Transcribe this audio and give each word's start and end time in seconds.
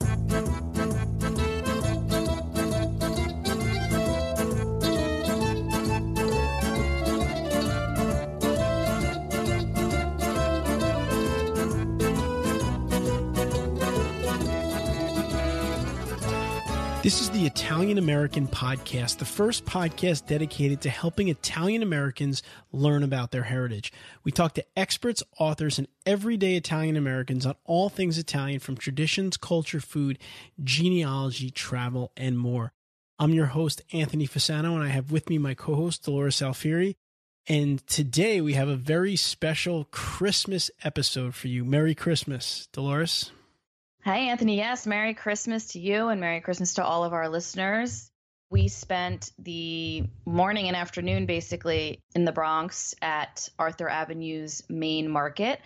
Thank 0.00 0.32
you. 0.32 0.41
This 17.02 17.20
is 17.20 17.30
the 17.30 17.46
Italian 17.46 17.98
American 17.98 18.46
Podcast, 18.46 19.18
the 19.18 19.24
first 19.24 19.64
podcast 19.64 20.28
dedicated 20.28 20.82
to 20.82 20.88
helping 20.88 21.26
Italian 21.26 21.82
Americans 21.82 22.44
learn 22.70 23.02
about 23.02 23.32
their 23.32 23.42
heritage. 23.42 23.92
We 24.22 24.30
talk 24.30 24.54
to 24.54 24.64
experts, 24.76 25.20
authors, 25.36 25.78
and 25.78 25.88
everyday 26.06 26.54
Italian 26.54 26.96
Americans 26.96 27.44
on 27.44 27.56
all 27.64 27.88
things 27.88 28.18
Italian 28.18 28.60
from 28.60 28.76
traditions, 28.76 29.36
culture, 29.36 29.80
food, 29.80 30.20
genealogy, 30.62 31.50
travel, 31.50 32.12
and 32.16 32.38
more. 32.38 32.72
I'm 33.18 33.34
your 33.34 33.46
host, 33.46 33.82
Anthony 33.92 34.28
Fasano, 34.28 34.76
and 34.76 34.84
I 34.84 34.88
have 34.88 35.10
with 35.10 35.28
me 35.28 35.38
my 35.38 35.54
co 35.54 35.74
host, 35.74 36.04
Dolores 36.04 36.40
Alfieri. 36.40 36.94
And 37.48 37.84
today 37.88 38.40
we 38.40 38.52
have 38.52 38.68
a 38.68 38.76
very 38.76 39.16
special 39.16 39.88
Christmas 39.90 40.70
episode 40.84 41.34
for 41.34 41.48
you. 41.48 41.64
Merry 41.64 41.96
Christmas, 41.96 42.68
Dolores. 42.72 43.32
Hi, 44.04 44.16
Anthony. 44.16 44.56
Yes, 44.56 44.84
Merry 44.84 45.14
Christmas 45.14 45.68
to 45.74 45.78
you 45.78 46.08
and 46.08 46.20
Merry 46.20 46.40
Christmas 46.40 46.74
to 46.74 46.84
all 46.84 47.04
of 47.04 47.12
our 47.12 47.28
listeners. 47.28 48.10
We 48.50 48.66
spent 48.66 49.30
the 49.38 50.02
morning 50.26 50.66
and 50.66 50.76
afternoon 50.76 51.26
basically 51.26 52.00
in 52.16 52.24
the 52.24 52.32
Bronx 52.32 52.96
at 53.00 53.48
Arthur 53.60 53.88
Avenue's 53.88 54.64
main 54.68 55.08
market. 55.08 55.60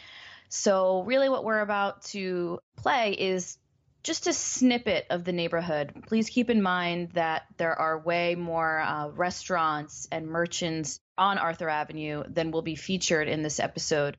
So, 0.50 1.02
really, 1.04 1.30
what 1.30 1.44
we're 1.44 1.60
about 1.60 2.02
to 2.08 2.58
play 2.76 3.12
is 3.12 3.56
just 4.02 4.26
a 4.26 4.34
snippet 4.34 5.06
of 5.08 5.24
the 5.24 5.32
neighborhood. 5.32 5.94
Please 6.06 6.28
keep 6.28 6.50
in 6.50 6.60
mind 6.60 7.12
that 7.12 7.44
there 7.56 7.74
are 7.74 7.98
way 7.98 8.34
more 8.34 8.80
uh, 8.80 9.08
restaurants 9.08 10.08
and 10.12 10.26
merchants 10.26 11.00
on 11.16 11.38
Arthur 11.38 11.70
Avenue 11.70 12.22
than 12.28 12.50
will 12.50 12.60
be 12.60 12.76
featured 12.76 13.28
in 13.28 13.42
this 13.42 13.60
episode. 13.60 14.18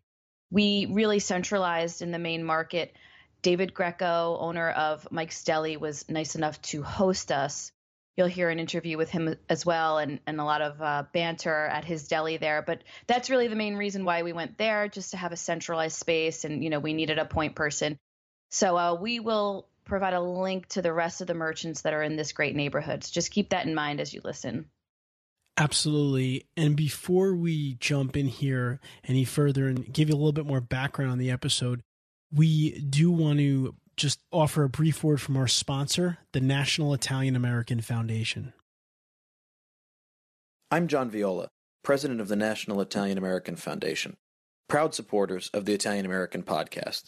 We 0.50 0.88
really 0.90 1.20
centralized 1.20 2.02
in 2.02 2.12
the 2.12 2.18
main 2.18 2.44
market 2.44 2.96
David 3.42 3.74
Greco, 3.74 4.38
owner 4.40 4.70
of 4.70 5.08
Mike's 5.12 5.44
Deli, 5.44 5.78
was 5.78 6.10
nice 6.10 6.36
enough 6.36 6.62
to 6.64 6.84
host 6.84 7.32
us. 7.32 7.72
You'll 8.16 8.28
hear 8.28 8.50
an 8.50 8.60
interview 8.60 8.98
with 8.98 9.12
him 9.12 9.36
as 9.48 9.64
well 9.64 10.00
and, 10.00 10.20
and 10.26 10.42
a 10.42 10.44
lot 10.44 10.62
of 10.62 10.82
uh, 10.82 11.04
banter 11.14 11.68
at 11.68 11.86
his 11.86 12.08
deli 12.08 12.38
there. 12.38 12.64
But 12.66 12.84
that's 13.06 13.30
really 13.30 13.48
the 13.48 13.56
main 13.56 13.76
reason 13.76 14.06
why 14.06 14.24
we 14.24 14.34
went 14.34 14.58
there, 14.58 14.88
just 14.88 15.12
to 15.12 15.18
have 15.18 15.32
a 15.32 15.38
centralized 15.38 15.98
space. 15.98 16.44
And, 16.44 16.64
you 16.64 16.72
know, 16.72 16.80
we 16.80 16.94
needed 16.94 17.20
a 17.20 17.26
point 17.26 17.56
person. 17.56 17.98
So 18.50 18.76
uh, 18.76 18.96
we 18.96 19.20
will 19.20 19.68
provide 19.86 20.14
a 20.14 20.22
link 20.22 20.68
to 20.70 20.82
the 20.82 20.92
rest 20.92 21.22
of 21.22 21.28
the 21.28 21.36
merchants 21.36 21.82
that 21.82 21.94
are 21.94 22.02
in 22.02 22.16
this 22.16 22.32
great 22.32 22.56
neighborhood. 22.56 23.04
So 23.04 23.12
just 23.14 23.32
keep 23.32 23.50
that 23.50 23.68
in 23.68 23.76
mind 23.76 24.02
as 24.02 24.14
you 24.14 24.22
listen. 24.24 24.66
Absolutely. 25.58 26.48
And 26.56 26.76
before 26.76 27.36
we 27.36 27.76
jump 27.76 28.16
in 28.16 28.28
here 28.28 28.80
any 29.04 29.26
further 29.26 29.68
and 29.68 29.92
give 29.92 30.10
you 30.10 30.16
a 30.16 30.18
little 30.18 30.32
bit 30.32 30.46
more 30.46 30.62
background 30.62 31.12
on 31.12 31.18
the 31.18 31.32
episode, 31.32 31.82
we 32.34 32.80
do 32.80 33.12
want 33.12 33.40
to 33.40 33.76
just 33.96 34.20
offer 34.32 34.64
a 34.64 34.70
brief 34.70 35.04
word 35.04 35.22
from 35.22 35.38
our 35.38 35.48
sponsor, 35.48 36.20
the 36.34 36.42
National 36.42 36.94
Italian 36.94 37.36
American 37.36 37.82
Foundation. 37.82 38.54
I'm 40.70 40.88
John 40.88 41.10
Viola, 41.10 41.48
president 41.84 42.20
of 42.22 42.28
the 42.28 42.36
National 42.36 42.82
Italian 42.82 43.18
American 43.18 43.56
Foundation, 43.56 44.18
proud 44.68 44.94
supporters 44.94 45.50
of 45.54 45.66
the 45.66 45.74
Italian 45.74 46.06
American 46.06 46.44
podcast. 46.44 47.06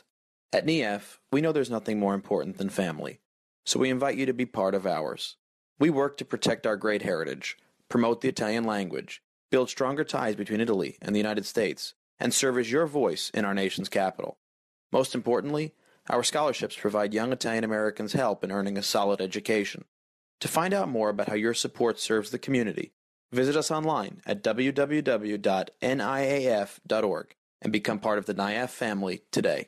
At 0.51 0.65
NIAF, 0.65 1.17
we 1.31 1.41
know 1.41 1.51
there's 1.51 1.69
nothing 1.69 1.99
more 1.99 2.13
important 2.15 2.57
than 2.57 2.69
family, 2.69 3.19
so 3.65 3.79
we 3.79 3.89
invite 3.89 4.17
you 4.17 4.25
to 4.25 4.33
be 4.33 4.45
part 4.45 4.73
of 4.73 4.87
ours. 4.87 5.35
We 5.77 5.89
work 5.89 6.17
to 6.17 6.25
protect 6.25 6.65
our 6.65 6.77
great 6.77 7.03
heritage, 7.03 7.57
promote 7.89 8.21
the 8.21 8.29
Italian 8.29 8.63
language, 8.63 9.21
build 9.51 9.69
stronger 9.69 10.03
ties 10.03 10.35
between 10.35 10.61
Italy 10.61 10.97
and 11.01 11.13
the 11.13 11.19
United 11.19 11.45
States, 11.45 11.93
and 12.19 12.33
serve 12.33 12.57
as 12.57 12.71
your 12.71 12.87
voice 12.87 13.29
in 13.33 13.45
our 13.45 13.53
nation's 13.53 13.89
capital. 13.89 14.39
Most 14.91 15.13
importantly, 15.15 15.73
our 16.09 16.23
scholarships 16.23 16.75
provide 16.75 17.13
young 17.13 17.31
Italian 17.31 17.63
Americans 17.63 18.13
help 18.13 18.43
in 18.43 18.51
earning 18.51 18.77
a 18.77 18.83
solid 18.83 19.21
education. 19.21 19.85
To 20.41 20.47
find 20.47 20.73
out 20.73 20.89
more 20.89 21.09
about 21.09 21.27
how 21.27 21.35
your 21.35 21.53
support 21.53 21.99
serves 21.99 22.31
the 22.31 22.39
community, 22.39 22.93
visit 23.31 23.55
us 23.55 23.69
online 23.69 24.21
at 24.25 24.43
www.niaf.org 24.43 24.95
and 27.61 27.73
become 27.73 27.99
part 27.99 28.17
of 28.17 28.25
the 28.25 28.33
NIAF 28.33 28.69
family 28.69 29.21
today. 29.31 29.67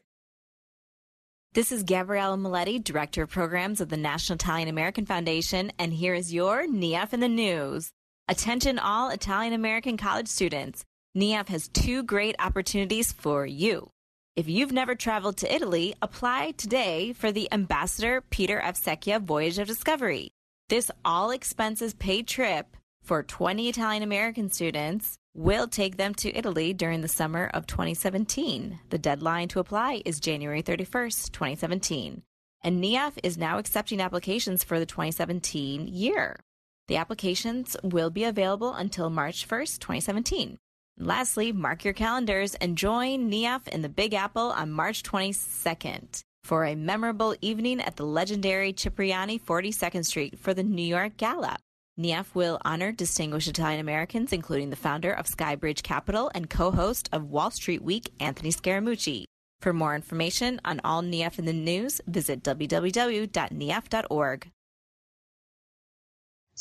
This 1.53 1.73
is 1.73 1.83
Gabriella 1.83 2.37
Maletti, 2.37 2.81
Director 2.81 3.23
of 3.23 3.29
Programs 3.29 3.81
of 3.81 3.89
the 3.89 3.97
National 3.97 4.35
Italian 4.35 4.69
American 4.69 5.05
Foundation, 5.05 5.73
and 5.77 5.91
here 5.91 6.13
is 6.13 6.33
your 6.33 6.65
NIAF 6.65 7.11
in 7.11 7.19
the 7.19 7.27
News. 7.27 7.91
Attention 8.29 8.79
all 8.79 9.09
Italian 9.09 9.51
American 9.51 9.97
college 9.97 10.29
students. 10.29 10.85
NIAF 11.17 11.49
has 11.49 11.67
two 11.67 12.03
great 12.03 12.37
opportunities 12.39 13.11
for 13.11 13.45
you. 13.45 13.91
If 14.37 14.47
you've 14.47 14.71
never 14.71 14.95
traveled 14.95 15.35
to 15.37 15.53
Italy, 15.53 15.93
apply 16.01 16.51
today 16.51 17.11
for 17.11 17.33
the 17.33 17.51
Ambassador 17.51 18.21
Peter 18.29 18.61
F. 18.61 18.81
Secchia 18.81 19.21
Voyage 19.21 19.59
of 19.59 19.67
Discovery. 19.67 20.31
This 20.69 20.89
all 21.03 21.31
expenses 21.31 21.93
paid 21.93 22.29
trip 22.29 22.77
for 23.03 23.23
20 23.23 23.67
Italian 23.67 24.03
American 24.03 24.49
students 24.49 25.17
will 25.35 25.67
take 25.67 25.97
them 25.97 26.15
to 26.15 26.33
Italy 26.33 26.71
during 26.71 27.01
the 27.01 27.09
summer 27.09 27.51
of 27.53 27.67
2017. 27.67 28.79
The 28.89 28.97
deadline 28.97 29.49
to 29.49 29.59
apply 29.59 30.01
is 30.05 30.21
January 30.21 30.63
31st, 30.63 31.33
2017. 31.33 32.21
And 32.63 32.81
NIAF 32.81 33.17
is 33.23 33.37
now 33.37 33.57
accepting 33.57 33.99
applications 33.99 34.63
for 34.63 34.79
the 34.79 34.85
2017 34.85 35.89
year. 35.89 36.39
The 36.87 36.95
applications 36.95 37.75
will 37.83 38.09
be 38.09 38.23
available 38.23 38.73
until 38.75 39.09
March 39.09 39.45
1st, 39.45 39.79
2017. 39.79 40.57
Lastly, 41.03 41.51
mark 41.51 41.83
your 41.83 41.95
calendars 41.95 42.53
and 42.53 42.77
join 42.77 43.31
NIAF 43.31 43.67
in 43.67 43.81
the 43.81 43.89
Big 43.89 44.13
Apple 44.13 44.51
on 44.51 44.71
March 44.71 45.01
22nd 45.01 46.21
for 46.43 46.63
a 46.63 46.75
memorable 46.75 47.35
evening 47.41 47.81
at 47.81 47.95
the 47.95 48.05
legendary 48.05 48.71
Cipriani 48.71 49.39
42nd 49.39 50.05
Street 50.05 50.37
for 50.37 50.53
the 50.53 50.61
New 50.61 50.85
York 50.85 51.17
Gala. 51.17 51.57
NIAF 51.99 52.35
will 52.35 52.59
honor 52.63 52.91
distinguished 52.91 53.47
Italian 53.47 53.79
Americans, 53.79 54.31
including 54.31 54.69
the 54.69 54.75
founder 54.75 55.11
of 55.11 55.25
Skybridge 55.25 55.81
Capital 55.81 56.29
and 56.35 56.51
co 56.51 56.69
host 56.69 57.09
of 57.11 57.31
Wall 57.31 57.49
Street 57.49 57.81
Week, 57.81 58.13
Anthony 58.19 58.51
Scaramucci. 58.51 59.23
For 59.59 59.73
more 59.73 59.95
information 59.95 60.61
on 60.63 60.81
all 60.83 61.01
NIAF 61.01 61.39
in 61.39 61.45
the 61.45 61.53
news, 61.53 61.99
visit 62.05 62.43
www.niaf.org. 62.43 63.31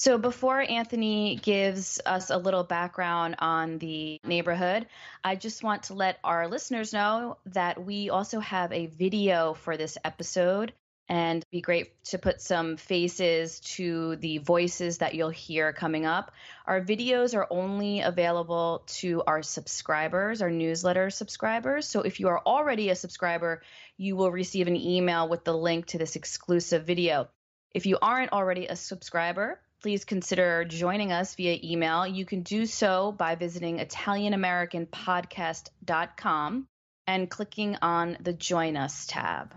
So, 0.01 0.17
before 0.17 0.63
Anthony 0.63 1.37
gives 1.37 2.01
us 2.07 2.31
a 2.31 2.39
little 2.39 2.65
background 2.65 3.35
on 3.39 3.77
the 3.77 4.19
neighborhood, 4.25 4.87
I 5.23 5.37
just 5.37 5.63
want 5.63 5.83
to 5.83 5.95
let 5.95 6.19
our 6.25 6.49
listeners 6.49 6.95
know 6.95 7.37
that 7.53 7.85
we 7.85 8.09
also 8.09 8.41
have 8.41 8.73
a 8.73 8.87
video 8.87 9.53
for 9.53 9.77
this 9.77 9.99
episode 10.03 10.73
and 11.11 11.45
be 11.51 11.61
great 11.61 12.03
to 12.05 12.19
put 12.19 12.41
some 12.41 12.79
faces 12.79 13.61
to 13.77 14.17
the 14.17 14.39
voices 14.39 14.97
that 14.99 15.15
you'll 15.15 15.29
hear 15.29 15.75
coming 15.75 16.07
up. 16.07 16.33
Our 16.65 16.81
videos 16.81 17.37
are 17.37 17.47
only 17.51 18.01
available 18.01 18.85
to 19.01 19.23
our 19.27 19.43
subscribers, 19.43 20.41
our 20.41 20.51
newsletter 20.51 21.11
subscribers. 21.11 21.87
So 21.87 22.01
if 22.01 22.21
you 22.21 22.29
are 22.29 22.41
already 22.47 22.89
a 22.89 22.97
subscriber, 22.97 23.61
you 23.99 24.17
will 24.17 24.33
receive 24.33 24.67
an 24.67 24.77
email 24.77 25.29
with 25.29 25.45
the 25.45 25.55
link 25.55 25.89
to 25.89 25.99
this 25.99 26.17
exclusive 26.17 26.87
video. 26.87 27.29
If 27.75 27.85
you 27.85 27.99
aren't 28.01 28.33
already 28.33 28.67
a 28.67 28.77
subscriber, 28.77 29.61
please 29.81 30.05
consider 30.05 30.65
joining 30.65 31.13
us 31.13 31.35
via 31.35 31.59
email. 31.63 32.07
You 32.07 32.25
can 32.25 32.43
do 32.43 32.65
so 32.67 33.13
by 33.13 33.35
visiting 33.35 33.79
ItalianAmericanPodcast.com 33.79 36.67
and 37.07 37.31
clicking 37.31 37.77
on 37.83 38.17
the 38.21 38.33
Join 38.33 38.77
Us 38.77 39.07
tab. 39.07 39.55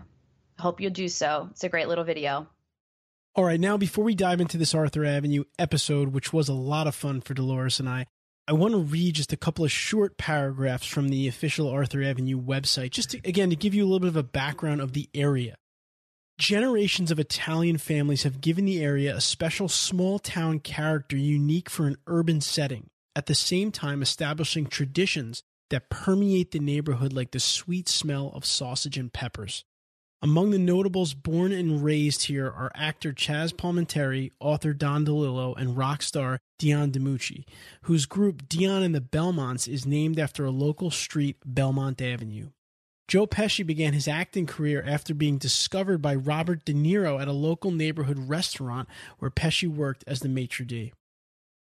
Hope 0.58 0.80
you'll 0.80 0.92
do 0.92 1.08
so. 1.08 1.48
It's 1.50 1.64
a 1.64 1.68
great 1.68 1.88
little 1.88 2.04
video. 2.04 2.46
All 3.36 3.44
right, 3.44 3.58
now 3.58 3.76
before 3.76 4.04
we 4.04 4.14
dive 4.14 4.40
into 4.40 4.56
this 4.56 4.74
Arthur 4.74 5.04
Avenue 5.04 5.42
episode, 5.58 6.14
which 6.14 6.32
was 6.32 6.48
a 6.48 6.54
lot 6.54 6.86
of 6.86 6.94
fun 6.94 7.20
for 7.20 7.34
Dolores 7.34 7.80
and 7.80 7.88
I, 7.88 8.06
I 8.46 8.52
want 8.52 8.74
to 8.74 8.78
read 8.78 9.14
just 9.14 9.32
a 9.32 9.38
couple 9.38 9.64
of 9.64 9.72
short 9.72 10.18
paragraphs 10.18 10.86
from 10.86 11.08
the 11.08 11.28
official 11.28 11.68
Arthur 11.68 12.02
Avenue 12.02 12.40
website, 12.40 12.90
just 12.90 13.10
to, 13.10 13.20
again 13.24 13.50
to 13.50 13.56
give 13.56 13.74
you 13.74 13.82
a 13.82 13.86
little 13.86 14.00
bit 14.00 14.08
of 14.08 14.16
a 14.16 14.22
background 14.22 14.80
of 14.80 14.92
the 14.92 15.08
area. 15.14 15.56
Generations 16.38 17.12
of 17.12 17.20
Italian 17.20 17.78
families 17.78 18.24
have 18.24 18.40
given 18.40 18.64
the 18.64 18.82
area 18.82 19.14
a 19.14 19.20
special 19.20 19.68
small 19.68 20.18
town 20.18 20.58
character 20.58 21.16
unique 21.16 21.70
for 21.70 21.86
an 21.86 21.96
urban 22.08 22.40
setting, 22.40 22.90
at 23.14 23.26
the 23.26 23.36
same 23.36 23.70
time 23.70 24.02
establishing 24.02 24.66
traditions 24.66 25.44
that 25.70 25.88
permeate 25.90 26.50
the 26.50 26.58
neighborhood 26.58 27.12
like 27.12 27.30
the 27.30 27.38
sweet 27.38 27.88
smell 27.88 28.32
of 28.34 28.44
sausage 28.44 28.98
and 28.98 29.12
peppers. 29.12 29.64
Among 30.22 30.50
the 30.50 30.58
notables 30.58 31.14
born 31.14 31.52
and 31.52 31.84
raised 31.84 32.24
here 32.24 32.46
are 32.46 32.72
actor 32.74 33.12
Chazz 33.12 33.52
Palminteri, 33.52 34.32
author 34.40 34.72
Don 34.72 35.06
DeLillo, 35.06 35.56
and 35.56 35.76
rock 35.76 36.02
star 36.02 36.40
Dion 36.58 36.90
DiMucci, 36.90 37.44
whose 37.82 38.06
group 38.06 38.48
Dion 38.48 38.82
and 38.82 38.94
the 38.94 39.00
Belmonts 39.00 39.68
is 39.68 39.86
named 39.86 40.18
after 40.18 40.44
a 40.44 40.50
local 40.50 40.90
street, 40.90 41.36
Belmont 41.44 42.02
Avenue. 42.02 42.48
Joe 43.06 43.26
Pesci 43.26 43.66
began 43.66 43.92
his 43.92 44.08
acting 44.08 44.46
career 44.46 44.82
after 44.86 45.14
being 45.14 45.38
discovered 45.38 45.98
by 45.98 46.14
Robert 46.14 46.64
De 46.64 46.72
Niro 46.72 47.20
at 47.20 47.28
a 47.28 47.32
local 47.32 47.70
neighborhood 47.70 48.18
restaurant 48.18 48.88
where 49.18 49.30
Pesci 49.30 49.68
worked 49.68 50.04
as 50.06 50.20
the 50.20 50.28
maitre 50.28 50.64
d'. 50.64 50.92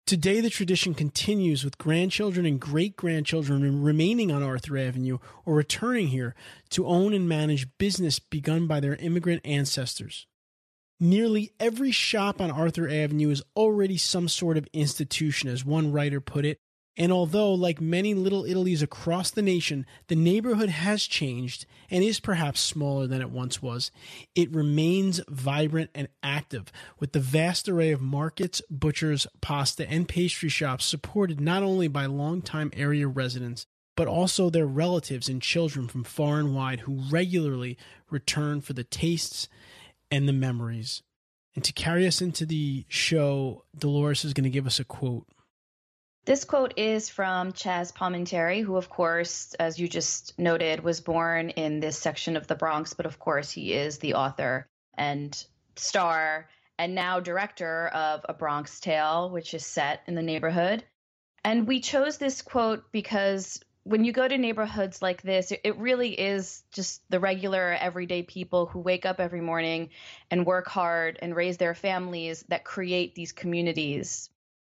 Today, 0.05 0.41
the 0.41 0.49
tradition 0.49 0.93
continues 0.93 1.63
with 1.63 1.77
grandchildren 1.77 2.45
and 2.45 2.59
great 2.59 2.95
grandchildren 2.95 3.81
remaining 3.81 4.31
on 4.31 4.43
Arthur 4.43 4.77
Avenue 4.77 5.19
or 5.45 5.55
returning 5.55 6.07
here 6.07 6.35
to 6.71 6.85
own 6.85 7.13
and 7.13 7.29
manage 7.29 7.67
business 7.77 8.19
begun 8.19 8.67
by 8.67 8.79
their 8.79 8.95
immigrant 8.95 9.41
ancestors. 9.45 10.27
Nearly 10.99 11.51
every 11.59 11.91
shop 11.91 12.41
on 12.41 12.51
Arthur 12.51 12.89
Avenue 12.89 13.29
is 13.29 13.41
already 13.55 13.97
some 13.97 14.27
sort 14.27 14.57
of 14.57 14.67
institution, 14.73 15.49
as 15.49 15.65
one 15.65 15.91
writer 15.91 16.19
put 16.21 16.45
it, 16.45 16.59
and 17.01 17.11
although, 17.11 17.51
like 17.51 17.81
many 17.81 18.13
little 18.13 18.45
Italies 18.45 18.83
across 18.83 19.31
the 19.31 19.41
nation, 19.41 19.87
the 20.05 20.15
neighborhood 20.15 20.69
has 20.69 21.01
changed 21.01 21.65
and 21.89 22.03
is 22.03 22.19
perhaps 22.19 22.61
smaller 22.61 23.07
than 23.07 23.21
it 23.21 23.31
once 23.31 23.59
was, 23.59 23.89
it 24.35 24.53
remains 24.53 25.19
vibrant 25.27 25.89
and 25.95 26.09
active, 26.21 26.71
with 26.99 27.13
the 27.13 27.19
vast 27.19 27.67
array 27.67 27.89
of 27.89 28.01
markets, 28.01 28.61
butchers, 28.69 29.25
pasta, 29.41 29.89
and 29.89 30.07
pastry 30.07 30.47
shops 30.47 30.85
supported 30.85 31.41
not 31.41 31.63
only 31.63 31.87
by 31.87 32.05
longtime 32.05 32.69
area 32.75 33.07
residents, 33.07 33.65
but 33.97 34.07
also 34.07 34.51
their 34.51 34.67
relatives 34.67 35.27
and 35.27 35.41
children 35.41 35.87
from 35.87 36.03
far 36.03 36.37
and 36.37 36.53
wide 36.53 36.81
who 36.81 37.01
regularly 37.09 37.79
return 38.11 38.61
for 38.61 38.73
the 38.73 38.83
tastes 38.83 39.49
and 40.11 40.29
the 40.29 40.33
memories. 40.33 41.01
And 41.55 41.63
to 41.63 41.73
carry 41.73 42.05
us 42.05 42.21
into 42.21 42.45
the 42.45 42.85
show, 42.89 43.65
Dolores 43.75 44.23
is 44.23 44.33
going 44.33 44.43
to 44.43 44.51
give 44.51 44.67
us 44.67 44.79
a 44.79 44.85
quote. 44.85 45.25
This 46.23 46.45
quote 46.45 46.77
is 46.77 47.09
from 47.09 47.51
Chazz 47.51 47.91
Palminteri, 47.91 48.61
who, 48.61 48.77
of 48.77 48.89
course, 48.89 49.55
as 49.55 49.79
you 49.79 49.87
just 49.87 50.37
noted, 50.37 50.83
was 50.83 51.01
born 51.01 51.49
in 51.49 51.79
this 51.79 51.97
section 51.97 52.37
of 52.37 52.45
the 52.45 52.53
Bronx, 52.53 52.93
but 52.93 53.07
of 53.07 53.17
course, 53.17 53.49
he 53.49 53.73
is 53.73 53.97
the 53.97 54.13
author 54.13 54.67
and 54.93 55.43
star 55.75 56.47
and 56.77 56.93
now 56.93 57.19
director 57.19 57.87
of 57.87 58.23
A 58.29 58.35
Bronx 58.35 58.79
Tale, 58.79 59.31
which 59.31 59.55
is 59.55 59.65
set 59.65 60.01
in 60.05 60.13
the 60.13 60.21
neighborhood. 60.21 60.83
And 61.43 61.67
we 61.67 61.79
chose 61.79 62.19
this 62.19 62.43
quote 62.43 62.91
because 62.91 63.59
when 63.83 64.03
you 64.03 64.11
go 64.11 64.27
to 64.27 64.37
neighborhoods 64.37 65.01
like 65.01 65.23
this, 65.23 65.51
it 65.51 65.77
really 65.77 66.11
is 66.11 66.61
just 66.71 67.01
the 67.09 67.19
regular, 67.19 67.75
everyday 67.79 68.21
people 68.21 68.67
who 68.67 68.79
wake 68.79 69.07
up 69.07 69.19
every 69.19 69.41
morning 69.41 69.89
and 70.29 70.45
work 70.45 70.67
hard 70.67 71.17
and 71.19 71.35
raise 71.35 71.57
their 71.57 71.73
families 71.73 72.45
that 72.49 72.63
create 72.63 73.15
these 73.15 73.31
communities 73.31 74.29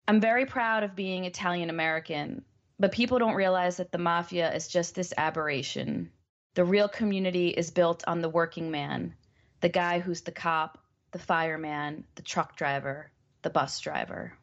I'm 0.07 0.21
very 0.21 0.45
proud 0.45 0.83
of 0.83 0.95
being 0.95 1.25
Italian 1.25 1.71
American, 1.71 2.45
but 2.79 2.93
people 2.93 3.19
don't 3.19 3.35
realize 3.35 3.79
that 3.79 3.91
the 3.91 3.99
mafia 3.99 4.53
is 4.55 4.69
just 4.69 4.95
this 4.95 5.15
aberration. 5.17 6.11
The 6.55 6.65
real 6.65 6.89
community 6.89 7.49
is 7.49 7.71
built 7.71 8.05
on 8.07 8.21
the 8.21 8.29
working 8.29 8.71
man, 8.71 9.15
the 9.61 9.71
guy 9.71 10.01
who's 10.01 10.21
the 10.21 10.33
cop, 10.33 10.79
the 11.13 11.19
fireman, 11.19 12.05
the 12.17 12.23
truck 12.23 12.55
driver, 12.55 13.11
the 13.43 13.51
bus 13.51 13.81
driver. 13.81 14.37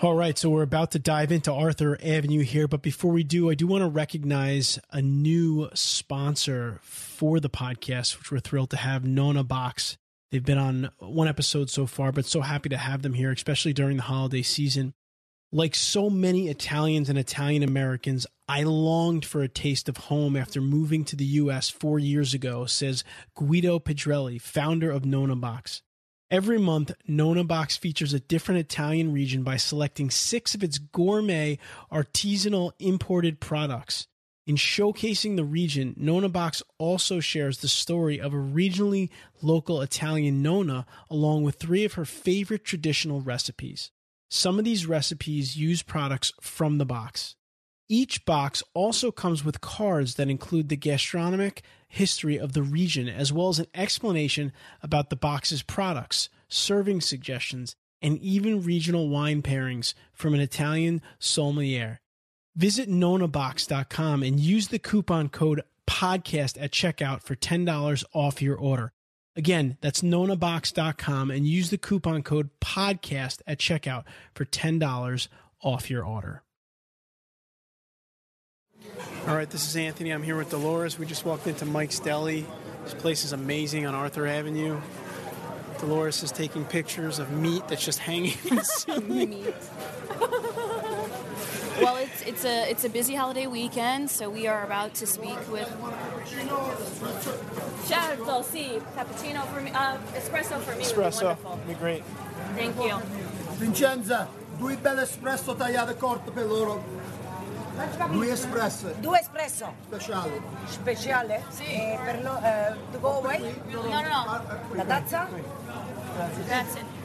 All 0.00 0.14
right, 0.14 0.38
so 0.38 0.48
we're 0.48 0.62
about 0.62 0.92
to 0.92 1.00
dive 1.00 1.32
into 1.32 1.52
Arthur 1.52 1.98
Avenue 2.00 2.44
here, 2.44 2.68
but 2.68 2.82
before 2.82 3.10
we 3.10 3.24
do, 3.24 3.50
I 3.50 3.56
do 3.56 3.66
want 3.66 3.82
to 3.82 3.88
recognize 3.88 4.78
a 4.92 5.02
new 5.02 5.70
sponsor 5.74 6.78
for 6.84 7.40
the 7.40 7.50
podcast, 7.50 8.16
which 8.16 8.30
we're 8.30 8.38
thrilled 8.38 8.70
to 8.70 8.76
have, 8.76 9.04
Nonna 9.04 9.42
Box. 9.42 9.96
They've 10.30 10.44
been 10.44 10.56
on 10.56 10.90
one 11.00 11.26
episode 11.26 11.68
so 11.68 11.86
far, 11.86 12.12
but 12.12 12.26
so 12.26 12.42
happy 12.42 12.68
to 12.68 12.76
have 12.76 13.02
them 13.02 13.14
here, 13.14 13.32
especially 13.32 13.72
during 13.72 13.96
the 13.96 14.04
holiday 14.04 14.42
season. 14.42 14.94
Like 15.50 15.74
so 15.74 16.08
many 16.08 16.48
Italians 16.48 17.10
and 17.10 17.18
Italian 17.18 17.64
Americans, 17.64 18.24
I 18.48 18.62
longed 18.62 19.24
for 19.24 19.42
a 19.42 19.48
taste 19.48 19.88
of 19.88 19.96
home 19.96 20.36
after 20.36 20.60
moving 20.60 21.04
to 21.06 21.16
the 21.16 21.24
U.S. 21.24 21.70
four 21.70 21.98
years 21.98 22.34
ago, 22.34 22.66
says 22.66 23.02
Guido 23.34 23.80
Pedrelli, 23.80 24.40
founder 24.40 24.92
of 24.92 25.04
Nonna 25.04 25.34
Box. 25.34 25.82
Every 26.30 26.58
month, 26.58 26.92
Nonna 27.08 27.42
Box 27.42 27.78
features 27.78 28.12
a 28.12 28.20
different 28.20 28.60
Italian 28.60 29.14
region 29.14 29.42
by 29.42 29.56
selecting 29.56 30.10
six 30.10 30.54
of 30.54 30.62
its 30.62 30.76
gourmet, 30.76 31.58
artisanal 31.90 32.72
imported 32.78 33.40
products. 33.40 34.08
In 34.46 34.56
showcasing 34.56 35.36
the 35.36 35.44
region, 35.44 35.94
Nonna 35.96 36.28
Box 36.28 36.62
also 36.76 37.20
shares 37.20 37.58
the 37.58 37.68
story 37.68 38.20
of 38.20 38.34
a 38.34 38.36
regionally 38.36 39.08
local 39.40 39.80
Italian 39.80 40.42
Nona 40.42 40.84
along 41.10 41.44
with 41.44 41.56
three 41.56 41.86
of 41.86 41.94
her 41.94 42.04
favorite 42.04 42.64
traditional 42.64 43.22
recipes. 43.22 43.90
Some 44.30 44.58
of 44.58 44.66
these 44.66 44.84
recipes 44.84 45.56
use 45.56 45.82
products 45.82 46.34
from 46.42 46.76
the 46.76 46.84
box. 46.84 47.36
Each 47.88 48.24
box 48.26 48.62
also 48.74 49.10
comes 49.10 49.44
with 49.44 49.62
cards 49.62 50.16
that 50.16 50.28
include 50.28 50.68
the 50.68 50.76
gastronomic 50.76 51.62
history 51.88 52.38
of 52.38 52.52
the 52.52 52.62
region, 52.62 53.08
as 53.08 53.32
well 53.32 53.48
as 53.48 53.58
an 53.58 53.66
explanation 53.74 54.52
about 54.82 55.08
the 55.08 55.16
box's 55.16 55.62
products, 55.62 56.28
serving 56.48 57.00
suggestions, 57.00 57.74
and 58.02 58.18
even 58.18 58.62
regional 58.62 59.08
wine 59.08 59.40
pairings 59.40 59.94
from 60.12 60.34
an 60.34 60.40
Italian 60.40 61.00
sommelier. 61.18 62.00
Visit 62.54 62.90
nonnabox.com 62.90 64.22
and 64.22 64.38
use 64.38 64.68
the 64.68 64.78
coupon 64.78 65.30
code 65.30 65.62
podcast 65.86 66.62
at 66.62 66.72
checkout 66.72 67.22
for 67.22 67.36
$10 67.36 68.04
off 68.12 68.42
your 68.42 68.56
order. 68.56 68.92
Again, 69.34 69.78
that's 69.80 70.02
nonnabox.com 70.02 71.30
and 71.30 71.46
use 71.46 71.70
the 71.70 71.78
coupon 71.78 72.22
code 72.22 72.50
podcast 72.60 73.40
at 73.46 73.58
checkout 73.58 74.04
for 74.34 74.44
$10 74.44 75.28
off 75.62 75.88
your 75.88 76.04
order. 76.04 76.42
All 79.28 79.36
right, 79.36 79.50
this 79.50 79.68
is 79.68 79.76
Anthony. 79.76 80.08
I'm 80.08 80.22
here 80.22 80.38
with 80.38 80.48
Dolores. 80.48 80.98
We 80.98 81.04
just 81.04 81.26
walked 81.26 81.46
into 81.46 81.66
Mike's 81.66 82.00
Deli. 82.00 82.46
This 82.84 82.94
place 82.94 83.26
is 83.26 83.34
amazing 83.34 83.84
on 83.84 83.94
Arthur 83.94 84.26
Avenue. 84.26 84.80
Dolores 85.80 86.22
is 86.22 86.32
taking 86.32 86.64
pictures 86.64 87.18
of 87.18 87.30
meat 87.30 87.62
that's 87.68 87.84
just 87.84 87.98
hanging. 87.98 88.38
meat. 89.06 89.54
well, 91.78 91.96
it's 91.98 92.22
it's 92.22 92.46
a 92.46 92.70
it's 92.70 92.84
a 92.86 92.88
busy 92.88 93.14
holiday 93.14 93.46
weekend, 93.46 94.08
so 94.08 94.30
we 94.30 94.46
are 94.46 94.64
about 94.64 94.94
to 94.94 95.06
speak 95.06 95.38
with. 95.52 95.68
Certo, 97.86 98.42
sì, 98.42 98.80
cappuccino 98.96 99.44
for 99.52 99.60
me, 99.60 99.70
uh, 99.72 99.98
espresso 100.14 100.58
for 100.60 100.74
me. 100.74 100.84
Espresso, 100.84 101.36
would 101.44 101.66
be, 101.66 101.74
be 101.74 101.78
great. 101.78 102.02
Thank 102.56 102.80
you. 102.80 102.98
Vincenza, 103.58 104.26
due 104.56 104.76
belle 104.76 105.02
espresso 105.02 105.54
tagliate 105.54 105.98
corte 105.98 106.30
per 106.30 106.46
loro. 106.46 106.97
Due 108.08 108.32
espresso. 108.32 108.92
Due 108.98 109.20
espresso. 109.20 109.72
Speciale. 109.86 110.40
Speciale? 110.66 111.44
Sì. 111.50 111.64
E 111.64 111.98
per 112.04 112.22
lo, 112.22 112.36
eh, 112.42 112.74
to 112.90 112.98
go 112.98 113.18
away? 113.18 113.62
No, 113.68 113.82
no, 113.82 114.00
no. 114.00 114.42
La 114.74 114.84
tazza? 114.84 115.28
Grazie. 116.46 116.96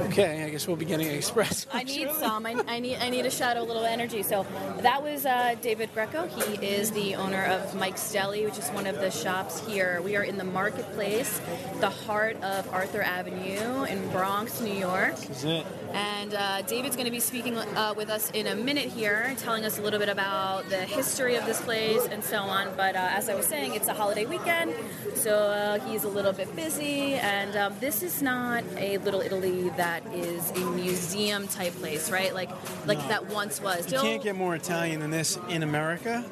Okay, 0.00 0.44
I 0.44 0.50
guess 0.50 0.66
we'll 0.66 0.76
be 0.76 0.84
getting 0.84 1.08
an 1.08 1.18
espresso. 1.18 1.66
I 1.72 1.82
need 1.82 2.10
some. 2.12 2.46
I, 2.46 2.56
I, 2.66 2.78
need 2.78 2.96
I 2.96 3.08
need 3.08 3.26
a 3.26 3.30
shot 3.30 3.56
of 3.56 3.64
a 3.64 3.66
little 3.66 3.84
energy. 3.84 4.22
So 4.22 4.46
that 4.80 5.02
was 5.02 5.26
uh, 5.26 5.56
David 5.60 5.90
Greco. 5.94 6.26
He 6.26 6.66
is 6.66 6.90
the 6.92 7.14
owner 7.14 7.44
of 7.44 7.74
Mike's 7.74 8.12
Deli, 8.12 8.44
which 8.44 8.58
is 8.58 8.68
one 8.70 8.86
of 8.86 8.96
the 8.96 9.10
shops 9.10 9.66
here. 9.66 10.00
We 10.02 10.16
are 10.16 10.22
in 10.22 10.36
the 10.36 10.44
marketplace, 10.44 11.40
the 11.80 11.90
heart 11.90 12.36
of 12.42 12.68
Arthur 12.72 13.02
Avenue 13.02 13.84
in 13.84 14.08
Bronx, 14.10 14.60
New 14.60 14.74
York. 14.74 15.16
This 15.16 15.30
is 15.30 15.44
it. 15.44 15.66
And 15.92 16.34
uh, 16.34 16.62
David's 16.62 16.96
going 16.96 17.06
to 17.06 17.12
be 17.12 17.20
speaking 17.20 17.56
uh, 17.56 17.94
with 17.96 18.10
us 18.10 18.30
in 18.32 18.46
a 18.46 18.54
minute 18.54 18.88
here, 18.88 19.34
telling 19.38 19.64
us 19.64 19.78
a 19.78 19.82
little 19.82 19.98
bit 19.98 20.08
about 20.08 20.68
the 20.68 20.76
history 20.76 21.36
of 21.36 21.46
this 21.46 21.60
place 21.60 22.06
and 22.06 22.22
so 22.22 22.38
on. 22.38 22.74
But 22.76 22.96
uh, 22.96 23.08
as 23.12 23.28
I 23.28 23.34
was 23.34 23.46
saying, 23.46 23.74
it's 23.74 23.88
a 23.88 23.94
holiday 23.94 24.26
weekend, 24.26 24.74
so 25.14 25.34
uh, 25.34 25.80
he's 25.88 26.04
a 26.04 26.08
little 26.08 26.32
bit 26.32 26.54
busy. 26.54 27.14
And 27.14 27.56
um, 27.56 27.74
this 27.80 28.02
is 28.02 28.22
not 28.22 28.64
a 28.76 28.98
Little 28.98 29.20
Italy 29.20 29.45
that 29.76 30.06
is 30.14 30.50
a 30.50 30.70
museum 30.70 31.48
type 31.48 31.74
place, 31.74 32.10
right? 32.10 32.34
Like 32.34 32.50
like 32.86 32.98
no. 32.98 33.08
that 33.08 33.26
once 33.26 33.60
was. 33.60 33.90
You 33.90 33.98
can't 33.98 34.22
get 34.22 34.36
more 34.36 34.54
Italian 34.54 35.00
than 35.00 35.10
this 35.10 35.38
in 35.48 35.62
America. 35.62 36.24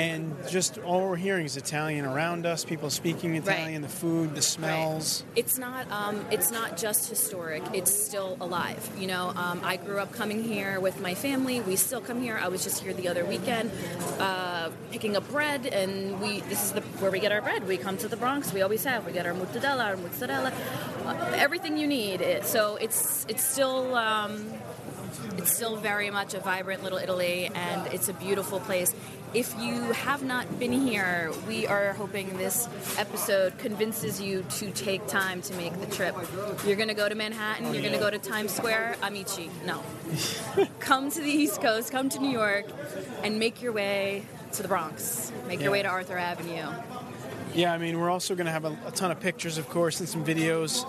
And 0.00 0.34
just 0.48 0.78
all 0.78 1.08
we're 1.08 1.16
hearing 1.16 1.44
is 1.44 1.56
Italian 1.56 2.06
around 2.06 2.46
us. 2.46 2.64
People 2.64 2.88
speaking 2.88 3.34
Italian, 3.36 3.82
the 3.82 3.88
food, 3.88 4.34
the 4.34 4.40
smells. 4.40 5.24
It's 5.36 5.58
not. 5.58 5.90
Um, 5.90 6.24
it's 6.30 6.50
not 6.50 6.78
just 6.78 7.10
historic. 7.10 7.62
It's 7.74 7.92
still 7.92 8.38
alive. 8.40 8.88
You 8.98 9.08
know, 9.08 9.32
um, 9.36 9.60
I 9.62 9.76
grew 9.76 9.98
up 9.98 10.12
coming 10.12 10.42
here 10.42 10.80
with 10.80 11.00
my 11.00 11.14
family. 11.14 11.60
We 11.60 11.76
still 11.76 12.00
come 12.00 12.22
here. 12.22 12.38
I 12.40 12.48
was 12.48 12.64
just 12.64 12.82
here 12.82 12.94
the 12.94 13.08
other 13.08 13.26
weekend, 13.26 13.70
uh, 14.18 14.70
picking 14.90 15.16
up 15.16 15.28
bread, 15.30 15.66
and 15.66 16.20
we. 16.20 16.40
This 16.40 16.64
is 16.64 16.72
the 16.72 16.80
where 17.00 17.10
we 17.10 17.20
get 17.20 17.32
our 17.32 17.42
bread. 17.42 17.66
We 17.66 17.76
come 17.76 17.98
to 17.98 18.08
the 18.08 18.16
Bronx. 18.16 18.54
We 18.54 18.62
always 18.62 18.84
have. 18.84 19.04
We 19.04 19.12
get 19.12 19.26
our 19.26 19.34
mortadella, 19.34 19.84
our 19.84 19.96
mozzarella, 19.98 20.52
uh, 21.04 21.32
everything 21.36 21.76
you 21.76 21.86
need. 21.86 22.22
It, 22.22 22.44
so 22.46 22.76
it's 22.76 23.26
it's 23.28 23.44
still. 23.44 23.94
Um, 23.94 24.59
it's 25.36 25.54
still 25.54 25.76
very 25.76 26.10
much 26.10 26.34
a 26.34 26.40
vibrant 26.40 26.82
little 26.82 26.98
Italy, 26.98 27.50
and 27.54 27.86
it's 27.92 28.08
a 28.08 28.12
beautiful 28.12 28.60
place. 28.60 28.94
If 29.32 29.54
you 29.60 29.92
have 29.92 30.24
not 30.24 30.58
been 30.58 30.72
here, 30.72 31.30
we 31.46 31.66
are 31.66 31.92
hoping 31.92 32.36
this 32.36 32.68
episode 32.98 33.56
convinces 33.58 34.20
you 34.20 34.44
to 34.56 34.70
take 34.72 35.06
time 35.06 35.40
to 35.42 35.54
make 35.54 35.78
the 35.80 35.86
trip. 35.86 36.16
You're 36.66 36.76
going 36.76 36.88
to 36.88 36.94
go 36.94 37.08
to 37.08 37.14
Manhattan, 37.14 37.72
you're 37.72 37.82
going 37.82 37.94
to 37.94 38.00
go 38.00 38.10
to 38.10 38.18
Times 38.18 38.52
Square, 38.52 38.96
Amici. 39.02 39.50
No. 39.64 39.82
come 40.80 41.10
to 41.10 41.20
the 41.20 41.30
East 41.30 41.60
Coast, 41.60 41.92
come 41.92 42.08
to 42.08 42.18
New 42.18 42.30
York, 42.30 42.66
and 43.22 43.38
make 43.38 43.62
your 43.62 43.72
way 43.72 44.24
to 44.52 44.62
the 44.62 44.68
Bronx. 44.68 45.30
Make 45.46 45.60
your 45.60 45.70
way 45.70 45.82
to 45.82 45.88
Arthur 45.88 46.18
Avenue. 46.18 46.66
Yeah, 47.54 47.72
I 47.72 47.78
mean, 47.78 47.98
we're 47.98 48.10
also 48.10 48.34
going 48.34 48.46
to 48.46 48.52
have 48.52 48.64
a, 48.64 48.76
a 48.86 48.90
ton 48.92 49.10
of 49.10 49.20
pictures, 49.20 49.58
of 49.58 49.68
course, 49.68 50.00
and 50.00 50.08
some 50.08 50.24
videos 50.24 50.84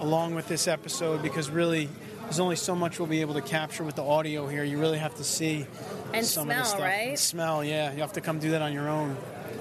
along 0.00 0.34
with 0.34 0.48
this 0.48 0.68
episode 0.68 1.22
because 1.22 1.50
really 1.50 1.88
there's 2.24 2.40
only 2.40 2.56
so 2.56 2.74
much 2.74 2.98
we'll 2.98 3.08
be 3.08 3.20
able 3.20 3.34
to 3.34 3.42
capture 3.42 3.84
with 3.84 3.94
the 3.96 4.02
audio 4.04 4.46
here. 4.46 4.64
You 4.64 4.78
really 4.78 4.98
have 4.98 5.14
to 5.16 5.24
see 5.24 5.66
And 6.14 6.24
some 6.24 6.48
of 6.50 6.56
the 6.56 6.62
smell, 6.62 6.64
stuff. 6.64 6.80
right? 6.80 7.08
And 7.10 7.18
smell, 7.18 7.64
yeah. 7.64 7.92
You 7.92 8.00
have 8.00 8.12
to 8.14 8.20
come 8.20 8.38
do 8.38 8.50
that 8.52 8.62
on 8.62 8.72
your 8.72 8.88
own. 8.88 9.16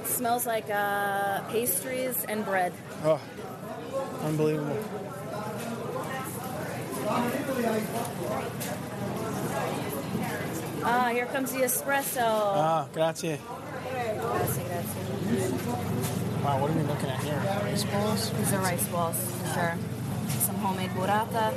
smells 0.06 0.46
like 0.46 0.70
uh, 0.70 1.42
pastries 1.52 2.26
and 2.28 2.44
bread. 2.46 2.74
Oh, 3.04 3.20
unbelievable. 4.24 4.78
Ah, 10.84 11.10
here 11.14 11.26
comes 11.28 11.52
the 11.52 11.60
espresso. 11.60 12.22
Ah, 12.26 12.88
grazie. 12.94 13.38
Grazie, 13.38 14.64
grazie. 14.64 15.52
Wow, 16.44 16.60
what 16.60 16.72
are 16.72 16.74
we 16.74 16.82
looking 16.84 17.10
at 17.10 17.22
here? 17.24 17.38
Rice 17.64 17.84
balls? 17.86 18.32
These 18.34 18.54
are 18.54 18.60
rice 18.62 18.88
balls, 18.88 19.16
for 19.42 19.48
sure. 19.54 19.78
Some 20.42 20.56
homemade 20.56 20.90
burrata. 20.92 21.54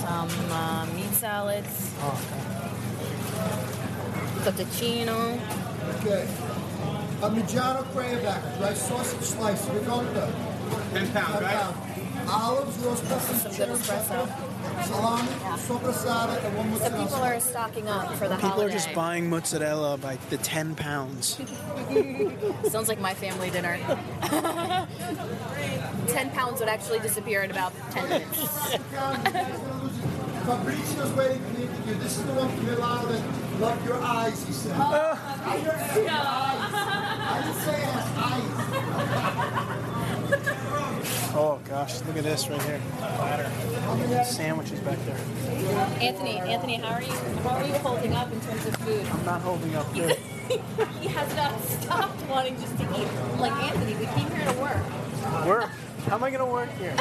Some 0.00 0.30
uh, 0.50 0.86
meat 0.94 1.12
salads. 1.12 1.92
Oh, 2.00 2.18
Fettuccine. 4.44 5.08
Okay. 6.00 6.26
Parmigiano 7.20 7.82
cranberry, 7.92 8.22
dry 8.58 8.74
sausage 8.74 9.22
slice, 9.22 9.68
ricotta. 9.68 10.32
10 10.92 11.12
pounds, 11.12 11.42
right? 11.42 11.74
Olives, 12.28 12.78
roast 12.78 13.04
peppers, 13.08 13.42
Some 13.42 13.50
good 13.50 13.56
cherry 13.56 13.72
espresso. 13.72 14.49
Pepper, 14.80 14.92
salami, 14.94 15.28
sopressata, 15.58 16.44
and 16.44 16.56
one 16.56 16.76
So 16.78 16.90
people 16.90 17.14
are 17.16 17.40
stocking 17.40 17.88
up 17.88 18.12
for 18.14 18.28
the 18.28 18.34
People 18.36 18.50
holiday. 18.50 18.68
are 18.68 18.72
just 18.72 18.92
buying 18.94 19.28
mozzarella 19.28 19.98
by 19.98 20.16
the 20.30 20.38
10 20.38 20.74
pounds. 20.74 21.38
Sounds 22.70 22.88
like 22.88 23.00
my 23.00 23.14
family 23.14 23.50
dinner. 23.50 23.78
Ten 26.08 26.30
pounds 26.30 26.60
would 26.60 26.68
actually 26.68 26.98
disappear 27.00 27.42
in 27.42 27.50
about 27.50 27.72
ten 27.90 28.08
minutes. 28.08 28.38
Fabrizio's 30.44 31.12
waiting 31.12 31.42
to 31.42 31.48
meet 31.60 31.70
you. 31.86 31.94
This 31.94 32.16
is 32.18 32.24
the 32.24 32.32
one 32.32 32.48
from 32.48 32.66
Milano 32.66 33.08
that 33.12 33.60
loved 33.60 33.84
your 33.86 34.00
eyes, 34.02 34.44
he 34.44 34.52
said. 34.52 34.72
Oh. 34.76 35.18
I 35.44 35.56
didn't 35.56 37.54
say 37.62 37.74
it 37.74 37.84
has 37.84 38.06
eyes. 39.76 39.79
Oh, 41.32 41.60
gosh, 41.68 42.00
look 42.02 42.16
at 42.16 42.24
this 42.24 42.48
right 42.48 42.60
here. 42.62 42.80
Platter. 42.98 44.24
Sandwiches 44.24 44.80
back 44.80 44.98
there. 45.06 45.16
Anthony, 46.00 46.38
Anthony, 46.38 46.74
how 46.74 46.94
are 46.94 47.02
you? 47.02 47.12
How 47.12 47.50
are 47.50 47.66
you 47.66 47.74
holding 47.74 48.12
up 48.14 48.32
in 48.32 48.40
terms 48.40 48.66
of 48.66 48.74
food? 48.76 49.06
I'm 49.06 49.24
not 49.24 49.40
holding 49.40 49.74
up 49.76 49.92
good. 49.94 50.16
he 51.00 51.08
has 51.08 51.36
not 51.36 51.60
stopped 51.62 52.20
wanting 52.28 52.56
just 52.60 52.76
to 52.78 52.84
eat. 53.00 53.06
I'm 53.06 53.38
like 53.38 53.52
Anthony, 53.62 53.94
we 53.94 54.06
came 54.06 54.28
here 54.30 54.52
to 54.52 54.58
work. 54.60 55.46
Work? 55.46 55.70
How 56.06 56.16
am 56.16 56.24
I 56.24 56.30
going 56.30 56.44
to 56.44 56.52
work 56.52 56.70
here? 56.78 56.96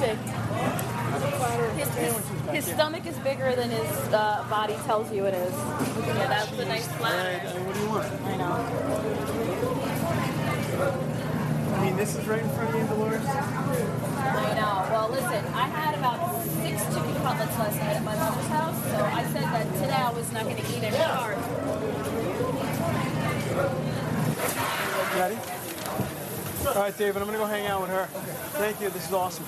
Sick. 0.00 0.18
His, 1.76 1.88
his, 1.96 2.16
his 2.50 2.64
stomach 2.66 3.04
is 3.06 3.16
bigger 3.18 3.54
than 3.54 3.70
his 3.70 3.90
uh, 4.12 4.46
body 4.48 4.74
tells 4.84 5.12
you 5.12 5.26
it 5.26 5.34
is. 5.34 5.52
Yeah, 5.52 6.26
that's 6.28 6.52
a 6.52 6.64
nice 6.64 6.86
Right, 6.88 6.96
platter. 6.96 7.48
I 7.48 7.62
what 7.62 7.74
do 7.74 7.80
you 7.80 7.88
want? 7.88 8.06
I 8.22 8.36
know. 8.36 9.39
This 12.00 12.16
is 12.16 12.26
right 12.26 12.40
in 12.40 12.48
front 12.48 12.70
of 12.70 12.80
you, 12.80 12.86
Dolores. 12.86 13.26
I 13.26 14.54
know. 14.54 14.88
Well, 14.90 15.10
listen, 15.10 15.44
I 15.52 15.66
had 15.68 15.98
about 15.98 16.42
six 16.64 16.82
chicken 16.86 17.14
cutlets 17.16 17.58
last 17.58 17.76
night 17.76 17.96
at 17.96 18.02
my 18.02 18.16
mother's 18.16 18.46
house, 18.46 18.82
so 18.84 19.04
I 19.04 19.22
said 19.24 19.42
that 19.42 19.70
today 19.74 19.92
I 19.92 20.10
was 20.10 20.32
not 20.32 20.44
going 20.44 20.56
to 20.56 20.62
eat 20.62 20.82
any 20.82 20.96
carbs. 20.96 21.44
Ready? 25.14 25.36
All 26.68 26.74
right, 26.82 26.96
David, 26.96 27.20
I'm 27.20 27.28
going 27.28 27.38
to 27.38 27.44
go 27.44 27.44
hang 27.44 27.66
out 27.66 27.82
with 27.82 27.90
her. 27.90 28.06
Thank 28.56 28.80
you. 28.80 28.88
This 28.88 29.06
is 29.06 29.12
awesome. 29.12 29.44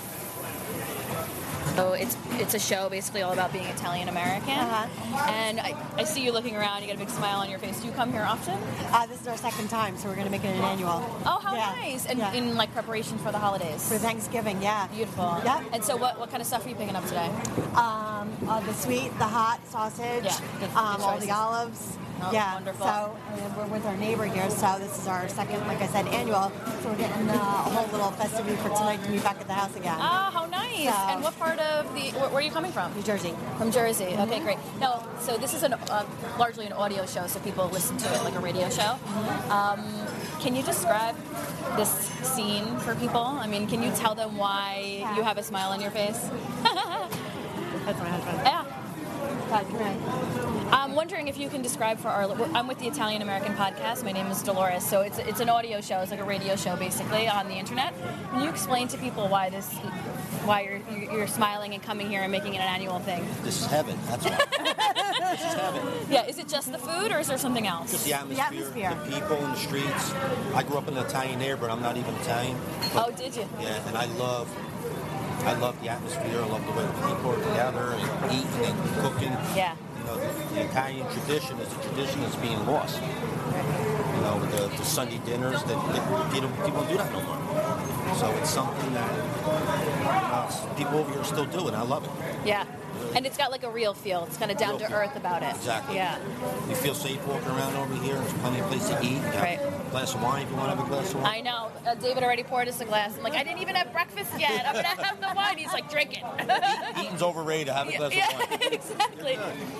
So 1.76 1.92
it's 1.95 2.16
it's 2.33 2.54
a 2.54 2.59
show 2.59 2.88
basically 2.88 3.23
all 3.23 3.33
about 3.33 3.52
being 3.52 3.64
Italian 3.66 4.09
American. 4.09 4.50
And 4.50 5.61
I, 5.61 5.75
I 5.97 6.04
see 6.04 6.23
you 6.25 6.33
looking 6.33 6.57
around. 6.57 6.83
You 6.83 6.88
got 6.88 6.97
a 6.97 6.99
big 6.99 7.09
smile 7.11 7.38
on 7.40 7.49
your 7.50 7.59
face. 7.59 7.81
Do 7.81 7.87
you 7.87 7.92
come 7.92 8.12
here 8.12 8.23
often? 8.23 8.59
Uh, 8.92 9.07
this 9.07 9.21
is 9.21 9.26
our 9.28 9.37
second 9.37 9.69
time, 9.69 9.97
so 9.97 10.09
we're 10.09 10.14
going 10.14 10.26
to 10.26 10.31
make 10.31 10.45
it 10.45 10.49
an 10.54 10.62
annual. 10.62 11.02
Oh, 11.25 11.38
how 11.42 11.54
Yeah. 11.54 11.73
nice! 11.81 12.07
And 12.07 12.19
Yeah. 12.19 12.33
in 12.33 12.57
like 12.57 12.73
preparation 12.73 13.16
for 13.19 13.33
the 13.33 13.38
holidays. 13.38 13.88
For 13.88 13.97
Thanksgiving, 13.99 14.61
yeah. 14.61 14.87
Beautiful. 14.88 15.40
Yeah. 15.45 15.62
And 15.73 15.83
so, 15.85 15.97
what, 15.97 16.19
what 16.19 16.31
kind 16.31 16.40
of 16.40 16.47
stuff 16.47 16.66
are 16.66 16.69
you 16.69 16.75
picking 16.75 16.97
up 16.97 17.04
today? 17.04 17.31
Um, 17.75 18.31
uh, 18.49 18.61
the 18.61 18.75
sweet, 18.75 19.16
the 19.19 19.25
hot 19.25 19.61
sausage, 19.69 20.25
Yeah, 20.25 20.38
good- 20.61 20.61
good 20.61 20.76
um, 20.76 21.00
all 21.00 21.19
the 21.19 21.31
olives. 21.31 21.97
Oh, 22.25 22.31
yeah. 22.33 22.55
wonderful. 22.55 22.87
So 22.87 23.17
we're 23.57 23.67
with 23.67 23.85
our 23.87 23.97
neighbor 23.97 24.25
here, 24.25 24.49
so 24.50 24.76
this 24.79 24.99
is 24.99 25.07
our 25.09 25.29
second, 25.29 25.67
like 25.67 25.81
I 25.83 25.87
said, 25.88 26.07
annual. 26.09 26.52
So 26.83 26.91
we're 26.91 26.97
getting 26.99 27.29
uh, 27.29 27.35
a 27.35 27.37
whole 27.71 27.87
little 27.93 28.11
festivity 28.12 28.57
for 28.57 28.69
tonight 28.69 29.02
to 29.05 29.11
be 29.11 29.19
back 29.19 29.41
at 29.41 29.47
the 29.47 29.52
house 29.55 29.75
again. 29.76 29.97
Ah, 29.99 30.31
how 30.33 30.47
nice! 30.47 30.85
So- 30.88 31.12
and 31.12 31.23
what 31.23 31.37
part 31.38 31.59
of 31.59 31.93
the 31.95 32.11
where, 32.19 32.29
where 32.29 32.38
are 32.38 32.43
you 32.43 32.50
coming 32.50 32.73
from? 32.73 32.95
New 32.95 33.02
Jersey. 33.02 33.35
From 33.59 33.71
Jersey. 33.73 34.14
Okay, 34.19 34.41
great. 34.41 34.59
No, 34.81 35.02
so 35.21 35.37
this 35.37 35.52
is 35.55 35.62
an 35.64 35.73
uh, 35.75 36.07
largely 36.38 36.67
an 36.67 36.73
audio 36.73 37.05
show, 37.07 37.26
so 37.26 37.41
people 37.41 37.69
listen 37.69 37.97
to 37.99 38.14
it 38.14 38.23
like 38.25 38.35
a 38.35 38.41
radio 38.41 38.69
show. 38.71 38.97
Um, 39.50 39.83
can 40.41 40.55
you 40.57 40.62
describe 40.62 41.17
this 41.76 41.91
scene 42.23 42.67
for 42.81 42.95
people? 42.95 43.21
I 43.21 43.47
mean, 43.47 43.67
can 43.67 43.83
you 43.83 43.91
tell 43.93 44.14
them 44.14 44.37
why 44.37 44.99
Yeah. 45.00 45.17
you 45.17 45.23
have 45.23 45.38
a 45.38 45.43
smile 45.43 45.71
on 45.71 45.81
your 45.81 45.91
face? 45.91 46.19
That's 46.62 47.99
my 47.99 48.09
husband. 48.09 48.38
yeah. 48.45 48.64
God. 49.49 50.62
I'm 50.73 50.95
wondering 50.95 51.29
if 51.29 51.38
you 51.38 51.50
can 51.50 51.61
describe 51.61 51.99
for 51.99 52.09
our. 52.09 52.23
I'm 52.55 52.67
with 52.67 52.79
the 52.79 52.87
Italian 52.87 53.21
American 53.21 53.55
podcast. 53.55 54.05
My 54.05 54.12
name 54.12 54.26
is 54.29 54.43
Dolores. 54.43 54.85
So 54.85 55.02
it's 55.02 55.19
it's 55.19 55.41
an 55.41 55.50
audio 55.50 55.83
show. 55.83 56.00
It's 56.00 56.11
like 56.11 56.21
a 56.21 56.25
radio 56.25 56.57
show 56.57 56.76
basically 56.76 57.29
on 57.29 57.49
the 57.49 57.55
internet. 57.55 57.93
Can 58.31 58.43
you 58.43 58.49
explain 58.49 58.88
to 58.88 58.97
people 58.97 59.29
why 59.29 59.50
this, 59.50 59.71
why 60.47 60.62
you're 60.62 61.12
you're 61.12 61.26
smiling 61.26 61.75
and 61.75 61.83
coming 61.83 62.09
here 62.09 62.23
and 62.23 62.33
making 62.33 62.55
it 62.55 62.61
an 62.61 62.69
annual 62.69 63.00
thing? 63.00 63.23
This 63.43 63.61
is 63.61 63.67
heaven. 63.67 63.99
That's 64.07 64.25
why. 64.25 64.31
this 65.37 65.41
is 65.41 65.55
heaven. 65.61 65.88
Yeah. 66.09 66.25
Is 66.25 66.38
it 66.38 66.49
just 66.49 66.73
the 66.73 66.79
food 66.79 67.12
or 67.12 67.19
is 67.19 67.29
there 67.29 67.37
something 67.38 67.67
else? 67.67 67.91
Just 67.91 68.07
the 68.07 68.14
atmosphere, 68.14 68.47
atmosphere. 68.47 68.99
the 69.05 69.21
people 69.21 69.37
in 69.45 69.50
the 69.50 69.57
streets. 69.57 70.12
I 70.55 70.62
grew 70.62 70.79
up 70.79 70.88
in 70.88 70.97
an 70.97 71.05
Italian 71.05 71.38
neighborhood. 71.38 71.71
I'm 71.71 71.83
not 71.83 71.99
even 71.99 72.14
Italian. 72.14 72.57
Oh, 72.95 73.12
did 73.14 73.37
you? 73.37 73.47
Yeah, 73.61 73.87
and 73.88 73.97
I 73.99 74.07
love, 74.17 74.49
I 75.45 75.52
love 75.52 75.79
the 75.83 75.91
atmosphere. 75.91 76.41
I 76.41 76.47
love 76.47 76.64
the 76.64 76.73
way 76.73 76.87
the 76.87 77.14
people 77.14 77.31
are 77.31 77.45
together 77.50 77.93
and 77.93 78.33
eating 78.33 78.73
and 78.73 78.95
cooking. 79.02 79.33
Yeah. 79.55 79.76
You 79.99 80.05
know, 80.05 80.41
the, 80.54 80.64
Italian 80.64 81.06
tradition 81.11 81.59
is 81.59 81.73
a 81.73 81.82
tradition 81.88 82.21
that's 82.21 82.37
being 82.37 82.64
lost. 82.66 83.00
You 83.00 84.21
know, 84.21 84.40
the, 84.52 84.68
the 84.76 84.85
Sunday 84.85 85.18
dinners 85.25 85.62
that, 85.64 85.76
that 85.92 86.32
people, 86.32 86.49
people 86.64 86.85
do 86.85 86.97
that 86.97 87.12
no 87.12 87.23
more. 87.23 88.14
So 88.16 88.30
it's 88.37 88.50
something 88.50 88.92
that 88.94 89.11
uh, 90.04 90.75
people 90.76 90.99
over 90.99 91.12
here 91.12 91.25
still 91.25 91.47
do, 91.47 91.66
and 91.68 91.76
I 91.76 91.82
love 91.82 92.04
it. 92.04 92.47
Yeah. 92.47 92.66
And 93.14 93.26
it's 93.26 93.37
got 93.37 93.50
like 93.50 93.62
a 93.62 93.71
real 93.71 93.95
feel. 93.95 94.25
It's 94.25 94.37
kind 94.37 94.50
of 94.50 94.57
down 94.57 94.78
to 94.78 94.87
feel. 94.87 94.97
earth 94.97 95.16
about 95.16 95.42
it. 95.42 95.54
Exactly. 95.54 95.97
Yeah. 95.97 96.19
You 96.69 96.75
feel 96.75 96.95
safe 96.95 97.25
walking 97.26 97.49
around 97.49 97.76
over 97.76 97.95
here. 98.02 98.14
There's 98.14 98.33
plenty 98.35 98.61
of 98.61 98.66
place 98.66 98.88
to 98.88 98.99
eat. 99.02 99.21
Right. 99.35 99.61
A 99.61 99.90
glass 99.90 100.14
of 100.14 100.23
wine 100.23 100.42
if 100.42 100.50
you 100.50 100.57
want 100.57 100.71
to 100.71 100.76
have 100.76 100.87
a 100.87 100.88
glass 100.88 101.11
of 101.12 101.21
wine. 101.21 101.26
I 101.26 101.40
know. 101.40 101.71
Uh, 101.87 101.95
David 101.95 102.23
already 102.23 102.42
poured 102.42 102.69
us 102.69 102.81
a 102.81 102.85
glass. 102.85 103.16
I'm 103.16 103.23
like, 103.23 103.35
I 103.35 103.45
didn't 103.45 103.61
even 103.61 103.75
have 103.75 103.92
breakfast 103.92 104.31
yet. 104.38 104.66
I'm 104.66 104.75
gonna 104.75 104.88
have 104.88 105.21
the 105.21 105.33
wine. 105.35 105.59
He's 105.59 105.73
like, 105.73 105.90
drink 105.90 106.19
it. 106.19 106.99
Eating's 106.99 107.23
overrated. 107.23 107.73
Have 107.73 107.88
a 107.88 107.97
glass 107.97 108.14
yeah, 108.14 108.28
of 108.31 108.50
wine. 108.50 108.59
exactly. 108.73 109.38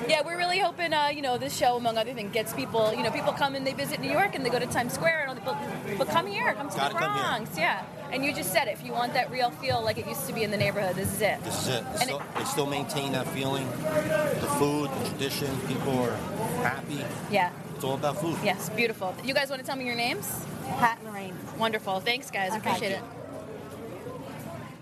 Yeah, 0.09 0.23
we're 0.25 0.37
really 0.39 0.59
hoping, 0.59 0.93
uh, 0.93 1.09
you 1.09 1.23
know, 1.23 1.39
this 1.39 1.57
show, 1.57 1.77
among 1.77 1.97
other 1.99 2.15
things, 2.15 2.33
gets 2.33 2.53
people. 2.53 2.93
You 2.93 3.03
know, 3.03 3.11
people 3.11 3.33
come 3.33 3.55
and 3.55 3.67
they 3.67 3.73
visit 3.73 4.01
New 4.01 4.11
York 4.11 4.35
and 4.35 4.45
they 4.45 4.51
go 4.51 4.59
to 4.59 4.67
Times 4.67 4.93
Square 4.93 5.21
and 5.21 5.29
all 5.29 5.35
the, 5.35 5.41
but, 5.41 5.57
but 5.99 6.09
come 6.09 6.27
here, 6.27 6.53
come 6.55 6.69
to 6.69 6.77
Gotta 6.77 6.95
the 6.95 7.01
come 7.01 7.15
here. 7.15 7.23
Bronx. 7.23 7.59
Yeah. 7.59 7.85
And 8.13 8.23
you 8.25 8.35
just 8.35 8.53
said 8.53 8.69
it. 8.69 8.73
If 8.73 8.85
you 8.85 8.93
want 8.93 9.15
that 9.15 9.31
real 9.31 9.51
feel 9.51 9.83
like 9.83 9.97
it 9.99 10.07
used 10.07 10.27
to 10.27 10.35
be 10.35 10.43
in 10.43 10.51
the 10.51 10.57
neighborhood, 10.57 10.97
this 10.97 11.13
is 11.15 11.21
it. 11.23 11.43
This 11.45 11.63
is 11.63 11.69
it. 11.69 11.83
They 11.85 11.91
And 11.93 12.01
still, 12.01 12.23
they 12.37 12.45
still 12.45 12.67
maintain 12.67 13.13
that 13.13 13.27
feeling. 13.29 13.67
The 13.71 14.51
food, 14.59 14.91
the 15.01 15.09
tradition, 15.09 15.49
people 15.67 15.99
are 15.99 16.15
happy. 16.63 17.03
Yeah. 17.31 17.51
It's 17.75 17.85
all 17.85 17.95
about 17.95 18.21
food. 18.21 18.37
Yes, 18.45 18.69
beautiful. 18.71 19.15
You 19.25 19.33
guys 19.35 19.49
want 19.49 19.61
to 19.61 19.67
tell 19.67 19.77
me 19.77 19.87
your 19.87 19.97
names? 19.97 20.45
Pat 20.79 20.99
and 20.99 21.09
Lorraine. 21.09 21.35
Wonderful. 21.59 22.01
Thanks, 22.01 22.31
guys. 22.31 22.53
I 22.53 22.59
appreciate 22.59 22.93
it. 22.93 23.03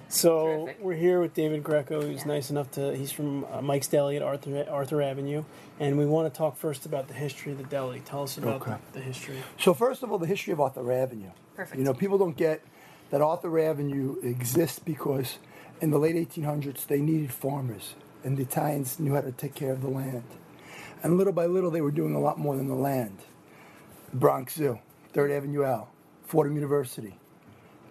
So 0.09 0.69
we're 0.81 0.97
here 0.97 1.21
with 1.21 1.35
David 1.35 1.63
Greco, 1.63 2.01
who's 2.03 2.27
nice 2.27 2.51
enough 2.51 2.69
to. 2.73 2.97
He's 2.97 3.13
from 3.13 3.45
uh, 3.45 3.63
Mike's 3.63 3.87
Deli 3.87 4.17
at 4.17 4.23
Arthur 4.23 4.67
Arthur 4.69 5.01
Avenue, 5.03 5.45
and 5.79 5.97
we 5.97 6.05
want 6.05 6.33
to 6.33 6.37
talk 6.37 6.57
first 6.57 6.85
about 6.85 7.07
the 7.07 7.15
history 7.15 7.53
of 7.53 7.59
the 7.59 7.65
deli. 7.65 8.01
Tell 8.05 8.25
us 8.25 8.37
about 8.37 8.61
Okay. 8.63 8.75
the, 8.93 8.99
the 8.99 9.05
history. 9.05 9.37
So 9.61 9.73
first 9.73 10.03
of 10.03 10.11
all, 10.11 10.19
the 10.19 10.27
history 10.27 10.53
of 10.53 10.61
Arthur 10.61 10.91
Avenue. 10.91 11.31
Perfect. 11.55 11.79
You 11.79 11.85
know, 11.85 11.95
people 11.95 12.19
don't 12.19 12.37
get 12.37 12.61
that 13.11 13.21
Arthur 13.21 13.59
Avenue 13.59 14.17
exists 14.23 14.79
because 14.79 15.39
in 15.81 15.91
the 15.91 15.99
late 15.99 16.17
1800s 16.17 16.87
they 16.87 17.01
needed 17.01 17.33
farmers, 17.33 17.95
and 18.25 18.37
the 18.37 18.43
Italians 18.43 18.99
knew 18.99 19.15
how 19.15 19.21
to 19.21 19.33
take 19.33 19.55
care 19.55 19.73
of 19.73 19.83
the 19.83 19.89
land. 19.89 20.25
And 21.03 21.17
little 21.17 21.33
by 21.33 21.47
little, 21.47 21.71
they 21.71 21.81
were 21.81 21.91
doing 21.91 22.15
a 22.15 22.21
lot 22.21 22.39
more 22.39 22.57
than 22.57 22.69
the 22.69 22.75
land. 22.75 23.19
Bronx 24.13 24.55
Zoo, 24.55 24.79
Third 25.13 25.31
Avenue 25.31 25.65
L, 25.65 25.89
Fordham 26.27 26.55
University, 26.55 27.17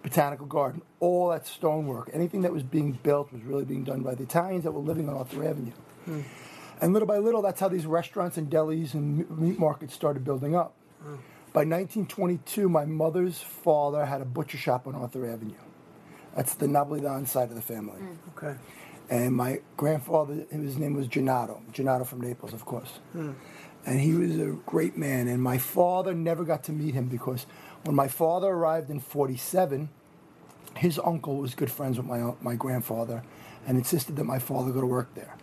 Botanical 0.02 0.46
Garden, 0.46 0.82
all 1.00 1.28
that 1.30 1.46
stonework, 1.46 2.10
anything 2.12 2.42
that 2.42 2.52
was 2.52 2.62
being 2.62 2.92
built 2.92 3.32
was 3.32 3.42
really 3.42 3.64
being 3.64 3.84
done 3.84 4.02
by 4.02 4.14
the 4.14 4.22
Italians 4.22 4.64
that 4.64 4.72
were 4.72 4.80
living 4.80 5.08
on 5.08 5.16
Arthur 5.16 5.46
Avenue. 5.46 5.72
Hmm. 6.04 6.20
And 6.80 6.92
little 6.92 7.08
by 7.08 7.18
little, 7.18 7.42
that's 7.42 7.60
how 7.60 7.68
these 7.68 7.84
restaurants 7.84 8.38
and 8.38 8.50
delis 8.50 8.94
and 8.94 9.28
meat 9.38 9.58
markets 9.58 9.92
started 9.92 10.24
building 10.24 10.54
up. 10.54 10.74
Hmm. 11.02 11.16
By 11.52 11.62
1922, 11.62 12.68
my 12.68 12.84
mother's 12.84 13.40
father 13.40 14.06
had 14.06 14.20
a 14.20 14.24
butcher 14.24 14.56
shop 14.56 14.86
on 14.86 14.94
Arthur 14.94 15.28
Avenue. 15.28 15.54
That's 16.36 16.54
the 16.54 16.66
Napolitan 16.66 17.26
side 17.26 17.48
of 17.48 17.56
the 17.56 17.62
family. 17.62 18.00
Mm. 18.00 18.16
Okay. 18.36 18.58
And 19.08 19.34
my 19.34 19.60
grandfather, 19.76 20.46
his 20.52 20.78
name 20.78 20.94
was 20.94 21.08
Gennaro, 21.08 21.60
Gennaro 21.72 22.04
from 22.04 22.20
Naples, 22.20 22.52
of 22.52 22.64
course. 22.64 23.00
Mm. 23.16 23.34
And 23.84 24.00
he 24.00 24.14
was 24.14 24.38
a 24.38 24.56
great 24.64 24.96
man. 24.96 25.26
And 25.26 25.42
my 25.42 25.58
father 25.58 26.14
never 26.14 26.44
got 26.44 26.62
to 26.64 26.72
meet 26.72 26.94
him 26.94 27.06
because 27.06 27.46
when 27.82 27.96
my 27.96 28.06
father 28.06 28.46
arrived 28.46 28.88
in 28.88 29.00
47, 29.00 29.88
his 30.76 31.00
uncle 31.04 31.38
was 31.38 31.56
good 31.56 31.72
friends 31.72 31.96
with 31.96 32.06
my, 32.06 32.32
my 32.40 32.54
grandfather 32.54 33.24
and 33.66 33.76
insisted 33.76 34.14
that 34.16 34.24
my 34.24 34.38
father 34.38 34.70
go 34.70 34.80
to 34.80 34.86
work 34.86 35.12
there. 35.14 35.34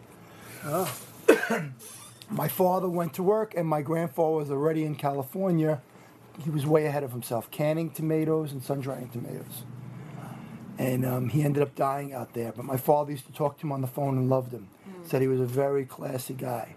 Oh. 0.64 0.98
my 2.30 2.48
father 2.48 2.88
went 2.88 3.14
to 3.16 3.24
work, 3.24 3.54
and 3.56 3.68
my 3.68 3.82
grandfather 3.82 4.38
was 4.38 4.52
already 4.52 4.86
in 4.86 4.96
California. 4.96 5.82
He 6.44 6.50
was 6.50 6.66
way 6.66 6.86
ahead 6.86 7.04
of 7.04 7.12
himself, 7.12 7.50
canning 7.52 7.90
tomatoes 7.90 8.52
and 8.52 8.62
sun 8.64 8.80
drying 8.80 9.10
tomatoes. 9.10 9.64
And 10.78 11.06
um, 11.06 11.30
he 11.30 11.42
ended 11.44 11.64
up 11.64 11.74
dying 11.76 12.14
out 12.14 12.34
there. 12.34 12.52
But 12.56 12.66
my 12.66 12.78
father 12.78 13.12
used 13.12 13.26
to 13.26 13.34
talk 13.34 13.58
to 13.60 13.66
him 13.68 13.72
on 13.72 13.82
the 13.82 13.88
phone 13.88 14.18
and 14.18 14.30
loved 14.30 14.52
him. 14.54 14.68
Said 15.04 15.22
he 15.22 15.28
was 15.28 15.40
a 15.40 15.46
very 15.46 15.86
classy 15.86 16.36
guy. 16.36 16.76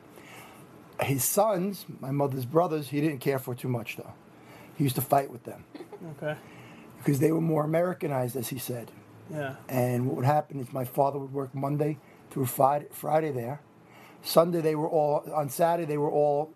His 1.03 1.25
sons, 1.25 1.85
my 2.01 2.11
mother's 2.11 2.47
brothers, 2.47 2.89
he 2.89 3.01
didn't 3.01 3.19
care 3.19 3.39
for 3.39 3.55
too 3.55 3.69
much 3.69 3.97
though. 3.97 4.13
He 4.77 4.85
used 4.85 4.97
to 4.97 5.03
fight 5.03 5.31
with 5.31 5.45
them 5.45 5.65
Okay. 6.23 6.39
because 6.99 7.19
they 7.21 7.33
were 7.33 7.41
more 7.41 7.65
Americanized, 7.65 8.37
as 8.37 8.49
he 8.49 8.59
said. 8.59 8.91
Yeah. 9.31 9.57
And 9.69 10.07
what 10.07 10.17
would 10.17 10.25
happen 10.25 10.59
is 10.61 10.73
my 10.73 10.85
father 10.85 11.19
would 11.19 11.33
work 11.33 11.55
Monday 11.55 11.99
through 12.31 12.47
Friday, 12.47 12.87
Friday 12.93 13.33
there. 13.33 13.61
Sunday 14.23 14.61
they 14.61 14.75
were 14.75 14.89
all 14.89 15.25
on 15.35 15.49
Saturday 15.51 15.87
they 15.87 15.99
were 15.99 16.11
all 16.11 16.53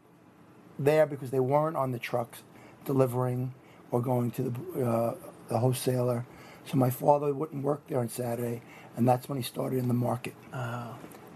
there 0.78 1.06
because 1.06 1.30
they 1.30 1.40
weren't 1.40 1.76
on 1.76 1.92
the 1.92 1.98
trucks 1.98 2.42
delivering 2.84 3.54
or 3.90 4.00
going 4.00 4.30
to 4.32 4.42
the, 4.50 4.86
uh, 4.86 5.14
the 5.48 5.58
wholesaler. 5.58 6.26
So 6.66 6.76
my 6.76 6.90
father 6.90 7.32
wouldn't 7.34 7.62
work 7.62 7.86
there 7.88 7.98
on 7.98 8.08
Saturday, 8.08 8.62
and 8.96 9.06
that's 9.08 9.28
when 9.28 9.38
he 9.38 9.44
started 9.44 9.78
in 9.78 9.88
the 9.88 9.94
market. 9.94 10.34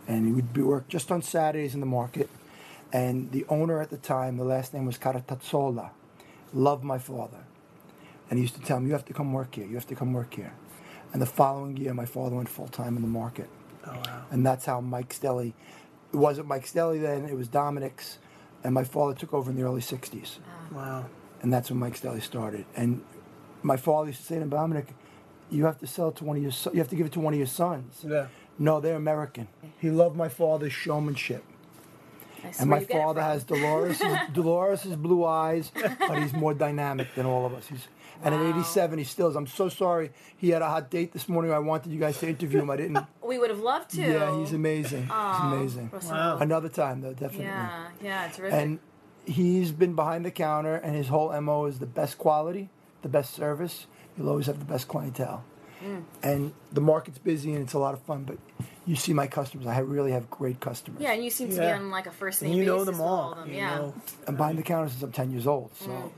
And 0.06 0.26
he 0.26 0.32
would 0.32 0.52
be 0.54 0.62
work 0.62 0.88
just 0.88 1.12
on 1.12 1.22
Saturdays 1.22 1.74
in 1.74 1.80
the 1.80 1.86
market. 1.86 2.30
And 2.92 3.30
the 3.32 3.44
owner 3.48 3.82
at 3.82 3.90
the 3.90 3.98
time, 3.98 4.38
the 4.38 4.44
last 4.44 4.72
name 4.72 4.86
was 4.86 4.96
Caratazzola, 4.98 5.90
loved 6.54 6.84
my 6.84 6.98
father. 6.98 7.44
And 8.30 8.38
he 8.38 8.42
used 8.42 8.54
to 8.54 8.62
tell 8.62 8.78
him, 8.78 8.86
You 8.86 8.92
have 8.92 9.04
to 9.06 9.12
come 9.12 9.32
work 9.32 9.54
here. 9.54 9.66
You 9.66 9.74
have 9.74 9.86
to 9.88 9.94
come 9.94 10.12
work 10.14 10.34
here. 10.34 10.52
And 11.12 11.20
the 11.22 11.26
following 11.26 11.76
year, 11.76 11.94
my 11.94 12.06
father 12.06 12.36
went 12.36 12.48
full 12.48 12.68
time 12.68 12.96
in 12.96 13.02
the 13.02 13.08
market. 13.08 13.48
Oh 13.86 13.92
wow. 13.92 14.24
And 14.30 14.44
that's 14.46 14.66
how 14.66 14.80
Mike's 14.80 15.18
Deli, 15.18 15.54
it 16.12 16.16
wasn't 16.16 16.48
Mike's 16.48 16.72
Deli 16.72 16.98
then, 16.98 17.24
it 17.26 17.36
was 17.36 17.48
Dominic's. 17.48 18.18
And 18.64 18.74
my 18.74 18.84
father 18.84 19.14
took 19.14 19.32
over 19.34 19.50
in 19.50 19.56
the 19.56 19.62
early 19.62 19.80
60s. 19.80 20.38
Wow. 20.72 21.06
And 21.42 21.52
that's 21.52 21.70
when 21.70 21.78
Mike's 21.78 22.00
Deli 22.00 22.20
started. 22.20 22.64
And 22.76 23.02
my 23.62 23.76
father 23.76 24.08
used 24.08 24.20
to 24.20 24.26
say 24.26 24.34
to 24.36 24.42
him, 24.42 24.48
Dominic, 24.50 24.88
you 25.50 25.64
have 25.64 25.78
to 25.78 25.86
sell 25.86 26.08
it 26.08 26.16
to 26.16 26.24
one 26.24 26.36
of 26.36 26.42
your, 26.42 26.52
so- 26.52 26.72
you 26.72 26.78
have 26.78 26.88
to 26.88 26.96
give 26.96 27.06
it 27.06 27.12
to 27.12 27.20
one 27.20 27.32
of 27.32 27.38
your 27.38 27.46
sons. 27.46 28.04
Yeah. 28.06 28.26
No, 28.58 28.80
they're 28.80 28.96
American. 28.96 29.48
He 29.78 29.90
loved 29.90 30.16
my 30.16 30.28
father's 30.28 30.72
showmanship. 30.72 31.44
And 32.60 32.70
my 32.70 32.84
father 32.84 33.20
has 33.20 33.44
Dolores' 33.44 34.00
Dolores's 34.32 34.96
blue 34.96 35.24
eyes, 35.24 35.72
but 35.74 36.22
he's 36.22 36.32
more 36.32 36.54
dynamic 36.54 37.08
than 37.14 37.26
all 37.26 37.44
of 37.46 37.52
us. 37.54 37.66
He's 37.66 37.88
and 38.22 38.34
at 38.34 38.40
87 38.40 38.98
he 38.98 39.04
still 39.04 39.28
is. 39.28 39.36
I'm 39.36 39.46
so 39.46 39.68
sorry. 39.68 40.10
He 40.36 40.50
had 40.50 40.60
a 40.60 40.68
hot 40.68 40.90
date 40.90 41.12
this 41.12 41.28
morning. 41.28 41.52
I 41.52 41.60
wanted 41.60 41.92
you 41.92 42.00
guys 42.00 42.18
to 42.18 42.28
interview 42.28 42.60
him. 42.60 42.70
I 42.70 42.76
didn't. 42.76 42.98
We 43.28 43.38
would 43.38 43.50
have 43.50 43.60
loved 43.60 43.90
to. 43.90 44.00
Yeah, 44.00 44.38
he's 44.38 44.54
amazing. 44.54 45.02
he's 45.02 45.40
amazing. 45.42 45.90
Wow. 46.08 46.38
Another 46.38 46.70
time 46.70 47.02
though, 47.02 47.12
definitely. 47.12 47.44
Yeah, 47.44 47.88
yeah, 48.02 48.28
terrific. 48.28 48.58
And 48.58 48.78
he's 49.28 49.70
been 49.72 49.94
behind 49.94 50.24
the 50.24 50.30
counter, 50.30 50.74
and 50.76 50.94
his 50.96 51.08
whole 51.08 51.38
mo 51.40 51.66
is 51.66 51.78
the 51.78 51.86
best 51.86 52.18
quality, 52.18 52.68
the 53.02 53.08
best 53.08 53.34
service. 53.34 53.86
You'll 54.16 54.28
always 54.28 54.46
have 54.46 54.58
the 54.58 54.64
best 54.64 54.88
clientele. 54.88 55.44
Mm. 55.84 56.02
And 56.24 56.52
the 56.72 56.80
market's 56.80 57.18
busy 57.18 57.52
and 57.52 57.62
it's 57.62 57.72
a 57.74 57.78
lot 57.78 57.94
of 57.94 58.00
fun, 58.02 58.24
but 58.24 58.38
you 58.84 58.96
see 58.96 59.12
my 59.12 59.28
customers. 59.28 59.66
I 59.68 59.78
really 59.78 60.10
have 60.10 60.28
great 60.28 60.58
customers. 60.58 61.00
yeah, 61.00 61.12
and 61.12 61.22
you 61.22 61.30
seem 61.30 61.50
to 61.50 61.54
Yeah. 61.54 61.76
be 61.76 61.82
on 61.84 61.90
like 61.92 62.06
a 62.08 62.10
first 62.10 62.42
And 62.42 62.50
name 62.50 62.58
you 62.60 62.66
know 62.66 62.84
them 62.84 63.00
all 63.00 63.08
all. 63.08 63.32
of 63.32 63.38
them. 63.38 63.50
You 63.50 63.56
yeah. 63.58 63.76
know. 63.76 63.94
I'm 64.26 64.34
behind 64.34 64.58
the 64.58 64.62
counter 64.64 64.88
since 64.90 65.02
I'm 65.04 65.12
10 65.12 65.30
years 65.30 65.46
old. 65.46 65.70
So 65.76 66.10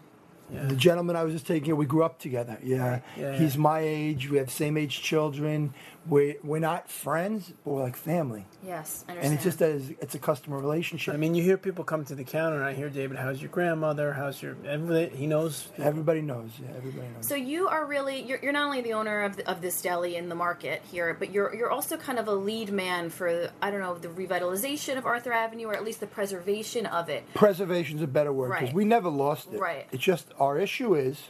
Mm. 0.51 0.69
the 0.71 0.77
gentleman 0.77 1.15
I 1.15 1.25
was 1.25 1.35
just 1.35 1.47
taking, 1.47 1.77
we 1.77 1.85
grew 1.85 2.03
up 2.05 2.19
together. 2.19 2.59
Yeah, 2.63 3.01
Yeah, 3.19 3.37
he's 3.37 3.59
my 3.59 3.81
age. 3.81 4.31
We 4.31 4.39
have 4.39 4.51
same 4.51 4.79
age 4.79 5.03
children. 5.03 5.75
We 6.09 6.37
we're 6.43 6.61
not 6.61 6.91
friends, 6.91 7.53
but 7.63 7.73
we're 7.73 7.83
like 7.83 7.95
family. 7.95 8.47
Yes, 8.67 9.05
I 9.07 9.13
And 9.13 9.19
understand. 9.23 9.35
it's 9.35 9.45
just 9.45 9.61
a, 9.61 10.03
it's 10.03 10.15
a 10.15 10.19
customer 10.19 10.59
relationship. 10.59 11.13
I 11.13 11.19
mean, 11.19 11.35
you 11.35 11.43
hear 11.43 11.59
people 11.59 11.85
come 11.85 12.07
to 12.07 12.15
the 12.15 12.25
counter, 12.25 12.57
and 12.57 12.65
I 12.65 12.73
hear 12.73 12.89
David, 12.89 13.19
"How's 13.19 13.43
your 13.43 13.51
grandmother? 13.51 14.15
How's 14.15 14.41
your?" 14.43 14.57
Everything 14.67 15.15
he 15.17 15.27
knows. 15.27 15.69
everybody 15.77 16.23
knows. 16.23 16.53
Yeah, 16.59 16.69
everybody 16.75 17.07
knows. 17.15 17.29
So 17.29 17.35
you 17.35 17.69
are 17.69 17.85
really 17.85 18.23
you're, 18.23 18.39
you're 18.43 18.53
not 18.53 18.65
only 18.65 18.81
the 18.81 18.95
owner 18.95 19.21
of, 19.25 19.37
the, 19.37 19.49
of 19.49 19.61
this 19.61 19.83
deli 19.83 20.17
in 20.17 20.31
the 20.31 20.35
market 20.35 20.81
here, 20.91 21.13
but 21.13 21.33
you're 21.33 21.55
you're 21.55 21.71
also 21.71 21.99
kind 21.99 22.19
of 22.19 22.29
a 22.29 22.35
lead 22.35 22.73
man 22.73 23.11
for 23.11 23.51
I 23.61 23.71
don't 23.71 23.81
know 23.81 23.99
the 23.99 24.09
revitalization 24.09 24.97
of 24.97 25.05
Arthur 25.05 25.35
Avenue 25.35 25.67
or 25.67 25.75
at 25.75 25.85
least 25.85 26.01
the 26.01 26.07
preservation 26.07 26.87
of 26.87 27.11
it. 27.11 27.25
Preservation 27.35 27.99
is 27.99 28.03
a 28.03 28.07
better 28.07 28.33
word 28.33 28.53
because 28.53 28.69
Right. 28.69 28.75
we 28.75 28.87
never 28.87 29.11
lost 29.11 29.53
it. 29.53 29.61
Right. 29.61 29.87
It's 29.93 30.03
just 30.03 30.29
our 30.39 30.59
issue 30.59 30.95
is 30.95 31.25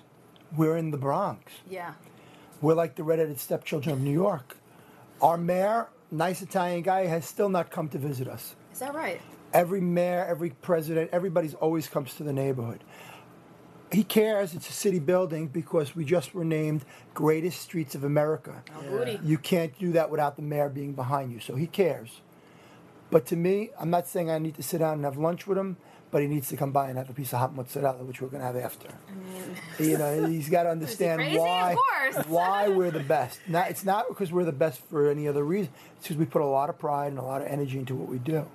we're 0.56 0.76
in 0.76 0.92
the 0.92 0.96
Bronx. 0.96 1.52
Yeah. 1.68 1.94
We're 2.62 2.74
like 2.74 2.94
the 2.94 3.02
redheaded 3.02 3.40
stepchildren 3.40 3.92
of 3.94 4.00
New 4.00 4.12
York. 4.12 4.56
Our 5.22 5.36
mayor, 5.36 5.88
nice 6.10 6.40
Italian 6.42 6.82
guy, 6.82 7.06
has 7.06 7.26
still 7.26 7.48
not 7.48 7.70
come 7.70 7.88
to 7.90 7.98
visit 7.98 8.28
us. 8.28 8.56
Is 8.72 8.78
that 8.78 8.94
right? 8.94 9.20
Every 9.52 9.80
mayor, 9.80 10.24
every 10.28 10.50
president, 10.50 11.10
everybody's 11.12 11.54
always 11.54 11.88
comes 11.88 12.14
to 12.14 12.22
the 12.22 12.32
neighborhood. 12.32 12.84
He 13.92 14.04
cares. 14.04 14.54
It's 14.54 14.68
a 14.68 14.72
city 14.72 15.00
building 15.00 15.48
because 15.48 15.96
we 15.96 16.04
just 16.04 16.32
were 16.32 16.44
named 16.44 16.84
greatest 17.12 17.60
streets 17.60 17.94
of 17.96 18.04
America. 18.04 18.62
Oh, 18.78 18.82
booty. 18.82 19.18
You 19.22 19.36
can't 19.36 19.76
do 19.78 19.92
that 19.92 20.10
without 20.10 20.36
the 20.36 20.42
mayor 20.42 20.68
being 20.68 20.92
behind 20.92 21.32
you. 21.32 21.40
So 21.40 21.56
he 21.56 21.66
cares. 21.66 22.20
But 23.10 23.26
to 23.26 23.36
me, 23.36 23.70
I'm 23.78 23.90
not 23.90 24.06
saying 24.06 24.30
I 24.30 24.38
need 24.38 24.54
to 24.54 24.62
sit 24.62 24.78
down 24.78 24.94
and 24.94 25.04
have 25.04 25.18
lunch 25.18 25.48
with 25.48 25.58
him, 25.58 25.76
but 26.10 26.22
he 26.22 26.28
needs 26.28 26.48
to 26.48 26.56
come 26.56 26.72
by 26.72 26.88
and 26.88 26.98
have 26.98 27.08
a 27.08 27.12
piece 27.12 27.32
of 27.32 27.38
hot 27.38 27.54
mozzarella, 27.54 28.02
which 28.04 28.20
we're 28.20 28.28
going 28.28 28.40
to 28.40 28.46
have 28.46 28.56
after. 28.56 28.88
You 29.78 29.98
know, 29.98 30.26
he's 30.26 30.48
got 30.48 30.64
to 30.64 30.70
understand 30.70 31.20
crazy? 31.20 31.36
Of 31.36 31.42
why 31.42 31.76
course. 31.76 32.26
why 32.28 32.68
we're 32.68 32.90
the 32.90 33.00
best. 33.00 33.40
Not, 33.46 33.70
it's 33.70 33.84
not 33.84 34.08
because 34.08 34.32
we're 34.32 34.44
the 34.44 34.52
best 34.52 34.80
for 34.88 35.08
any 35.08 35.28
other 35.28 35.44
reason. 35.44 35.72
It's 35.96 36.08
because 36.08 36.16
we 36.16 36.24
put 36.24 36.42
a 36.42 36.46
lot 36.46 36.68
of 36.68 36.78
pride 36.78 37.08
and 37.08 37.18
a 37.18 37.22
lot 37.22 37.42
of 37.42 37.48
energy 37.48 37.78
into 37.78 37.94
what 37.94 38.08
we 38.08 38.18
do. 38.18 38.46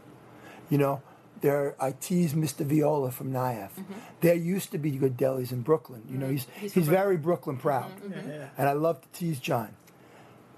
You 0.69 0.77
know, 0.77 1.01
there 1.41 1.75
I 1.79 1.91
tease 1.91 2.33
Mr. 2.33 2.65
Viola 2.65 3.11
from 3.11 3.31
NIAF. 3.31 3.71
Mm-hmm. 3.71 3.93
There 4.21 4.35
used 4.35 4.71
to 4.71 4.77
be 4.77 4.91
good 4.91 5.15
delis 5.17 5.51
in 5.51 5.61
Brooklyn. 5.61 6.03
You 6.09 6.17
know, 6.17 6.27
mm-hmm. 6.27 6.59
he's 6.59 6.73
he's, 6.73 6.87
very 6.87 7.17
Brooklyn 7.17 7.57
proud, 7.57 7.91
mm-hmm. 8.01 8.45
and 8.57 8.69
I 8.69 8.73
love 8.73 9.01
to 9.01 9.07
tease 9.09 9.39
John. 9.39 9.75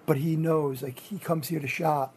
But 0.05 0.17
he 0.17 0.36
knows, 0.38 0.81
like 0.81 0.99
he 0.99 1.19
comes 1.19 1.49
here 1.49 1.60
to 1.60 1.67
shop. 1.67 2.13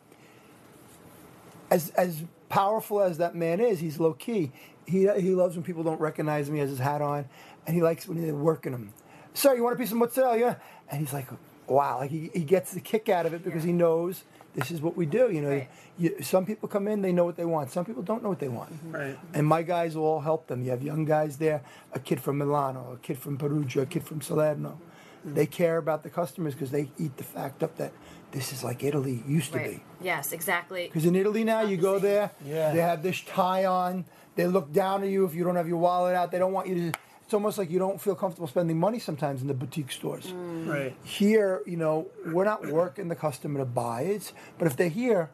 As 1.70 1.90
as 1.90 2.24
powerful 2.50 3.00
as 3.00 3.16
that 3.16 3.34
man 3.34 3.60
is, 3.60 3.80
he's 3.80 3.98
low 3.98 4.12
key. 4.12 4.52
He 4.86 5.08
he 5.18 5.30
loves 5.30 5.56
when 5.56 5.64
people 5.64 5.82
don't 5.82 6.00
recognize 6.00 6.50
me 6.50 6.60
as 6.60 6.68
his 6.68 6.78
hat 6.80 7.00
on, 7.00 7.24
and 7.66 7.74
he 7.74 7.82
likes 7.82 8.06
when 8.06 8.20
they're 8.20 8.34
working 8.34 8.72
him. 8.72 8.92
Sir, 9.32 9.54
you 9.54 9.62
want 9.62 9.76
a 9.76 9.78
piece 9.78 9.92
of 9.92 9.96
mozzarella? 9.96 10.38
Yeah. 10.38 10.54
And 10.90 11.00
he's 11.00 11.12
like, 11.12 11.28
wow, 11.68 11.98
like 11.98 12.10
he, 12.10 12.30
he 12.34 12.40
gets 12.44 12.72
the 12.74 12.80
kick 12.80 13.08
out 13.08 13.24
of 13.26 13.32
it 13.32 13.44
because 13.44 13.62
he 13.62 13.72
knows 13.72 14.24
this 14.56 14.72
is 14.72 14.82
what 14.82 14.96
we 14.96 15.06
do. 15.06 15.30
You 15.30 15.40
know, 15.40 15.48
Right. 15.50 15.68
you, 15.96 16.16
some 16.20 16.44
people 16.44 16.68
come 16.68 16.88
in, 16.88 17.00
they 17.00 17.12
know 17.12 17.24
what 17.24 17.36
they 17.36 17.44
want. 17.44 17.70
Some 17.70 17.84
people 17.84 18.02
don't 18.02 18.24
know 18.24 18.28
what 18.28 18.40
they 18.40 18.48
want. 18.48 18.72
Mm-hmm. 18.72 18.92
Right. 18.92 19.18
And 19.32 19.46
my 19.46 19.62
guys 19.62 19.96
will 19.96 20.04
all 20.04 20.20
help 20.20 20.48
them. 20.48 20.64
You 20.64 20.72
have 20.72 20.82
young 20.82 21.04
guys 21.04 21.36
there, 21.36 21.62
a 21.92 22.00
kid 22.00 22.20
from 22.20 22.38
Milano, 22.38 22.92
a 22.94 22.96
kid 22.98 23.18
from 23.18 23.38
Perugia, 23.38 23.82
a 23.82 23.86
kid 23.86 24.02
from 24.02 24.20
Salerno. 24.20 24.80
They 25.24 25.46
care 25.46 25.76
about 25.76 26.02
the 26.02 26.10
customers 26.10 26.54
because 26.54 26.70
they 26.70 26.88
eat 26.98 27.16
the 27.16 27.24
fact 27.24 27.62
up 27.62 27.76
that 27.76 27.92
this 28.32 28.52
is 28.52 28.62
like 28.64 28.82
Italy 28.84 29.22
used 29.26 29.52
to 29.52 29.58
be. 29.58 29.82
Yes, 30.00 30.32
exactly. 30.32 30.84
Because 30.86 31.04
in 31.04 31.14
Italy 31.16 31.44
now, 31.44 31.62
you 31.62 31.76
go 31.76 31.98
there, 31.98 32.30
Yeah. 32.44 32.72
they 32.72 32.80
have 32.80 33.02
this 33.02 33.20
tie 33.22 33.64
on. 33.66 34.04
They 34.36 34.46
look 34.46 34.72
down 34.72 35.02
at 35.02 35.08
you 35.10 35.24
if 35.24 35.34
you 35.34 35.44
don't 35.44 35.56
have 35.56 35.68
your 35.68 35.78
wallet 35.78 36.14
out. 36.14 36.30
They 36.30 36.38
don't 36.38 36.52
want 36.52 36.68
you 36.68 36.92
to. 36.92 36.98
It's 37.24 37.34
almost 37.34 37.58
like 37.58 37.70
you 37.70 37.78
don't 37.78 38.00
feel 38.00 38.14
comfortable 38.14 38.48
spending 38.48 38.78
money 38.78 38.98
sometimes 38.98 39.40
in 39.42 39.48
the 39.48 39.54
boutique 39.54 39.92
stores. 39.92 40.26
Mm. 40.28 40.68
Right. 40.68 40.96
Here, 41.04 41.62
you 41.66 41.76
know, 41.76 42.08
we're 42.26 42.44
not 42.44 42.66
working 42.66 43.08
the 43.08 43.14
customer 43.14 43.60
to 43.60 43.64
buy 43.64 44.02
it, 44.02 44.32
but 44.58 44.66
if 44.66 44.76
they're 44.76 44.88
here, 44.88 45.30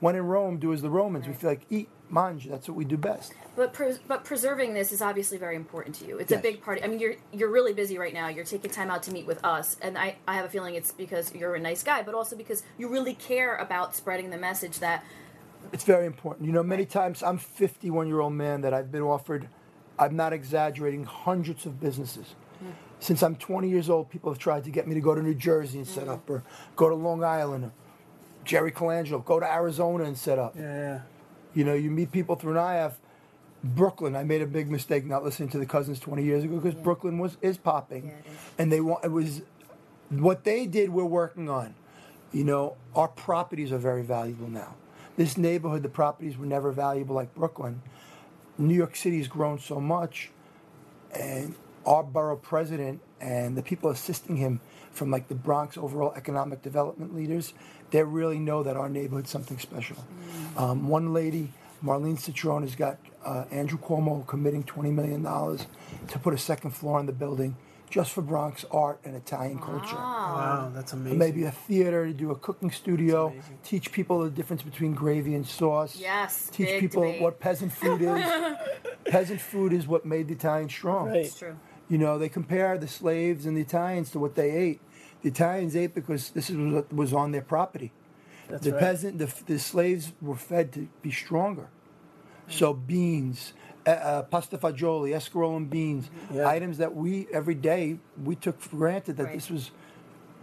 when 0.00 0.14
in 0.14 0.22
Rome, 0.26 0.58
do 0.58 0.72
as 0.72 0.80
the 0.82 0.90
Romans. 0.90 1.26
We 1.26 1.32
feel 1.34 1.50
like 1.50 1.62
eat, 1.70 1.88
mange. 2.10 2.46
That's 2.46 2.68
what 2.68 2.76
we 2.76 2.84
do 2.84 2.96
best. 2.96 3.32
But 3.56 3.72
pres- 3.72 3.98
but 4.06 4.24
preserving 4.24 4.74
this 4.74 4.92
is 4.92 5.02
obviously 5.02 5.38
very 5.38 5.56
important 5.56 5.96
to 5.96 6.06
you. 6.06 6.18
It's 6.18 6.32
a 6.32 6.38
big 6.38 6.62
part. 6.62 6.80
I 6.82 6.86
mean, 6.86 6.98
you're 6.98 7.16
you're 7.32 7.50
really 7.50 7.72
busy 7.72 7.98
right 7.98 8.14
now. 8.14 8.28
You're 8.28 8.44
taking 8.44 8.70
time 8.70 8.90
out 8.90 9.02
to 9.04 9.12
meet 9.12 9.26
with 9.26 9.44
us, 9.44 9.76
and 9.82 9.98
I 9.98 10.16
I 10.26 10.34
have 10.34 10.44
a 10.44 10.48
feeling 10.48 10.74
it's 10.74 10.92
because 10.92 11.34
you're 11.34 11.54
a 11.54 11.60
nice 11.60 11.82
guy, 11.82 12.02
but 12.02 12.14
also 12.14 12.36
because 12.36 12.62
you 12.78 12.88
really 12.88 13.14
care 13.14 13.56
about 13.56 13.94
spreading 13.94 14.30
the 14.30 14.38
message 14.38 14.78
that 14.78 15.04
It's 15.72 15.84
very 15.84 16.06
important. 16.06 16.46
You 16.46 16.52
know, 16.52 16.62
many 16.62 16.86
times 16.86 17.22
I'm 17.22 17.38
51 17.38 18.06
year 18.06 18.20
old 18.20 18.32
man 18.32 18.60
that 18.62 18.72
I've 18.72 18.90
been 18.90 19.02
offered. 19.02 19.48
I'm 19.98 20.14
not 20.14 20.32
exaggerating. 20.32 21.04
Hundreds 21.04 21.66
of 21.66 21.80
businesses. 21.80 22.34
Hmm. 22.60 22.70
Since 23.00 23.22
I'm 23.22 23.36
20 23.36 23.68
years 23.68 23.90
old, 23.90 24.08
people 24.08 24.32
have 24.32 24.38
tried 24.38 24.64
to 24.64 24.70
get 24.70 24.86
me 24.86 24.94
to 24.94 25.00
go 25.00 25.14
to 25.14 25.22
New 25.22 25.34
Jersey 25.34 25.78
and 25.78 25.86
set 25.86 26.04
hmm. 26.04 26.10
up, 26.10 26.30
or 26.30 26.42
go 26.76 26.88
to 26.88 26.94
Long 26.94 27.24
Island, 27.24 27.64
or 27.64 27.72
Jerry 28.44 28.72
Colangelo, 28.72 29.24
go 29.24 29.38
to 29.40 29.46
Arizona 29.46 30.04
and 30.04 30.16
set 30.16 30.38
up. 30.38 30.54
Yeah, 30.56 30.62
yeah. 30.62 31.00
You 31.54 31.64
know, 31.64 31.74
you 31.74 31.90
meet 31.90 32.12
people 32.12 32.36
through 32.36 32.54
NIAF. 32.54 32.94
Brooklyn, 33.64 34.14
I 34.14 34.22
made 34.22 34.40
a 34.40 34.46
big 34.46 34.70
mistake 34.70 35.04
not 35.04 35.24
listening 35.24 35.48
to 35.50 35.58
the 35.58 35.66
cousins 35.66 35.98
20 35.98 36.22
years 36.22 36.44
ago 36.44 36.56
because 36.58 36.74
Brooklyn 36.74 37.18
was 37.18 37.36
is 37.42 37.58
popping, 37.58 38.12
and 38.56 38.70
they 38.70 38.80
want 38.80 39.04
it 39.04 39.10
was 39.10 39.42
what 40.10 40.44
they 40.44 40.66
did. 40.66 40.90
We're 40.90 41.04
working 41.04 41.48
on. 41.50 41.74
You 42.32 42.44
know, 42.44 42.76
our 42.94 43.08
properties 43.08 43.72
are 43.72 43.78
very 43.78 44.02
valuable 44.02 44.48
now. 44.48 44.74
This 45.16 45.36
neighborhood, 45.36 45.82
the 45.82 45.88
properties 45.88 46.36
were 46.36 46.46
never 46.46 46.70
valuable 46.70 47.16
like 47.16 47.34
Brooklyn. 47.34 47.82
New 48.58 48.74
York 48.74 48.94
City 48.94 49.18
has 49.18 49.28
grown 49.28 49.58
so 49.58 49.80
much, 49.80 50.30
and 51.12 51.54
our 51.86 52.02
borough 52.04 52.36
president 52.36 53.00
and 53.20 53.56
the 53.56 53.62
people 53.62 53.90
assisting 53.90 54.36
him 54.36 54.60
from 54.98 55.10
like 55.10 55.28
the 55.28 55.34
Bronx 55.34 55.78
overall 55.78 56.12
economic 56.16 56.60
development 56.62 57.14
leaders, 57.14 57.54
they 57.90 58.02
really 58.02 58.38
know 58.38 58.62
that 58.62 58.76
our 58.76 58.88
neighborhood's 58.88 59.30
something 59.30 59.58
special. 59.58 59.96
Um, 60.56 60.88
one 60.88 61.14
lady, 61.14 61.52
Marlene 61.82 62.18
Cintron, 62.18 62.62
has 62.62 62.74
got 62.74 62.98
uh, 63.24 63.44
Andrew 63.50 63.78
Cuomo 63.78 64.26
committing 64.26 64.64
$20 64.64 64.92
million 64.92 65.22
to 65.22 66.18
put 66.18 66.34
a 66.34 66.38
second 66.38 66.72
floor 66.72 66.98
on 66.98 67.06
the 67.06 67.12
building 67.12 67.56
just 67.90 68.12
for 68.12 68.20
Bronx 68.20 68.66
art 68.70 69.00
and 69.04 69.16
Italian 69.16 69.58
culture. 69.58 69.96
Wow, 69.96 70.70
that's 70.74 70.92
amazing. 70.92 71.18
Maybe 71.18 71.44
a 71.44 71.50
theater 71.50 72.06
to 72.06 72.12
do 72.12 72.30
a 72.30 72.36
cooking 72.36 72.70
studio, 72.70 73.32
teach 73.64 73.92
people 73.92 74.20
the 74.24 74.30
difference 74.30 74.62
between 74.62 74.92
gravy 74.92 75.34
and 75.34 75.46
sauce. 75.46 75.96
Yes, 75.96 76.50
Teach 76.52 76.66
big 76.66 76.80
people 76.80 77.04
debate. 77.04 77.22
what 77.22 77.40
peasant 77.40 77.72
food 77.72 78.02
is. 78.02 78.22
peasant 79.06 79.40
food 79.40 79.72
is 79.72 79.86
what 79.86 80.04
made 80.04 80.28
the 80.28 80.34
Italians 80.34 80.72
strong. 80.72 81.08
Right. 81.08 81.24
it's 81.24 81.38
true. 81.38 81.56
You 81.88 81.96
know, 81.96 82.18
they 82.18 82.28
compare 82.28 82.76
the 82.76 82.88
slaves 82.88 83.46
and 83.46 83.56
the 83.56 83.62
Italians 83.62 84.10
to 84.10 84.18
what 84.18 84.34
they 84.34 84.50
ate. 84.50 84.80
The 85.22 85.28
Italians 85.28 85.74
ate 85.76 85.94
because 85.94 86.30
this 86.30 86.48
is 86.50 86.56
what 86.56 86.92
was 86.92 87.12
on 87.12 87.32
their 87.32 87.42
property. 87.42 87.92
That's 88.48 88.64
the 88.64 88.72
right. 88.72 88.80
peasant, 88.80 89.18
the, 89.18 89.32
the 89.46 89.58
slaves 89.58 90.12
were 90.22 90.36
fed 90.36 90.72
to 90.72 90.88
be 91.02 91.10
stronger. 91.10 91.68
So 92.48 92.72
beans, 92.72 93.52
uh, 93.86 93.90
uh, 93.90 94.22
pasta 94.22 94.56
fagioli, 94.56 95.10
escarole 95.10 95.56
and 95.56 95.68
beans, 95.68 96.08
Yeah. 96.32 96.48
items 96.48 96.78
that 96.78 96.94
we 96.94 97.26
every 97.32 97.54
day 97.54 97.98
we 98.24 98.36
took 98.36 98.58
for 98.60 98.76
granted 98.76 99.16
that 99.18 99.24
Right. 99.24 99.34
this 99.34 99.50
was, 99.50 99.70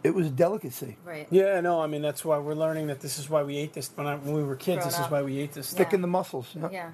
it 0.03 0.13
was 0.13 0.27
a 0.27 0.29
delicacy. 0.29 0.97
Right. 1.03 1.27
Yeah, 1.31 1.61
no, 1.61 1.81
I 1.81 1.87
mean 1.87 2.03
that's 2.03 2.23
why 2.23 2.37
we're 2.37 2.53
learning 2.53 2.87
that 2.87 2.99
this 2.99 3.17
is 3.17 3.27
why 3.27 3.41
we 3.41 3.57
ate 3.57 3.73
this 3.73 3.89
when, 3.95 4.05
I, 4.05 4.17
when 4.17 4.35
we 4.35 4.43
were 4.43 4.55
kids. 4.55 4.83
Grown 4.83 4.89
this 4.89 4.99
is 4.99 5.07
why 5.09 5.23
we 5.23 5.39
ate 5.39 5.53
this. 5.53 5.73
Yeah. 5.73 5.79
Thicken 5.79 6.01
the 6.01 6.07
muscles. 6.07 6.47
Yeah. 6.55 6.69
Yeah. 6.71 6.89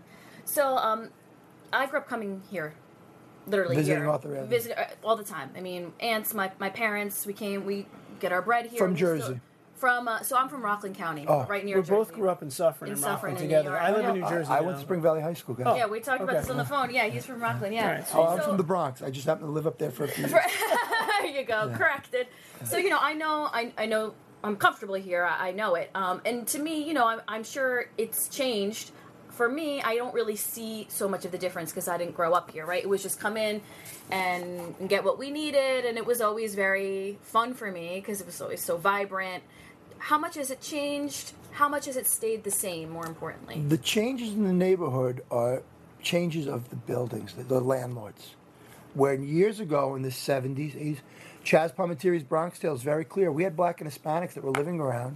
So 0.46 0.78
um, 0.78 1.10
I 1.74 1.88
grew 1.88 2.00
up 2.00 2.08
coming 2.08 2.42
here, 2.50 2.74
literally 3.48 3.76
Visiting 3.76 4.02
here, 4.04 4.10
Arthur 4.10 4.36
Avenue. 4.36 4.48
visit 4.50 4.78
uh, 4.78 4.86
all 5.04 5.16
the 5.16 5.24
time. 5.24 5.50
I 5.56 5.62
mean, 5.62 5.94
aunts, 6.00 6.34
my 6.34 6.52
my 6.60 6.70
parents, 6.70 7.26
we 7.26 7.34
came, 7.34 7.66
we 7.66 7.86
get 8.20 8.32
our 8.32 8.42
bread 8.42 8.68
here 8.68 8.78
From 8.78 8.92
we 8.92 8.98
still- 8.98 9.18
Jersey. 9.18 9.40
from 9.76 10.08
uh, 10.08 10.22
so 10.22 10.38
I'm 10.38 10.48
from 10.48 10.62
Rockland 10.62 10.96
County, 10.96 11.26
Oh. 11.28 11.46
right 11.50 11.66
near 11.66 11.82
We 11.82 11.88
both 11.90 12.14
grew 12.14 12.30
up 12.30 12.42
in 12.44 12.52
Suffern 12.52 12.88
In 12.90 12.94
and 12.94 13.02
Suffern 13.02 13.32
Rockland 13.32 13.38
in 13.40 13.44
together. 13.44 13.78
I 13.78 13.92
live 13.92 14.06
in 14.06 14.22
New 14.22 14.30
Jersey. 14.30 14.52
I 14.52 14.60
now. 14.60 14.66
went 14.68 14.78
to 14.78 14.84
Spring 14.84 15.02
Valley 15.02 15.22
High 15.22 15.34
School, 15.34 15.56
guys. 15.56 15.76
Yeah, 15.78 15.88
we 15.88 16.00
talked 16.02 16.22
about 16.22 16.36
this 16.42 16.50
on 16.50 16.58
the 16.58 16.66
phone. 16.66 16.94
Yeah, 16.94 17.08
he's 17.08 17.26
from 17.26 17.42
Rockland. 17.42 17.74
Yeah. 17.74 17.84
All 17.88 17.94
right, 17.96 18.06
Oh, 18.16 18.28
I'm 18.28 18.38
So- 18.40 18.44
from 18.50 18.58
the 18.58 18.64
Bronx. 18.64 19.02
I 19.02 19.10
just 19.10 19.26
happened 19.26 19.48
to 19.48 19.52
live 19.52 19.66
up 19.68 19.78
there 19.80 19.92
for 19.92 20.04
a 20.04 20.08
few 20.08 20.26
years. 20.28 20.32
there 20.34 21.26
you 21.32 21.44
go, 21.44 21.72
corrected. 21.76 22.28
So 22.66 22.78
you 22.78 22.90
know, 22.90 23.00
I 23.02 23.14
know, 23.14 23.50
I, 23.52 23.74
I 23.78 23.86
know, 23.88 24.14
I'm 24.44 24.56
comfortable 24.56 24.96
here. 24.96 25.24
I, 25.24 25.50
I 25.50 25.52
know 25.52 25.74
it. 25.76 25.90
Um, 25.96 26.22
and 26.26 26.48
to 26.50 26.60
me, 26.60 26.84
you 26.84 26.94
know, 26.94 27.08
I'm, 27.08 27.22
I'm 27.28 27.44
sure 27.44 27.86
it's 27.98 28.28
changed. 28.30 28.92
For 29.42 29.50
me, 29.50 29.82
I 29.82 29.96
don't 29.96 30.14
really 30.14 30.36
see 30.36 30.86
so 30.88 31.10
much 31.10 31.26
of 31.26 31.32
the 31.32 31.38
difference 31.40 31.72
because 31.72 31.88
I 31.88 31.98
didn't 31.98 32.14
grow 32.14 32.34
up 32.34 32.52
here, 32.52 32.64
right? 32.64 32.84
It 32.84 32.88
was 32.88 33.02
just 33.02 33.20
come 33.20 33.38
in 33.38 33.60
and, 34.12 34.76
get 34.88 35.04
what 35.04 35.18
we 35.18 35.32
needed, 35.32 35.84
and 35.84 35.98
it 35.98 36.06
was 36.06 36.22
always 36.22 36.54
very 36.54 37.18
fun 37.24 37.56
for 37.56 37.72
me 37.72 37.96
because 37.96 38.22
it 38.22 38.28
was 38.28 38.40
always 38.40 38.64
so 38.64 38.78
vibrant. 38.78 39.42
How 39.98 40.20
much 40.20 40.36
has 40.36 40.52
it 40.52 40.62
changed? 40.62 41.32
How 41.54 41.68
much 41.68 41.88
has 41.88 41.98
it 41.98 42.06
stayed 42.06 42.44
the 42.44 42.52
same? 42.52 42.92
More 42.92 43.08
importantly, 43.08 43.64
The 43.68 43.80
changes 43.80 44.32
in 44.32 44.44
the 44.44 44.54
neighborhood 44.54 45.24
are 45.32 45.64
changes 46.04 46.46
of 46.46 46.70
the 46.70 46.76
buildings, 46.76 47.34
the, 47.34 47.42
the 47.42 47.60
landlords. 47.60 48.36
Where 48.94 49.16
years 49.16 49.60
ago 49.60 49.96
in 49.96 50.04
the 50.04 50.10
70s, 50.10 50.76
80s, 50.76 50.98
Chazz 51.44 51.74
Palminteri's 51.74 52.22
Bronx 52.22 52.60
Tale 52.60 52.76
is 52.76 52.84
very 52.84 53.06
clear. 53.06 53.32
We 53.32 53.44
had 53.44 53.56
black 53.56 53.82
and 53.82 53.90
Hispanics 53.90 54.34
that 54.34 54.44
were 54.44 54.52
living 54.52 54.80
around, 54.80 55.16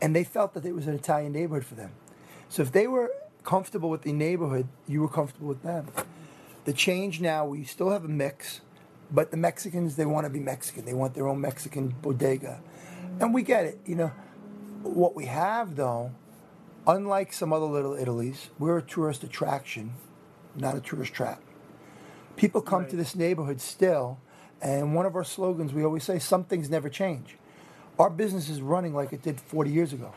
and 0.00 0.14
they 0.14 0.22
felt 0.22 0.54
that 0.54 0.64
it 0.64 0.76
was 0.76 0.86
an 0.86 0.94
Italian 0.94 1.32
neighborhood 1.32 1.64
for 1.64 1.74
them. 1.74 1.90
So 2.48 2.62
if 2.62 2.70
they 2.70 2.86
were 2.86 3.10
comfortable 3.44 3.90
with 3.90 4.02
the 4.02 4.12
neighborhood, 4.12 4.68
you 4.88 5.00
were 5.00 5.08
comfortable 5.08 5.48
with 5.48 5.62
them. 5.62 5.88
The 6.64 6.72
change 6.72 7.20
now, 7.20 7.44
we 7.46 7.64
still 7.64 7.90
have 7.90 8.04
a 8.04 8.08
mix, 8.08 8.60
but 9.10 9.30
the 9.30 9.36
Mexicans, 9.36 9.96
they 9.96 10.06
want 10.06 10.26
to 10.26 10.30
be 10.30 10.40
Mexican. 10.40 10.84
They 10.84 10.94
want 10.94 11.14
their 11.14 11.26
own 11.26 11.40
Mexican 11.40 11.94
bodega. 12.02 12.60
And 13.20 13.34
we 13.34 13.42
get 13.42 13.64
it, 13.64 13.80
you 13.84 13.94
know. 13.94 14.12
What 14.82 15.14
we 15.14 15.26
have, 15.26 15.76
though, 15.76 16.12
unlike 16.86 17.32
some 17.32 17.52
other 17.52 17.66
little 17.66 17.94
Italies, 17.94 18.50
we're 18.58 18.78
a 18.78 18.82
tourist 18.82 19.22
attraction, 19.22 19.92
not 20.56 20.76
a 20.76 20.80
tourist 20.80 21.12
trap. 21.12 21.40
People 22.36 22.62
come 22.62 22.86
to 22.88 22.96
this 22.96 23.14
neighborhood 23.14 23.60
still, 23.60 24.18
and 24.60 24.94
one 24.94 25.06
of 25.06 25.14
our 25.14 25.24
slogans 25.24 25.72
we 25.72 25.84
always 25.84 26.04
say, 26.04 26.18
some 26.18 26.44
things 26.44 26.70
never 26.70 26.88
change. 26.88 27.36
Our 27.98 28.10
business 28.10 28.48
is 28.48 28.60
running 28.60 28.94
like 28.94 29.12
it 29.12 29.22
did 29.22 29.40
40 29.40 29.70
years 29.70 29.92
ago. 29.92 30.14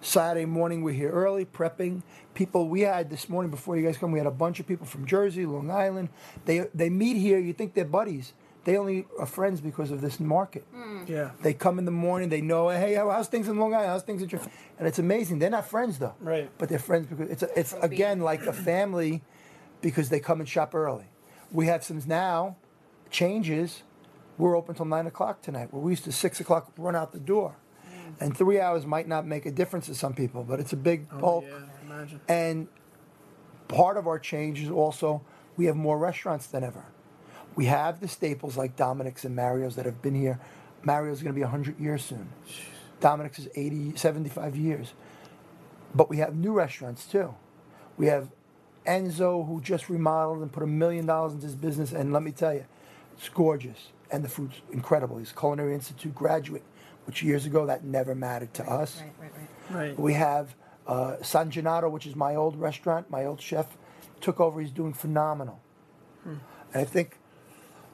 Saturday 0.00 0.44
morning, 0.44 0.82
we're 0.82 0.94
here 0.94 1.10
early, 1.10 1.44
prepping. 1.44 2.02
People, 2.34 2.68
we 2.68 2.82
had 2.82 3.10
this 3.10 3.28
morning 3.28 3.50
before 3.50 3.76
you 3.76 3.84
guys 3.84 3.96
come, 3.96 4.12
we 4.12 4.18
had 4.18 4.26
a 4.26 4.30
bunch 4.30 4.60
of 4.60 4.66
people 4.66 4.86
from 4.86 5.06
Jersey, 5.06 5.46
Long 5.46 5.70
Island. 5.70 6.08
They, 6.44 6.66
they 6.74 6.90
meet 6.90 7.16
here, 7.16 7.38
you 7.38 7.52
think 7.52 7.74
they're 7.74 7.84
buddies. 7.84 8.32
They 8.64 8.76
only 8.76 9.06
are 9.18 9.26
friends 9.26 9.60
because 9.60 9.90
of 9.90 10.00
this 10.00 10.20
market. 10.20 10.64
Yeah. 11.06 11.32
They 11.42 11.52
come 11.52 11.80
in 11.80 11.84
the 11.84 11.90
morning, 11.90 12.28
they 12.28 12.40
know, 12.40 12.68
hey, 12.68 12.94
how's 12.94 13.28
things 13.28 13.48
in 13.48 13.58
Long 13.58 13.74
Island? 13.74 13.88
How's 13.88 14.04
things 14.04 14.22
in 14.22 14.28
Jersey? 14.28 14.50
And 14.78 14.86
it's 14.86 15.00
amazing. 15.00 15.40
They're 15.40 15.50
not 15.50 15.66
friends 15.66 15.98
though. 15.98 16.14
Right. 16.20 16.48
But 16.58 16.68
they're 16.68 16.78
friends 16.78 17.06
because 17.08 17.28
it's 17.28 17.42
a, 17.42 17.58
it's 17.58 17.74
again 17.82 18.20
like 18.20 18.42
a 18.46 18.52
family 18.52 19.22
because 19.80 20.10
they 20.10 20.20
come 20.20 20.38
and 20.38 20.48
shop 20.48 20.74
early. 20.74 21.06
We 21.50 21.66
have 21.66 21.82
some 21.82 22.00
now 22.06 22.56
changes. 23.10 23.82
We're 24.38 24.56
open 24.56 24.74
till 24.76 24.86
nine 24.86 25.06
o'clock 25.06 25.42
tonight. 25.42 25.72
Where 25.72 25.82
we 25.82 25.92
used 25.92 26.04
to 26.04 26.12
six 26.12 26.38
o'clock 26.40 26.72
run 26.78 26.94
out 26.94 27.12
the 27.12 27.20
door, 27.20 27.56
and 28.22 28.36
three 28.36 28.60
hours 28.60 28.86
might 28.86 29.08
not 29.08 29.26
make 29.26 29.46
a 29.46 29.50
difference 29.50 29.86
to 29.86 29.94
some 29.94 30.14
people, 30.14 30.44
but 30.44 30.60
it's 30.60 30.72
a 30.72 30.76
big 30.76 31.06
oh, 31.12 31.18
bulk. 31.18 31.44
Oh, 31.48 31.58
Yeah, 31.58 31.96
imagine. 31.96 32.20
And 32.28 32.68
part 33.68 33.96
of 33.96 34.06
our 34.06 34.18
change 34.18 34.60
is 34.60 34.70
also 34.70 35.22
we 35.56 35.66
have 35.66 35.76
more 35.76 35.98
restaurants 35.98 36.46
than 36.46 36.62
ever. 36.64 36.84
We 37.54 37.66
have 37.66 38.00
the 38.00 38.08
staples 38.08 38.56
like 38.56 38.76
Dominic's 38.76 39.24
and 39.24 39.36
Mario's 39.36 39.76
that 39.76 39.84
have 39.86 40.00
been 40.00 40.14
here. 40.14 40.40
Mario's 40.82 41.22
going 41.22 41.34
to 41.34 41.36
be 41.36 41.42
100 41.42 41.78
years 41.78 42.04
soon. 42.04 42.28
Dominic's 43.00 43.40
is 43.40 43.48
80, 43.54 43.96
75 43.96 44.56
years. 44.56 44.94
But 45.94 46.08
we 46.08 46.18
have 46.18 46.34
new 46.34 46.52
restaurants 46.52 47.04
too. 47.04 47.34
We 47.98 48.06
have 48.06 48.30
Enzo 48.86 49.46
who 49.46 49.60
just 49.60 49.90
remodeled 49.90 50.40
and 50.40 50.50
put 50.50 50.62
a 50.62 50.66
million 50.66 51.06
dollars 51.06 51.34
into 51.34 51.46
his 51.46 51.56
business. 51.56 51.92
And 51.92 52.12
let 52.12 52.22
me 52.22 52.30
tell 52.30 52.54
you, 52.54 52.64
it's 53.16 53.28
gorgeous. 53.28 53.88
And 54.10 54.24
the 54.24 54.28
food's 54.28 54.60
incredible. 54.70 55.18
He's 55.18 55.32
a 55.32 55.34
Culinary 55.34 55.74
Institute 55.74 56.14
graduate, 56.14 56.64
which 57.06 57.22
years 57.22 57.46
ago 57.46 57.66
that 57.66 57.84
never 57.84 58.14
mattered 58.14 58.54
to 58.54 58.64
us. 58.64 59.00
right, 59.00 59.12
right, 59.20 59.32
right. 59.70 59.88
Right. 59.88 59.98
We 59.98 60.14
have 60.14 60.54
uh, 60.86 61.16
San 61.22 61.50
Gennaro, 61.50 61.88
which 61.88 62.06
is 62.06 62.14
my 62.14 62.34
old 62.34 62.56
restaurant. 62.56 63.10
My 63.10 63.24
old 63.24 63.40
chef 63.40 63.66
took 64.20 64.40
over. 64.40 64.60
He's 64.60 64.70
doing 64.70 64.92
phenomenal. 64.92 65.60
And 66.24 66.40
I 66.74 66.84
think 66.84 67.18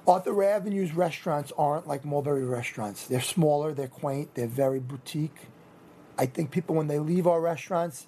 Arthur 0.07 0.43
Avenue's 0.43 0.93
restaurants 0.93 1.53
aren't 1.59 1.87
like 1.87 2.05
Mulberry 2.05 2.45
restaurants. 2.45 3.07
They're 3.07 3.21
smaller, 3.21 3.73
they're 3.75 3.89
quaint, 3.89 4.35
they're 4.35 4.47
very 4.47 4.81
boutique. 4.81 5.37
I 6.17 6.27
think 6.27 6.51
people, 6.51 6.75
when 6.75 6.89
they 6.89 6.99
leave 6.99 7.27
our 7.27 7.41
restaurants, 7.41 8.07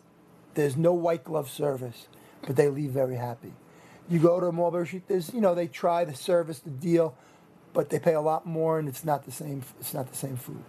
there's 0.54 0.76
no 0.76 0.92
white 0.92 1.24
glove 1.24 1.48
service, 1.50 2.08
but 2.46 2.56
they 2.56 2.68
leave 2.68 2.90
very 2.90 3.16
happy. 3.16 3.52
You 4.08 4.18
go 4.18 4.40
to 4.40 4.50
Mulberry 4.50 4.86
Street, 4.86 5.04
there's, 5.08 5.32
you 5.32 5.40
know, 5.40 5.54
they 5.54 5.68
try 5.68 6.04
the 6.04 6.14
service, 6.14 6.58
the 6.60 6.70
deal, 6.70 7.16
but 7.72 7.90
they 7.90 7.98
pay 7.98 8.14
a 8.14 8.20
lot 8.20 8.46
more, 8.46 8.78
and 8.78 8.88
it's 8.88 9.04
not 9.04 9.24
the 9.24 9.30
same. 9.30 9.62
It's 9.78 9.94
not 9.94 10.10
the 10.10 10.16
same 10.16 10.36
food. 10.36 10.62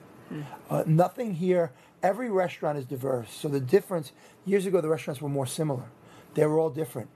Uh, 0.70 0.84
nothing 0.86 1.36
here. 1.36 1.72
Every 2.04 2.30
restaurant 2.30 2.78
is 2.78 2.86
diverse. 2.86 3.32
So 3.32 3.48
the 3.48 3.60
difference. 3.60 4.12
Years 4.46 4.66
ago, 4.66 4.82
the 4.82 4.90
restaurants 4.90 5.22
were 5.22 5.30
more 5.30 5.46
similar. 5.46 5.86
They 6.34 6.46
were 6.46 6.60
all 6.60 6.70
different. 6.70 7.10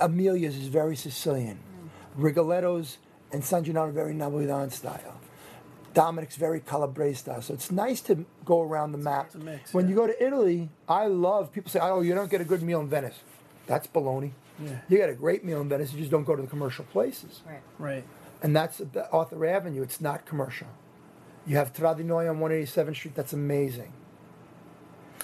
Amelia's 0.00 0.56
is 0.56 0.68
very 0.68 0.96
Sicilian. 0.96 1.58
Rigoletto's 2.16 2.98
and 3.32 3.44
San 3.44 3.64
Gennaro 3.64 3.88
are 3.88 3.92
very 3.92 4.12
Napolitan 4.12 4.72
style. 4.72 5.20
Dominic's 5.94 6.36
very 6.36 6.60
Calabrese 6.60 7.16
style. 7.18 7.42
So 7.42 7.54
it's 7.54 7.70
nice 7.70 8.00
to 8.02 8.24
go 8.44 8.62
around 8.62 8.92
the 8.92 8.98
map. 8.98 9.34
mix, 9.34 9.74
when 9.74 9.88
you 9.88 9.94
go 9.94 10.06
to 10.06 10.24
Italy, 10.24 10.68
I 10.88 11.06
love 11.06 11.52
people 11.52 11.70
say, 11.70 11.80
"Oh, 11.80 12.00
you 12.00 12.14
don't 12.14 12.30
get 12.30 12.40
a 12.40 12.44
good 12.44 12.62
meal 12.62 12.80
in 12.80 12.88
Venice." 12.88 13.18
That's 13.66 13.86
baloney. 13.88 14.32
Yeah. 14.62 14.80
You 14.88 14.98
get 14.98 15.10
a 15.10 15.14
great 15.14 15.44
meal 15.44 15.60
in 15.60 15.68
Venice. 15.68 15.92
You 15.92 15.98
just 15.98 16.10
don't 16.10 16.24
go 16.24 16.36
to 16.36 16.42
the 16.42 16.48
commercial 16.48 16.84
places. 16.86 17.42
Right. 17.46 17.62
Right. 17.78 18.04
And 18.42 18.54
that's 18.54 18.78
the 18.78 19.10
Arthur 19.10 19.44
Avenue. 19.46 19.82
It's 19.82 20.00
not 20.00 20.26
commercial. 20.26 20.68
You 21.46 21.56
have 21.56 21.72
Tra 21.72 21.94
Di 21.94 22.02
Noi 22.02 22.28
on 22.28 22.38
187th 22.38 22.94
Street. 22.94 23.14
That's 23.14 23.32
amazing. 23.32 23.92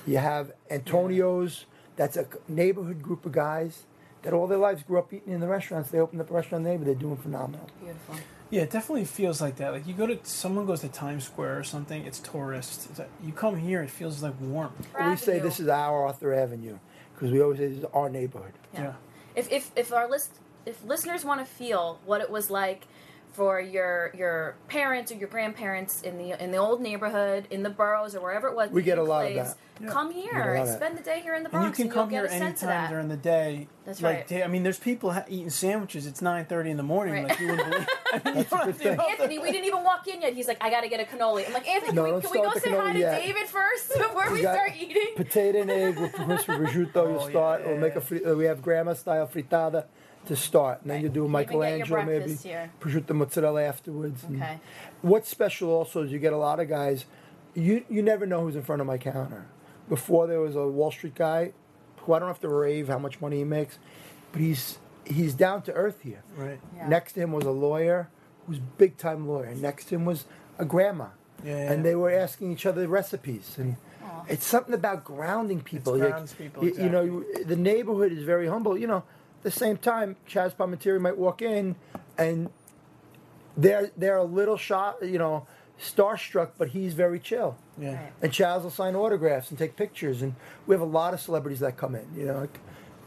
You 0.06 0.18
have 0.18 0.52
Antonio's. 0.70 1.66
That's 1.96 2.16
a 2.16 2.26
neighborhood 2.48 3.02
group 3.02 3.24
of 3.24 3.32
guys 3.32 3.84
that 4.22 4.32
all 4.32 4.46
their 4.46 4.58
lives 4.58 4.82
grew 4.82 4.98
up 4.98 5.12
eating 5.12 5.32
in 5.32 5.40
the 5.40 5.48
restaurants. 5.48 5.90
They 5.90 5.98
opened 5.98 6.20
up 6.20 6.30
a 6.30 6.34
restaurant 6.34 6.60
in 6.60 6.64
the 6.64 6.70
neighborhood. 6.70 6.96
They're 6.96 7.00
doing 7.00 7.16
phenomenal. 7.16 7.68
Beautiful. 7.80 8.16
Yeah, 8.50 8.62
it 8.62 8.70
definitely 8.70 9.04
feels 9.04 9.40
like 9.40 9.56
that. 9.56 9.72
Like 9.72 9.86
you 9.86 9.94
go 9.94 10.06
to 10.06 10.18
someone 10.22 10.66
goes 10.66 10.80
to 10.80 10.88
Times 10.88 11.24
Square 11.24 11.58
or 11.58 11.64
something, 11.64 12.04
it's 12.04 12.20
tourist. 12.20 12.88
It's 12.90 12.98
like, 12.98 13.10
you 13.22 13.32
come 13.32 13.56
here, 13.56 13.82
it 13.82 13.90
feels 13.90 14.22
like 14.22 14.34
warm. 14.40 14.72
we 15.00 15.16
say 15.16 15.38
this 15.38 15.58
is 15.58 15.68
our 15.68 16.06
Arthur 16.06 16.32
Avenue 16.32 16.78
because 17.14 17.32
we 17.32 17.40
always 17.40 17.58
say 17.58 17.68
this 17.68 17.78
is 17.78 17.84
our 17.92 18.08
neighborhood. 18.08 18.52
Yeah. 18.72 18.94
If 19.34 19.50
if 19.50 19.72
if 19.74 19.92
our 19.92 20.08
list 20.08 20.30
if 20.64 20.84
listeners 20.84 21.24
want 21.24 21.40
to 21.40 21.46
feel 21.46 22.00
what 22.04 22.20
it 22.20 22.30
was 22.30 22.50
like 22.50 22.86
for 23.36 23.60
your 23.60 24.10
your 24.16 24.56
parents 24.68 25.12
or 25.12 25.16
your 25.16 25.28
grandparents 25.28 26.02
in 26.02 26.16
the 26.18 26.42
in 26.42 26.50
the 26.50 26.56
old 26.56 26.80
neighborhood 26.80 27.46
in 27.50 27.62
the 27.62 27.70
boroughs 27.70 28.14
or 28.16 28.20
wherever 28.20 28.48
it 28.48 28.54
was, 28.56 28.70
We 28.70 28.82
get 28.82 28.98
a 28.98 29.02
lot 29.02 29.26
of 29.26 29.32
plays, 29.32 29.54
that. 29.80 29.90
Come 29.92 30.08
We 30.08 30.14
get 30.22 30.24
a 30.24 30.32
here, 30.32 30.54
lot 30.54 30.56
of 30.62 30.66
that. 30.68 30.76
spend 30.78 30.96
the 30.98 31.02
day 31.02 31.20
here 31.20 31.34
in 31.34 31.42
the 31.42 31.54
And 31.54 31.64
you 31.66 31.70
can 31.70 31.82
and, 31.82 31.92
come 31.92 32.08
here 32.08 32.22
get 32.26 32.32
a 32.32 32.34
anytime 32.44 32.88
during 32.90 33.08
the 33.08 33.16
day. 33.18 33.68
That's 33.84 34.00
like, 34.00 34.16
right. 34.16 34.26
day- 34.26 34.42
I 34.42 34.46
mean, 34.46 34.62
there's 34.62 34.78
people 34.78 35.12
ha- 35.12 35.26
eating 35.28 35.50
sandwiches. 35.50 36.06
It's 36.06 36.22
nine 36.22 36.46
thirty 36.46 36.70
in 36.70 36.78
the 36.78 36.82
morning. 36.82 37.12
Right. 37.14 37.28
Like 37.28 37.38
you 37.40 37.48
wouldn't 37.48 37.70
believe. 37.70 37.86
I 38.12 38.20
mean, 38.24 38.34
That's 38.36 38.50
you 38.52 38.58
a 38.58 38.64
good 38.64 38.76
thing. 38.76 38.98
Anthony, 39.10 39.38
we 39.38 39.52
didn't 39.52 39.66
even 39.66 39.84
walk 39.84 40.08
in 40.08 40.22
yet. 40.22 40.32
He's 40.32 40.48
like, 40.48 40.64
I 40.64 40.70
gotta 40.70 40.88
get 40.88 41.00
a 41.00 41.04
cannoli. 41.04 41.46
I'm 41.46 41.52
like, 41.52 41.68
Anthony, 41.68 41.92
No, 41.92 42.04
can 42.04 42.14
we, 42.14 42.20
can 42.22 42.30
we 42.30 42.38
go 42.42 42.52
say 42.58 42.70
hi 42.70 42.76
cannoli 42.76 42.92
to 42.94 42.98
yet. 43.00 43.20
David 43.22 43.46
first 43.48 43.88
before 43.98 44.32
we 44.32 44.40
got 44.42 44.54
start 44.54 44.72
eating? 44.80 45.08
Potato 45.14 45.60
and 45.60 45.70
egg 45.70 45.98
with 45.98 46.12
crispy 46.24 46.52
prosciutto. 46.54 46.94
You'll 46.94 47.20
Oh, 47.20 47.24
yeah, 47.24 47.28
start. 47.30 47.60
yeah, 47.60 47.68
We'll 47.68 47.78
make 47.80 47.96
a. 47.96 48.00
Fri- 48.00 48.24
uh, 48.24 48.34
we 48.34 48.46
have 48.46 48.62
grandma 48.62 48.94
style 48.94 49.26
frittata 49.26 49.84
to 50.26 50.36
start, 50.36 50.82
and 50.82 50.90
then 50.90 51.02
you 51.02 51.08
do 51.08 51.24
a 51.24 51.28
You 51.28 51.30
even 51.40 51.44
get 51.46 51.50
your 51.52 51.60
Michelangelo 51.60 52.04
maybe 52.04 52.18
breakfast 52.18 52.44
here. 52.44 52.70
prosciutto 52.80 53.14
mozzarella 53.14 53.62
afterwards. 53.64 54.24
and 54.24 54.42
Okay. 54.42 54.60
What's 55.02 55.28
special 55.28 55.70
also 55.70 56.02
is 56.02 56.12
you 56.12 56.18
get 56.18 56.32
a 56.32 56.36
lot 56.36 56.60
of 56.60 56.68
guys. 56.68 57.04
You 57.54 57.84
you 57.88 58.02
never 58.02 58.26
know 58.26 58.40
who's 58.42 58.56
in 58.56 58.62
front 58.62 58.80
of 58.80 58.86
my 58.86 58.98
counter. 58.98 59.46
Before 59.88 60.26
there 60.26 60.40
was 60.40 60.56
a 60.56 60.66
Wall 60.66 60.90
Street 60.90 61.14
guy, 61.14 61.52
who 61.98 62.12
I 62.12 62.18
don't 62.18 62.28
have 62.28 62.40
to 62.40 62.48
rave 62.48 62.88
how 62.88 62.98
much 62.98 63.20
money 63.20 63.38
he 63.38 63.44
makes, 63.44 63.78
but 64.32 64.40
he's 64.40 64.78
he's 65.04 65.34
down 65.34 65.62
to 65.62 65.72
earth 65.72 66.00
here. 66.02 66.22
Right. 66.36 66.58
Yeah. 66.76 66.88
Next 66.88 67.12
to 67.14 67.20
him 67.20 67.32
was 67.32 67.44
a 67.44 67.50
lawyer, 67.52 68.08
who's 68.46 68.58
big 68.58 68.96
time 68.98 69.28
lawyer. 69.28 69.54
Next 69.54 69.86
to 69.86 69.94
him 69.94 70.04
was 70.04 70.24
a 70.58 70.64
grandma, 70.64 71.06
Yeah, 71.44 71.56
yeah. 71.56 71.72
and 71.72 71.84
they 71.84 71.94
were 71.94 72.10
asking 72.10 72.52
each 72.52 72.66
other 72.66 72.88
recipes. 72.88 73.54
And 73.58 73.76
it's 74.28 74.44
something 74.44 74.74
about 74.74 75.04
grounding 75.04 75.60
people. 75.60 75.94
It 75.94 75.98
Like, 76.00 76.10
grounds 76.10 76.32
people, 76.34 76.64
you, 76.64 76.74
you 76.74 76.88
know, 76.90 77.22
the 77.44 77.54
neighborhood 77.56 78.10
is 78.10 78.24
very 78.24 78.48
humble. 78.48 78.76
You 78.76 78.88
know, 78.88 78.96
at 78.96 79.04
the 79.46 79.52
same 79.52 79.76
time, 79.76 80.16
Chazz 80.28 80.54
Palminteri 80.54 81.00
might 81.00 81.16
walk 81.16 81.40
in, 81.40 81.76
and 82.18 82.50
they're 83.56 83.92
they're 83.96 84.16
a 84.16 84.24
little 84.24 84.56
shot, 84.56 84.96
you 85.02 85.18
know, 85.18 85.46
starstruck, 85.80 86.50
but 86.58 86.68
he's 86.68 86.94
very 86.94 87.20
chill. 87.20 87.56
Yeah. 87.78 87.94
Right. 87.94 88.12
And 88.22 88.32
Chazz 88.32 88.64
will 88.64 88.70
sign 88.70 88.96
autographs 88.96 89.50
and 89.50 89.58
take 89.58 89.76
pictures. 89.76 90.20
And 90.20 90.34
we 90.66 90.74
have 90.74 90.80
a 90.82 90.84
lot 90.84 91.14
of 91.14 91.20
celebrities 91.20 91.60
that 91.60 91.76
come 91.76 91.94
in. 91.94 92.06
You 92.16 92.26
know, 92.26 92.40
like, 92.40 92.58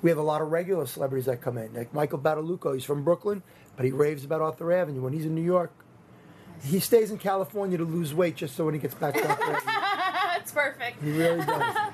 we 0.02 0.10
have 0.10 0.17
a 0.17 0.23
lot 0.23 0.41
of 0.41 0.49
regular 0.49 0.86
celebrities 0.86 1.25
that 1.25 1.41
come 1.41 1.58
in. 1.58 1.73
Like 1.73 1.93
Michael 1.93 2.19
Badalucco, 2.19 2.73
he's 2.73 2.86
from 2.86 3.04
Brooklyn, 3.04 3.43
but 3.75 3.86
he 3.86 3.91
raves 3.91 4.23
about 4.23 4.41
Arthur 4.41 4.71
Avenue. 4.71 5.02
When 5.02 5.13
he's 5.13 5.25
in 5.25 5.36
New 5.36 5.43
York, 5.43 5.73
he 6.63 6.80
stays 6.80 7.12
in 7.12 7.17
California 7.17 7.78
to 7.78 7.86
lose 7.86 8.13
weight 8.13 8.38
just 8.38 8.56
so 8.56 8.65
when 8.65 8.73
he 8.73 8.80
gets 8.80 8.95
back 8.95 9.15
to 9.15 9.28
Arthur 9.28 9.43
Avenue. 9.56 9.71
That's 10.38 10.52
perfect. 10.52 11.04
He 11.04 11.12
really 11.12 11.45
does. 11.45 11.75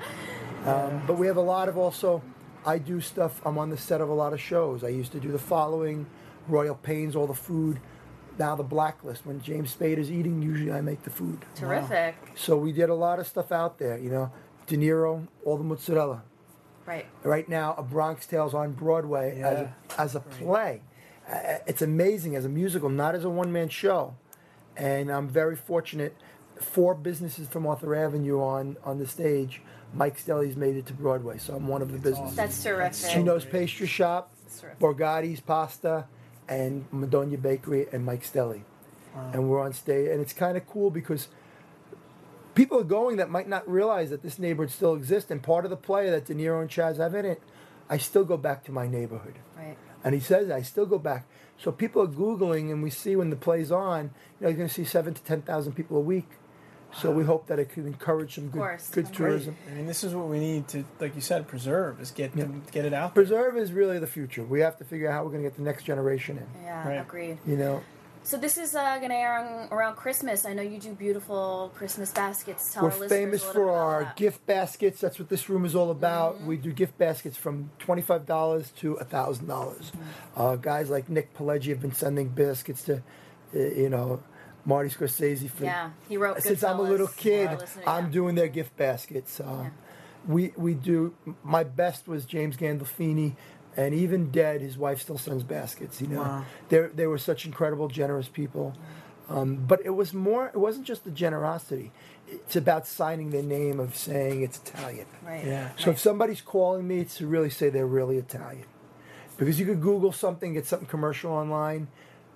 Um, 0.66 1.00
but 1.06 1.16
we 1.16 1.28
have 1.28 1.36
a 1.36 1.40
lot 1.40 1.68
of 1.68 1.78
also. 1.78 2.24
I 2.66 2.78
do 2.78 3.00
stuff. 3.00 3.40
I'm 3.46 3.58
on 3.58 3.70
the 3.70 3.76
set 3.76 4.00
of 4.00 4.08
a 4.08 4.12
lot 4.12 4.32
of 4.32 4.40
shows. 4.40 4.82
I 4.82 4.88
used 4.88 5.12
to 5.12 5.20
do 5.20 5.30
the 5.30 5.38
following, 5.38 6.06
Royal 6.48 6.74
Pains, 6.74 7.14
all 7.14 7.26
the 7.28 7.34
food. 7.34 7.80
Now 8.38 8.56
the 8.56 8.64
Blacklist. 8.64 9.24
When 9.24 9.40
James 9.40 9.74
Spader 9.74 9.98
is 9.98 10.10
eating, 10.10 10.42
usually 10.42 10.72
I 10.72 10.80
make 10.80 11.04
the 11.04 11.10
food. 11.10 11.44
Terrific. 11.54 12.16
So 12.34 12.56
we 12.56 12.72
did 12.72 12.90
a 12.90 12.94
lot 12.94 13.18
of 13.18 13.26
stuff 13.26 13.52
out 13.52 13.78
there. 13.78 13.96
You 13.96 14.10
know, 14.10 14.32
De 14.66 14.76
Niro, 14.76 15.26
all 15.44 15.56
the 15.56 15.64
mozzarella. 15.64 16.22
Right. 16.84 17.06
Right 17.22 17.48
now, 17.48 17.74
A 17.78 17.82
Bronx 17.82 18.26
Tales 18.26 18.52
on 18.52 18.72
Broadway 18.72 19.40
as, 19.40 19.58
a, 19.58 19.74
as 19.98 20.14
a 20.14 20.20
play. 20.20 20.82
Uh, 21.28 21.58
it's 21.66 21.82
amazing 21.82 22.36
as 22.36 22.44
a 22.44 22.48
musical, 22.48 22.88
not 22.88 23.14
as 23.14 23.24
a 23.24 23.30
one 23.30 23.52
man 23.52 23.68
show. 23.68 24.14
And 24.76 25.10
I'm 25.10 25.28
very 25.28 25.56
fortunate. 25.56 26.14
Four 26.60 26.94
businesses 26.94 27.48
from 27.48 27.66
Arthur 27.66 27.94
Avenue 27.94 28.40
on, 28.40 28.76
on 28.84 28.98
the 28.98 29.06
stage. 29.06 29.62
Mike's 29.96 30.24
Deli's 30.24 30.56
made 30.56 30.76
it 30.76 30.86
to 30.86 30.92
Broadway, 30.92 31.38
so 31.38 31.54
I'm 31.56 31.66
one 31.66 31.82
of 31.82 31.90
the 31.90 31.98
businesses. 31.98 32.36
That's 32.36 32.62
terrific. 32.62 33.10
Gino's 33.10 33.44
Pastry 33.44 33.86
Shop, 33.86 34.30
That's. 34.60 34.78
Borgatti's 34.78 35.40
Pasta, 35.40 36.06
and 36.48 36.90
Madonia 36.92 37.40
Bakery 37.40 37.86
and 37.92 38.04
Mike's 38.04 38.30
Deli. 38.30 38.64
And 39.32 39.48
we're 39.48 39.62
on 39.62 39.72
stage, 39.72 40.10
and 40.10 40.20
it's 40.20 40.34
kind 40.34 40.58
of 40.58 40.66
cool 40.66 40.90
because 40.90 41.28
people 42.54 42.78
are 42.78 42.84
going 42.84 43.16
that 43.16 43.30
might 43.30 43.48
not 43.48 43.66
realize 43.66 44.10
that 44.10 44.22
this 44.22 44.38
neighborhood 44.38 44.70
still 44.70 44.94
exists. 44.94 45.30
And 45.30 45.42
part 45.42 45.64
of 45.64 45.70
the 45.70 45.76
play 45.76 46.10
that 46.10 46.26
De 46.26 46.34
Niro 46.34 46.60
and 46.60 46.68
Chazz 46.68 46.98
have 46.98 47.14
in 47.14 47.24
it, 47.24 47.42
I 47.88 47.96
still 47.96 48.24
go 48.24 48.36
back 48.36 48.62
to 48.64 48.72
my 48.72 48.86
neighborhood. 48.86 49.36
Right. 49.56 49.78
And 50.04 50.14
he 50.14 50.20
says, 50.20 50.50
I 50.50 50.60
still 50.60 50.84
go 50.84 50.98
back. 50.98 51.26
So 51.58 51.72
people 51.72 52.02
are 52.02 52.06
Googling, 52.06 52.70
and 52.70 52.82
we 52.82 52.90
see 52.90 53.16
when 53.16 53.30
the 53.30 53.36
play's 53.36 53.72
on, 53.72 54.04
you 54.04 54.10
know, 54.42 54.48
you're 54.48 54.58
going 54.58 54.68
to 54.68 54.74
see 54.74 54.84
seven 54.84 55.14
to 55.14 55.22
10,000 55.22 55.72
people 55.72 55.96
a 55.96 56.00
week. 56.00 56.28
So 57.00 57.10
we 57.10 57.24
hope 57.24 57.46
that 57.48 57.58
it 57.58 57.68
can 57.70 57.86
encourage 57.86 58.34
some 58.36 58.48
good, 58.48 58.58
course. 58.58 58.88
good 58.90 59.04
Great. 59.06 59.14
tourism. 59.14 59.56
I 59.70 59.74
mean, 59.74 59.86
this 59.86 60.02
is 60.02 60.14
what 60.14 60.28
we 60.28 60.38
need 60.38 60.66
to, 60.68 60.84
like 61.00 61.14
you 61.14 61.20
said, 61.20 61.46
preserve. 61.46 62.00
Is 62.00 62.10
get 62.10 62.32
them, 62.34 62.62
get 62.72 62.84
it 62.84 62.92
out. 62.94 63.14
there. 63.14 63.24
Preserve 63.24 63.56
is 63.58 63.72
really 63.72 63.98
the 63.98 64.06
future. 64.06 64.42
We 64.42 64.60
have 64.60 64.78
to 64.78 64.84
figure 64.84 65.08
out 65.08 65.12
how 65.14 65.24
we're 65.24 65.30
going 65.32 65.42
to 65.42 65.48
get 65.50 65.56
the 65.56 65.62
next 65.62 65.84
generation 65.84 66.38
in. 66.38 66.46
Yeah, 66.64 66.88
Right. 66.88 66.94
agreed. 66.96 67.38
You 67.46 67.56
know, 67.56 67.82
So 68.22 68.36
this 68.38 68.56
is 68.58 68.74
uh, 68.74 68.96
going 68.98 69.10
to 69.10 69.14
air 69.16 69.36
on, 69.38 69.68
around 69.70 69.96
Christmas. 69.96 70.44
I 70.46 70.52
know 70.54 70.62
you 70.62 70.80
do 70.80 70.94
beautiful 70.94 71.70
Christmas 71.76 72.10
baskets. 72.12 72.72
Tell 72.74 72.84
we're 72.84 72.90
our 73.02 73.08
famous 73.08 73.42
a 73.44 73.52
for 73.52 73.64
about 73.68 73.74
our 73.76 74.02
that. 74.04 74.16
gift 74.16 74.46
baskets. 74.46 75.00
That's 75.00 75.18
what 75.18 75.28
this 75.28 75.48
room 75.48 75.64
is 75.64 75.74
all 75.76 75.90
about. 75.90 76.36
Mm-hmm. 76.36 76.46
We 76.46 76.56
do 76.56 76.72
gift 76.72 76.96
baskets 76.98 77.36
from 77.36 77.70
twenty-five 77.78 78.26
dollars 78.26 78.72
to 78.80 78.96
thousand 78.96 79.46
dollars. 79.46 79.92
Mm-hmm. 79.92 80.40
Uh, 80.40 80.56
guys 80.56 80.88
like 80.90 81.08
Nick 81.08 81.34
Pileggi 81.34 81.68
have 81.68 81.80
been 81.80 81.94
sending 81.94 82.28
baskets 82.30 82.82
to, 82.84 83.02
uh, 83.54 83.58
you 83.58 83.90
know, 83.90 84.22
Marty 84.66 84.90
Scorsese 84.90 85.48
for 85.48 85.64
Yeah, 85.64 85.90
he 86.08 86.16
wrote 86.18 86.42
since 86.42 86.62
I'm 86.62 86.78
a 86.78 86.82
little 86.82 87.06
kid. 87.08 87.48
I'm 87.86 88.06
yeah. 88.06 88.10
doing 88.10 88.34
their 88.34 88.48
gift 88.48 88.76
baskets. 88.76 89.40
Uh, 89.40 89.70
We 90.26 90.52
we 90.56 90.74
do. 90.74 91.14
My 91.44 91.62
best 91.64 92.08
was 92.08 92.24
James 92.26 92.56
Gandolfini, 92.56 93.36
and 93.76 93.94
even 93.94 94.30
dead, 94.32 94.60
his 94.60 94.76
wife 94.76 95.00
still 95.00 95.18
sends 95.18 95.44
baskets. 95.44 96.00
You 96.02 96.08
know, 96.08 96.20
Wow. 96.20 96.44
they 96.68 96.80
they 96.98 97.06
were 97.06 97.18
such 97.18 97.46
incredible, 97.46 97.86
generous 97.88 98.28
people. 98.28 98.74
Um, 99.28 99.56
but 99.66 99.80
it 99.84 99.90
was 99.90 100.12
more. 100.12 100.46
It 100.48 100.56
wasn't 100.58 100.84
just 100.86 101.04
the 101.04 101.10
generosity. 101.12 101.92
It's 102.28 102.56
about 102.56 102.86
signing 102.88 103.30
their 103.30 103.42
name 103.42 103.78
of 103.80 103.94
saying 103.96 104.42
it's 104.42 104.58
Italian. 104.58 105.06
Right. 105.24 105.44
Yeah. 105.46 105.70
So 105.78 105.90
if 105.90 105.98
somebody's 106.00 106.40
calling 106.40 106.86
me, 106.88 107.00
it's 107.00 107.16
to 107.18 107.26
really 107.28 107.50
say 107.50 107.70
they're 107.70 107.86
really 108.00 108.18
Italian. 108.18 108.66
Because 109.36 109.60
you 109.60 109.66
could 109.66 109.80
Google 109.80 110.12
something, 110.12 110.54
get 110.54 110.66
something 110.66 110.88
commercial 110.88 111.30
online 111.32 111.86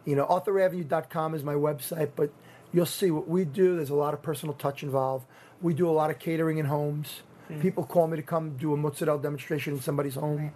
you 0.05 0.17
know, 0.17 0.27
arthuravenue.com 0.27 1.35
is 1.35 1.43
my 1.43 1.55
website, 1.55 2.11
but 2.17 2.31
you'll 2.73 2.87
see 2.87 3.11
what 3.11 3.29
we 3.29 3.45
do. 3.45 3.77
There's 3.77 3.91
a 3.91 3.95
lot 3.95 4.15
of 4.15 4.23
personal 4.23 4.55
touch 4.55 4.83
involved. 4.83 5.27
We 5.61 5.75
do 5.75 5.89
a 5.89 5.93
lot 5.93 6.11
of 6.11 6.19
catering 6.19 6.59
in 6.59 6.67
homes. 6.67 7.21
Mm. 7.51 7.61
People 7.61 7.85
call 7.85 8.07
me 8.07 8.17
to 8.17 8.23
come 8.23 8.57
do 8.57 8.73
a 8.73 8.77
mozzarella 8.77 9.21
demonstration 9.21 9.75
in 9.75 9.81
somebody's 9.81 10.15
home. 10.15 10.39
Right. 10.39 10.53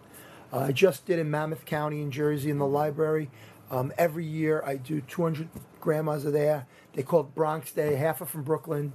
Uh, 0.52 0.66
I 0.66 0.72
just 0.72 1.04
did 1.06 1.18
in 1.18 1.30
Monmouth 1.30 1.64
County 1.64 2.00
in 2.00 2.10
Jersey 2.10 2.50
in 2.50 2.58
the 2.58 2.64
mm-hmm. 2.64 2.74
library. 2.74 3.30
Um, 3.70 3.92
every 3.98 4.24
year 4.24 4.62
I 4.64 4.76
do 4.76 5.00
200 5.00 5.48
grandmas 5.80 6.24
are 6.24 6.30
there. 6.30 6.66
They 6.92 7.02
call 7.02 7.20
it 7.20 7.34
Bronx 7.34 7.72
Day. 7.72 7.96
Half 7.96 8.22
are 8.22 8.26
from 8.26 8.44
Brooklyn, 8.44 8.92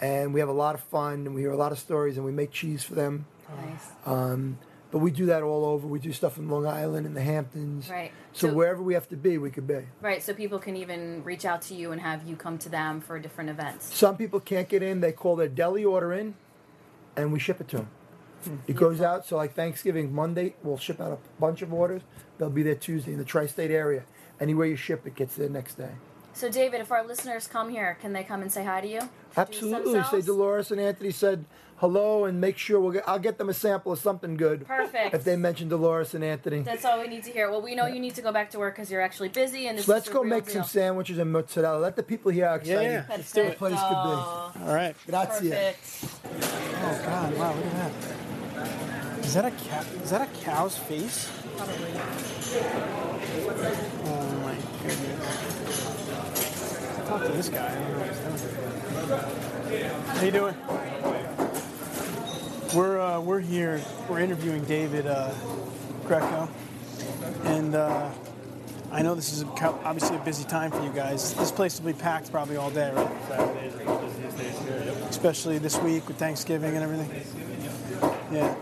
and 0.00 0.32
we 0.32 0.40
have 0.40 0.48
a 0.48 0.52
lot 0.52 0.74
of 0.74 0.82
fun 0.82 1.26
and 1.26 1.34
we 1.34 1.40
hear 1.40 1.50
a 1.50 1.56
lot 1.56 1.72
of 1.72 1.78
stories 1.78 2.16
and 2.16 2.24
we 2.24 2.32
make 2.32 2.52
cheese 2.52 2.84
for 2.84 2.94
them. 2.94 3.26
Nice. 3.48 3.88
Um, 4.06 4.58
but 4.94 5.00
we 5.00 5.10
do 5.10 5.26
that 5.26 5.42
all 5.42 5.64
over. 5.64 5.88
We 5.88 5.98
do 5.98 6.12
stuff 6.12 6.38
in 6.38 6.48
Long 6.48 6.68
Island 6.68 7.04
and 7.04 7.16
the 7.16 7.20
Hamptons. 7.20 7.90
Right. 7.90 8.12
So, 8.32 8.46
So- 8.46 8.54
wherever 8.54 8.80
we 8.80 8.94
have 8.94 9.08
to 9.08 9.16
be, 9.16 9.38
we 9.38 9.50
could 9.50 9.66
be. 9.66 9.80
Right, 10.00 10.22
so 10.22 10.32
people 10.32 10.60
can 10.60 10.76
even 10.76 11.24
reach 11.24 11.44
out 11.44 11.62
to 11.62 11.74
you 11.74 11.90
and 11.90 12.00
have 12.00 12.24
you 12.28 12.36
come 12.36 12.58
to 12.58 12.68
them 12.68 13.00
for 13.00 13.18
different 13.18 13.50
events. 13.50 13.92
Some 13.92 14.16
people 14.16 14.38
can't 14.38 14.68
get 14.68 14.84
in. 14.84 15.00
They 15.00 15.10
call 15.10 15.34
their 15.34 15.48
deli 15.48 15.84
order 15.84 16.12
in, 16.12 16.36
and 17.16 17.32
we 17.32 17.40
ship 17.40 17.60
it 17.60 17.66
to 17.70 17.78
them. 17.78 17.88
Hmm. 18.44 18.56
It 18.68 18.76
goes 18.76 19.00
out. 19.00 19.26
So 19.26 19.36
like 19.36 19.54
Thanksgiving 19.54 20.14
Monday, 20.14 20.54
we'll 20.62 20.78
ship 20.78 21.00
out 21.00 21.10
a 21.10 21.18
bunch 21.40 21.60
of 21.62 21.74
orders. 21.74 22.02
They'll 22.38 22.48
be 22.48 22.62
there 22.62 22.76
Tuesday 22.76 23.10
in 23.14 23.18
the 23.18 23.24
tri-state 23.24 23.72
area. 23.72 24.04
Anywhere 24.38 24.68
you 24.68 24.76
ship, 24.76 25.08
it 25.08 25.16
gets 25.16 25.34
there 25.34 25.48
next 25.48 25.74
day. 25.74 25.90
So, 26.34 26.50
David, 26.50 26.80
if 26.80 26.90
our 26.90 27.06
listeners 27.06 27.46
come 27.46 27.70
here, 27.70 27.96
can 28.00 28.12
they 28.12 28.24
come 28.24 28.42
and 28.42 28.50
say 28.50 28.64
hi 28.64 28.80
to 28.80 28.88
you? 28.88 29.00
Absolutely. 29.36 30.02
Say? 30.02 30.20
Dolores 30.20 30.70
and 30.72 30.80
Anthony 30.80 31.12
said 31.12 31.44
hello, 31.76 32.24
and 32.24 32.40
make 32.40 32.58
sure 32.58 32.80
we'll 32.80 32.90
get, 32.90 33.08
I'll 33.08 33.18
get 33.20 33.38
them 33.38 33.48
a 33.48 33.54
sample 33.54 33.92
of 33.92 34.00
something 34.00 34.36
good. 34.36 34.66
Perfect. 34.66 35.14
If 35.14 35.22
they 35.22 35.36
mention 35.36 35.68
Dolores 35.68 36.12
and 36.12 36.24
Anthony. 36.24 36.62
That's 36.62 36.84
all 36.84 37.00
we 37.00 37.06
need 37.06 37.22
to 37.24 37.30
hear. 37.30 37.50
Well, 37.50 37.62
we 37.62 37.76
know 37.76 37.86
you 37.86 38.00
need 38.00 38.16
to 38.16 38.22
go 38.22 38.32
back 38.32 38.50
to 38.50 38.58
work 38.58 38.74
because 38.74 38.90
you're 38.90 39.00
actually 39.00 39.28
busy, 39.28 39.68
and 39.68 39.78
this 39.78 39.86
So 39.86 39.92
let's 39.92 40.08
is 40.08 40.12
go 40.12 40.20
the 40.20 40.24
real 40.26 40.34
make 40.36 40.50
some 40.50 40.64
sandwiches 40.64 41.18
and 41.18 41.30
mozzarella. 41.32 41.78
Let 41.80 41.94
the 41.94 42.02
people 42.02 42.32
here 42.32 42.48
how 42.48 42.54
excited 42.54 42.82
Yeah, 42.82 43.02
the 43.02 43.12
let's 43.12 43.32
do 43.32 43.42
it. 43.42 43.56
place 43.58 43.74
could 43.74 43.80
All 43.96 44.52
right. 44.64 44.94
be. 45.06 45.10
Grazie. 45.12 45.50
Perfect. 45.50 46.04
Oh 46.82 47.02
God! 47.04 47.38
Wow! 47.38 47.54
Look 47.54 47.66
at 47.66 47.92
that. 48.56 49.24
Is 49.24 49.34
that 49.34 49.44
a 49.44 49.50
cow? 49.52 49.84
Is 50.02 50.10
that 50.10 50.20
a 50.22 50.40
cow's 50.42 50.76
face? 50.78 51.30
Oh 54.06 54.40
my 54.42 54.56
goodness! 54.82 55.53
Talk 57.06 57.22
to 57.22 57.28
this 57.32 57.48
guy. 57.48 57.66
I 57.66 57.74
don't 57.74 57.92
know 57.92 57.98
what 57.98 58.08
he's 58.08 58.18
doing. 58.20 59.90
How 60.16 60.24
you 60.24 60.30
doing? 60.30 60.54
We're 62.74 62.98
uh, 63.00 63.20
we're 63.20 63.40
here. 63.40 63.80
We're 64.08 64.20
interviewing 64.20 64.64
David 64.64 65.06
uh, 65.06 65.32
Greco, 66.06 66.48
and 67.44 67.74
uh, 67.74 68.10
I 68.90 69.02
know 69.02 69.14
this 69.14 69.32
is 69.32 69.42
a, 69.42 69.46
obviously 69.46 70.16
a 70.16 70.20
busy 70.20 70.44
time 70.44 70.70
for 70.70 70.82
you 70.82 70.90
guys. 70.90 71.34
This 71.34 71.52
place 71.52 71.78
will 71.78 71.92
be 71.92 71.98
packed 71.98 72.32
probably 72.32 72.56
all 72.56 72.70
day, 72.70 72.90
right? 72.92 73.10
Especially 75.10 75.58
this 75.58 75.78
week 75.78 76.08
with 76.08 76.16
Thanksgiving 76.16 76.74
and 76.74 76.82
everything. 76.82 77.10
Yeah. 78.32 78.54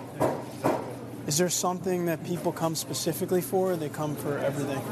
Is 1.26 1.38
there 1.38 1.48
something 1.48 2.06
that 2.06 2.24
people 2.24 2.52
come 2.52 2.74
specifically 2.74 3.40
for? 3.40 3.72
Or 3.72 3.76
they 3.76 3.88
come 3.88 4.16
for 4.16 4.38
everything. 4.38 4.82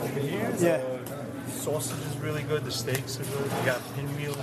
Yeah. 0.65 0.83
The 1.61 1.73
sausage 1.73 1.99
is 2.07 2.17
really 2.19 2.43
good. 2.43 2.65
The 2.65 2.71
steaks 2.71 3.21
are 3.21 3.25
good. 3.25 3.45
We 3.45 3.67
got 3.67 3.81
pinwheels, 3.95 4.37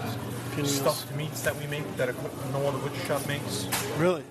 Pinwheels. 0.51 0.75
stuffed 0.75 1.15
meats 1.15 1.41
that 1.41 1.55
we 1.55 1.65
make 1.67 1.97
that 1.97 2.09
are, 2.09 2.15
no 2.51 2.67
other 2.67 2.77
butcher 2.77 3.05
shop 3.05 3.27
makes. 3.27 3.67
Really? 3.97 4.23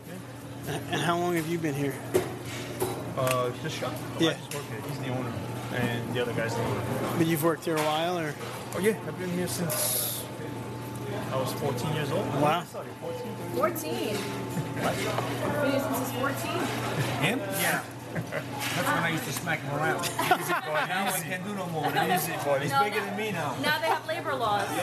Yeah. 0.68 0.78
And 0.92 1.00
how 1.00 1.18
long 1.18 1.34
have 1.34 1.48
you 1.48 1.58
been 1.58 1.74
here? 1.74 1.94
Uh, 3.16 3.50
this 3.62 3.72
shop. 3.72 3.92
Yeah. 4.20 4.30
I 4.30 4.34
just 4.34 4.54
work 4.54 4.64
here. 4.68 4.80
He's 4.88 4.98
the 5.00 5.08
owner, 5.08 5.32
and 5.74 6.14
the 6.14 6.22
other 6.22 6.32
guy's 6.32 6.54
the 6.54 6.62
owner. 6.62 6.80
But 7.18 7.26
you've 7.26 7.42
worked 7.42 7.64
here 7.64 7.76
a 7.76 7.82
while, 7.82 8.18
or? 8.18 8.34
Oh 8.74 8.78
yeah, 8.78 8.96
I've 9.06 9.18
been 9.18 9.30
here 9.30 9.48
since 9.48 10.22
I 11.32 11.36
was 11.36 11.52
14 11.54 11.94
years 11.94 12.12
old. 12.12 12.26
Wow. 12.40 12.60
14. 13.54 14.16
Been 14.76 15.70
here 15.70 15.80
since 15.80 16.12
14. 16.12 16.52
Him? 17.22 17.38
Yeah. 17.38 17.82
That's 18.22 18.88
when 18.88 19.02
I 19.04 19.10
used 19.10 19.24
to 19.24 19.32
smack 19.32 19.60
him 19.60 19.74
around. 19.76 20.00
Easy 20.40 20.52
boy, 20.52 20.84
now 20.88 21.06
I 21.12 21.20
can't 21.20 21.44
do 21.44 21.54
no 21.54 21.66
more. 21.66 21.86
Easy 21.88 22.32
boy. 22.44 22.58
He's 22.60 22.70
No, 22.70 22.84
bigger 22.84 23.00
no. 23.00 23.06
than 23.06 23.16
me 23.16 23.32
now. 23.32 23.56
Now 23.62 23.78
they 23.78 23.88
have 23.88 24.06
labor 24.06 24.34
laws. 24.34 24.68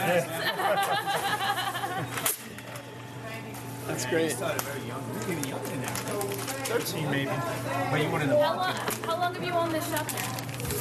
That's 3.88 4.06
great. 4.06 4.32
started 4.32 4.62
very 4.62 4.88
young. 4.88 5.04
You're 5.28 5.32
even 5.38 5.50
younger 5.50 5.68
than 5.68 5.82
that. 5.82 5.98
13 6.68 7.12
maybe. 7.12 7.32
But 7.92 8.02
you 8.02 8.10
wanted 8.10 8.28
to 8.28 8.40
how, 8.42 8.56
long, 8.56 8.74
how 9.06 9.18
long 9.20 9.34
have 9.36 9.44
you 9.44 9.52
owned 9.52 9.74
this 9.74 9.90
shop 9.90 10.10
here? 10.10 10.20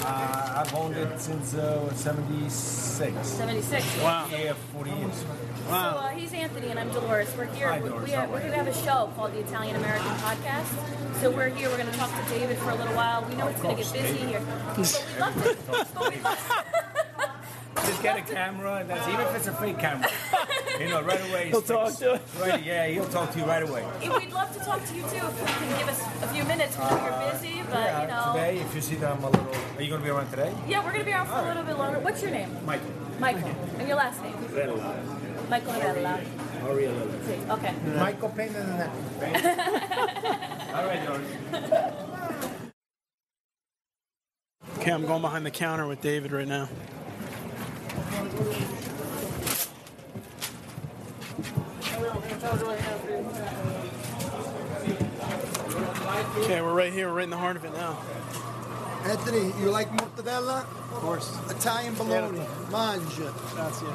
Uh, 0.04 0.62
I've 0.64 0.74
owned 0.74 0.96
it 0.96 1.20
since 1.20 1.54
uh, 1.54 1.92
76. 1.94 3.26
76. 3.26 4.00
Wow. 4.02 4.26
Yeah, 4.30 4.52
40 4.72 4.90
years. 4.90 5.24
So 5.68 5.75
uh, 5.75 6.09
he's 6.09 6.33
Anthony 6.33 6.68
and 6.68 6.79
I'm 6.79 6.90
Dolores. 6.90 7.33
We're 7.37 7.46
here. 7.46 7.68
Hi, 7.68 7.81
we, 7.81 7.88
Dolores. 7.88 8.09
we, 8.09 8.14
are, 8.14 8.29
we're 8.29 8.40
going 8.40 8.51
to 8.51 8.57
have 8.57 8.66
a 8.66 8.75
show 8.75 9.11
called 9.16 9.33
the 9.33 9.40
Italian 9.40 9.77
American 9.77 10.11
Podcast. 10.16 11.20
So 11.20 11.31
we're 11.31 11.48
here. 11.48 11.68
We're 11.70 11.79
going 11.79 11.90
to 11.90 11.96
talk 11.96 12.11
to 12.11 12.31
David 12.31 12.59
for 12.59 12.70
a 12.70 12.75
little 12.75 12.94
while. 12.94 13.25
We 13.29 13.37
know 13.37 13.46
it's 13.48 13.61
going 13.62 13.77
to 13.77 13.83
get 13.83 13.92
busy 13.92 14.18
here, 14.18 14.42
but 14.66 14.77
we 14.77 15.20
love 15.20 15.42
to. 15.42 15.57
But 15.70 16.11
we 16.14 16.20
love, 16.20 16.64
Just 17.77 18.03
get 18.03 18.18
a 18.18 18.22
camera, 18.35 18.77
and 18.77 18.90
that's 18.90 19.09
even 19.09 19.20
if 19.20 19.37
it's 19.37 19.46
a 19.46 19.53
fake 19.55 19.79
camera. 19.79 20.11
You 20.81 20.88
know, 20.88 21.03
right 21.03 21.20
away. 21.31 21.48
He'll 21.48 21.62
talk 21.62 21.94
to 21.98 22.14
it. 22.14 22.22
Right, 22.40 22.62
yeah, 22.62 22.87
he'll 22.88 23.09
talk 23.09 23.31
to 23.33 23.38
you 23.38 23.44
right 23.44 23.62
away. 23.62 23.87
we'd 24.01 24.33
love 24.33 24.53
to 24.53 24.64
talk 24.64 24.85
to 24.85 24.94
you 24.94 25.03
too. 25.03 25.16
If 25.16 25.40
you 25.40 25.46
can 25.46 25.79
give 25.79 25.88
us 25.88 26.01
a 26.22 26.29
few 26.29 26.44
minutes. 26.44 26.77
We 26.77 26.85
know 26.85 27.05
you're 27.05 27.33
busy, 27.33 27.62
but 27.70 27.79
yeah, 27.79 28.03
you 28.03 28.09
know. 28.09 28.33
today, 28.35 28.59
if 28.59 28.75
you 28.75 28.81
see 28.81 28.96
that 28.96 29.12
I'm 29.12 29.22
a 29.22 29.31
little. 29.31 29.46
Are 29.77 29.83
you 29.83 29.88
going 29.88 30.01
to 30.01 30.05
be 30.05 30.11
around 30.11 30.31
today? 30.31 30.53
Yeah, 30.66 30.85
we're 30.85 30.92
going 30.92 31.05
to 31.05 31.07
be 31.07 31.12
around 31.12 31.29
for 31.29 31.38
a 31.38 31.46
little 31.46 31.62
bit 31.62 31.79
longer. 31.79 32.01
What's 32.01 32.20
your 32.20 32.33
name? 32.33 32.51
Michael. 32.66 32.90
Michael. 33.20 33.48
And 33.79 33.87
your 33.87 33.96
last 33.96 34.20
name? 34.22 34.35
Michael 35.52 35.74
Rella. 35.74 36.18
Okay. 37.50 37.74
Michael 37.98 38.28
Pena 38.30 38.52
than 38.54 38.78
that. 38.78 38.90
All 40.74 40.86
right, 40.86 41.06
George. 41.06 41.20
Okay, 44.78 44.92
I'm 44.92 45.04
going 45.04 45.20
behind 45.20 45.44
the 45.44 45.50
counter 45.50 45.86
with 45.86 46.00
David 46.00 46.32
right 46.32 46.48
now. 46.48 46.70
Okay, 56.38 56.62
we're 56.62 56.72
right 56.72 56.94
here. 56.94 57.08
We're 57.08 57.16
right 57.16 57.24
in 57.24 57.30
the 57.30 57.36
heart 57.36 57.56
of 57.56 57.66
it 57.66 57.74
now. 57.74 57.98
Anthony, 59.04 59.52
you 59.60 59.68
like 59.68 59.90
mortadella? 59.90 60.64
Of 60.92 61.00
course. 61.00 61.38
Italian 61.50 61.94
bologna. 61.94 62.44
Mangia. 62.70 63.33
Grazie. 63.55 63.87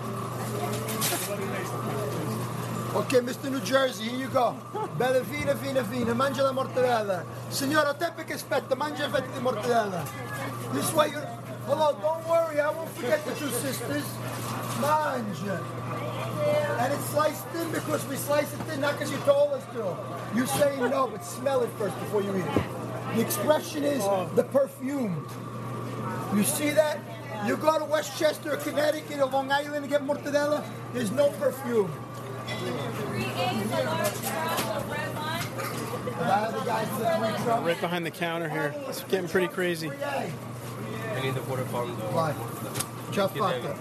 Ok, 2.94 3.22
Mr. 3.22 3.52
New 3.52 3.62
Jersey, 3.62 4.06
here 4.06 4.18
you 4.18 4.28
go. 4.30 4.56
Bella 4.98 5.24
fine, 5.24 5.54
fine, 5.56 5.84
fine. 5.84 6.14
Mangia 6.14 6.42
la 6.42 6.52
mortadella. 6.52 7.24
Signora, 7.50 7.94
tempo 7.94 8.24
che 8.24 8.34
aspetta, 8.34 8.76
mangia 8.76 9.06
il 9.06 9.12
fetto 9.12 9.30
di 9.32 9.40
mortadella. 9.40 10.04
This 10.72 10.92
way 10.94 11.12
you... 11.12 11.22
Hello, 11.68 11.96
don't 12.02 12.26
worry, 12.26 12.60
I 12.60 12.70
won't 12.70 12.90
forget 12.96 13.24
the 13.26 13.34
two 13.34 13.50
sisters. 13.52 14.04
Mangia. 14.82 15.62
And 16.80 16.94
it's 16.94 17.06
sliced 17.12 17.46
thin 17.54 17.72
because 17.72 18.08
we 18.08 18.16
slice 18.16 18.52
it 18.54 18.60
thin, 18.68 18.82
not 18.82 18.94
because 18.94 19.12
you 19.12 19.20
told 19.26 19.54
us 19.54 19.64
to. 19.74 19.96
You 20.34 20.48
say 20.48 20.76
no, 20.80 21.08
but 21.08 21.24
smell 21.24 21.62
it 21.62 21.70
first 21.78 21.98
before 22.00 22.24
you 22.24 22.36
eat 22.36 22.46
it. 22.46 23.16
The 23.16 23.22
expression 23.22 23.84
is 23.84 24.02
oh. 24.04 24.30
the 24.36 24.44
perfume. 24.44 25.28
You 26.34 26.44
see 26.44 26.72
that? 26.72 27.00
You 27.46 27.56
go 27.58 27.78
to 27.80 27.86
Westchester, 27.86 28.58
Connecticut, 28.58 29.20
or 29.20 29.28
Long 29.28 29.52
Island 29.52 29.84
to 29.84 29.90
get 29.90 30.06
mortadella, 30.06 30.64
there's 30.94 31.12
no 31.12 31.30
perfume. 31.32 31.92
Right 36.20 37.78
behind 37.80 38.06
the 38.06 38.12
counter 38.12 38.50
here. 38.50 38.74
It's 38.88 39.04
getting 39.04 39.30
pretty 39.30 39.48
crazy. 39.48 39.90
I 39.90 41.22
need 41.22 41.36
the 41.36 41.42
quarter 41.42 41.64
pound. 41.66 41.94
Vai. 42.14 42.34
Ciao 43.12 43.28
fatto. 43.28 43.76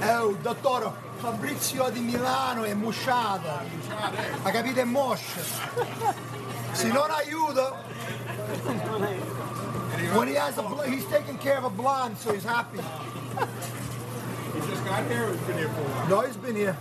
E. 0.00 0.14
Oh, 0.14 0.36
dottore, 0.42 0.92
Fabrizio 1.18 1.90
di 1.90 2.00
Milano 2.00 2.64
è 2.64 2.74
musciata. 2.74 3.64
Ha 4.42 4.50
capito? 4.50 4.80
È 4.80 4.84
moscia. 4.84 5.40
Se 6.74 6.88
non 6.88 7.10
aiuto. 7.10 7.74
When 10.16 10.28
he 10.28 10.34
has 10.34 10.56
a, 10.58 10.62
bl- 10.62 10.82
he's 10.82 11.04
taking 11.06 11.36
care 11.38 11.58
of 11.58 11.64
a 11.64 11.70
blonde, 11.70 12.16
so 12.18 12.32
he's 12.32 12.44
happy. 12.44 12.78
He 12.78 14.60
just 14.70 14.84
got 14.84 15.06
here 15.10 15.24
or 15.28 15.32
he's 15.32 15.40
been 15.42 15.58
here 15.58 15.68
for 15.68 15.80
a 15.80 15.84
while? 15.84 16.08
No, 16.08 16.20
he's 16.22 16.36
been 16.36 16.56
here. 16.56 16.76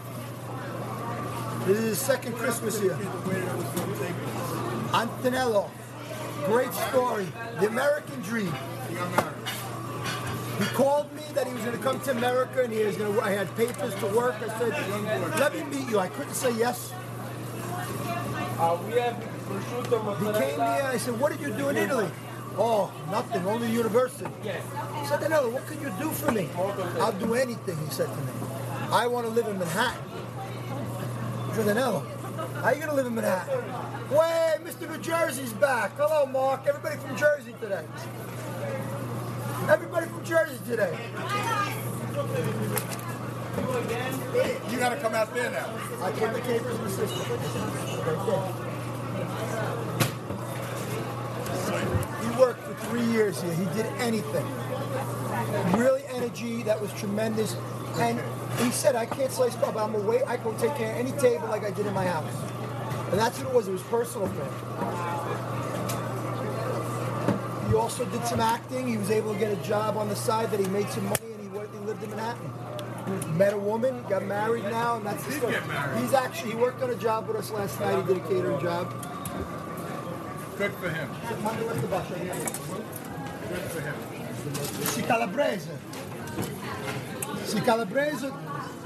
This 1.66 1.78
is 1.80 1.84
his 1.84 2.00
second 2.00 2.36
Christmas 2.36 2.80
here. 2.80 2.98
Antonello, 4.94 5.70
great 6.46 6.74
story. 6.74 7.28
The 7.60 7.68
American 7.68 8.22
dream. 8.22 8.54
He 10.60 10.66
called 10.74 11.12
me 11.14 11.24
that 11.34 11.46
he 11.46 11.54
was 11.54 11.64
going 11.64 11.78
to 11.78 11.84
come 11.84 12.00
to 12.02 12.12
America 12.12 12.64
and 12.64 12.72
he 12.74 12.84
was 12.86 12.96
going 12.96 13.14
to. 13.14 13.22
I 13.22 13.32
had 13.32 13.54
papers 13.58 13.94
to 13.96 14.08
work. 14.08 14.36
I 14.42 14.48
said, 14.58 15.40
"Let 15.40 15.54
me 15.54 15.64
meet 15.64 15.90
you." 15.90 16.00
I 16.00 16.08
couldn't 16.08 16.34
say 16.34 16.52
yes. 16.58 16.94
Uh, 18.58 18.78
we 18.88 18.94
have 18.94 19.16
prosciutto, 19.16 19.37
He 19.48 20.26
came 20.40 20.60
here. 20.60 20.90
I 20.94 20.98
said, 20.98 21.20
"What 21.20 21.32
did 21.32 21.42
you 21.42 21.54
do 21.54 21.70
in 21.70 21.78
Italy?" 21.78 22.12
Oh, 22.58 22.92
nothing. 23.12 23.46
Only 23.46 23.70
university. 23.72 24.26
I 24.44 25.06
said, 25.08 25.22
"Antonello, 25.22 25.50
what 25.54 25.66
can 25.68 25.80
you 25.80 25.90
do 26.00 26.12
for 26.12 26.32
me?" 26.32 26.50
I'll 27.00 27.14
do 27.14 27.34
anything. 27.34 27.78
He 27.78 27.92
said 27.92 28.10
to 28.10 28.16
me. 28.16 28.32
I 28.92 29.08
want 29.08 29.26
to 29.26 29.32
live 29.32 29.48
in 29.48 29.58
Manhattan. 29.58 30.04
I 31.50 31.56
said, 31.56 31.66
"Antonello, 31.68 32.04
how 32.62 32.70
you 32.72 32.78
going 32.78 32.90
to 32.90 32.96
live 32.96 33.08
in 33.08 33.16
Manhattan?" 33.16 33.64
Wait, 34.10 34.60
Mr. 34.64 34.90
New 34.90 34.98
Jersey's 34.98 35.54
back. 35.54 35.92
Hello, 35.98 36.26
Mark. 36.26 36.66
Everybody 36.68 36.98
from 36.98 37.16
Jersey 37.16 37.54
today. 37.62 37.86
Everybody 39.70 40.08
from 40.08 40.24
Jersey 40.24 40.60
today. 40.68 40.98
You 44.70 44.78
got 44.78 44.90
to 44.90 44.98
come 44.98 45.16
out 45.16 45.34
there 45.34 45.52
now. 45.52 45.70
I 46.04 46.12
came 46.12 46.34
to 46.34 46.42
Capers 46.42 46.80
with 46.80 46.94
sister. 46.94 47.24
He 52.24 52.40
worked 52.40 52.62
for 52.62 52.74
three 52.88 53.06
years 53.06 53.42
here. 53.42 53.54
He 53.54 53.66
did 53.76 53.86
anything. 54.00 54.46
Really 55.78 56.04
energy. 56.08 56.64
That 56.64 56.80
was 56.82 56.94
tremendous. 56.94 57.56
And 57.98 58.20
he 58.60 58.72
said, 58.72 58.96
I 58.96 59.06
can't 59.06 59.32
slice 59.32 59.56
pie, 59.56 59.72
but 59.72 59.84
I'm 59.84 59.96
away. 59.96 60.24
I 60.26 60.38
can 60.38 60.56
take 60.58 60.76
care 60.76 60.92
of 60.94 60.98
any 60.98 61.12
table 61.14 61.48
like 61.48 61.64
I 61.64 61.72
did 61.72 61.86
in 61.86 61.94
my 61.94 62.06
house. 62.06 62.32
And 63.12 63.20
that's 63.20 63.40
what 63.40 63.48
it 63.48 63.54
was. 63.56 63.68
It 63.68 63.72
was 63.72 63.84
personal 63.84 64.28
for 64.28 64.44
him. 64.44 64.54
he 67.70 67.76
also 67.76 68.06
did 68.06 68.26
some 68.26 68.40
acting. 68.40 68.88
He 68.88 68.98
was 68.98 69.10
able 69.10 69.34
to 69.34 69.40
get 69.40 69.52
a 69.52 69.62
job 69.64 69.98
on 69.98 70.10
the 70.10 70.16
side 70.16 70.52
that 70.52 70.60
he 70.60 70.68
made 70.68 70.90
some 70.90 71.06
money 71.06 71.32
and 71.34 71.42
he 71.42 71.50
lived 71.86 72.04
in 72.04 72.10
Manhattan. 72.12 72.67
Met 73.36 73.54
a 73.54 73.58
woman, 73.58 74.04
got 74.10 74.26
married 74.26 74.64
now, 74.66 74.98
and 74.98 75.06
that's 75.06 75.24
the 75.26 75.32
story. 75.34 75.56
He's 76.00 76.14
actually, 76.14 76.52
he 76.52 76.58
worked 76.58 76.82
on 76.82 76.90
a 76.90 76.96
job 76.96 77.28
with 77.28 77.38
us 77.38 77.52
last 77.52 77.80
night. 77.80 77.96
He 78.02 78.14
did 78.14 78.24
a 78.24 78.28
catering 78.28 78.60
job. 78.60 78.92
Good 80.58 80.74
for 80.74 80.90
him. 80.90 81.10
Good 81.30 81.38
for 83.72 83.82
him. 83.82 83.96
Si 84.82 85.02
calabrese. 85.04 85.70
Si 87.46 87.62
calabrese. 87.62 88.32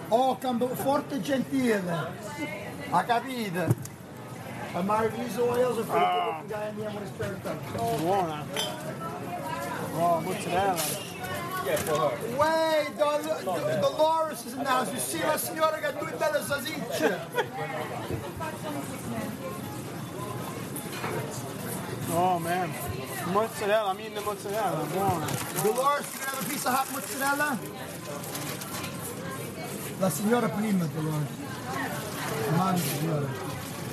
Oh, 0.09 0.35
campo 0.35 0.67
forte 0.75 1.15
e 1.15 1.21
gentile. 1.21 1.81
Ha 2.91 3.03
capito? 3.03 3.73
A 4.73 4.83
Marvi's 4.83 5.37
oils 5.37 5.79
are 5.79 5.83
for 5.83 5.93
the 5.93 5.99
ah. 5.99 6.43
guy 6.47 6.67
in 6.69 6.77
the 6.77 6.85
end 6.85 6.95
when 6.95 7.03
it's 7.03 7.17
turned 7.17 7.45
up. 7.45 7.57
Buona. 7.99 8.45
Oh, 9.95 10.21
mozzarella. 10.21 11.10
Yeah, 11.65 11.75
for 11.77 12.09
her. 12.09 12.37
Wait, 12.37 12.97
Dol- 12.97 13.21
Dol- 13.43 13.81
Dolores 13.81 14.45
is 14.45 14.53
in 14.53 14.59
the 14.63 14.69
house. 14.69 14.91
You 14.91 14.99
see 14.99 15.19
la 15.21 15.37
signora 15.37 15.77
che 15.77 15.85
ha 15.87 15.91
due 15.91 16.11
belle 16.17 16.41
salsicce. 16.43 17.19
Oh 22.13 22.39
man. 22.39 22.69
Mozzarella, 23.31 23.91
I'm 23.91 23.99
eating 23.99 24.15
the 24.15 24.21
mozzarella. 24.21 24.85
Buona. 24.91 25.25
Dolores, 25.63 26.05
can 26.11 26.21
I 26.21 26.29
have 26.35 26.45
a 26.45 26.49
piece 26.49 26.65
of 26.65 26.73
hot 26.73 26.91
mozzarella? 26.91 27.57
La 29.99 30.09
signora 30.09 30.49
prima, 30.49 30.85
Dolores. 30.85 31.29
Mangi, 32.57 32.81
signora. 32.81 33.27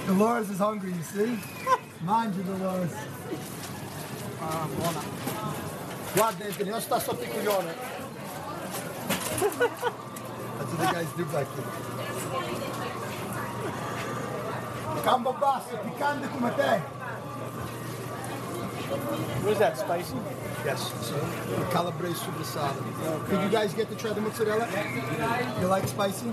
Dolores 0.06 0.48
is 0.50 0.58
hungry, 0.58 0.92
you 0.92 1.02
see? 1.02 1.38
Mangi, 2.04 2.42
Dolores. 2.44 2.92
Ah, 4.40 4.66
buona. 4.74 5.67
Guarda, 6.14 6.44
Anthony, 6.44 6.70
non 6.70 6.80
sta 6.80 6.98
sotto 6.98 7.22
il 7.22 7.30
coglione. 7.30 7.74
That's 9.38 10.72
what 10.72 10.78
the 10.78 10.92
guys 10.92 11.12
do 11.16 11.24
back 11.26 11.46
here. 11.54 11.66
Cambo 15.04 15.32
basso, 15.38 15.76
piccante 15.78 16.28
come 16.28 16.54
te. 16.56 16.80
What 19.42 19.52
is 19.52 19.58
that, 19.58 19.76
spicy? 19.78 20.16
Yes, 20.64 20.92
so 21.02 21.14
calabrese 21.70 22.18
super 22.18 22.44
salad. 22.44 22.82
Did 23.28 23.42
you 23.42 23.48
guys 23.48 23.74
get 23.74 23.88
to 23.90 23.96
try 23.96 24.12
the 24.12 24.20
mozzarella? 24.20 24.66
You 25.60 25.68
like 25.68 25.86
spicy? 25.86 26.32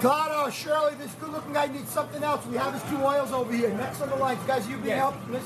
Claro, 0.00 0.50
Shirley, 0.50 0.94
this 0.96 1.12
good 1.14 1.30
looking 1.30 1.52
guy 1.52 1.66
needs 1.66 1.90
something 1.90 2.22
else. 2.22 2.44
We 2.46 2.56
have 2.56 2.72
his 2.72 2.82
two 2.90 3.02
oils 3.04 3.32
over 3.32 3.52
here. 3.52 3.70
Next 3.74 4.00
on 4.00 4.08
the 4.10 4.16
line. 4.16 4.38
Guys, 4.46 4.66
you 4.68 4.78
being 4.78 4.96
helped, 4.96 5.26
miss? 5.28 5.44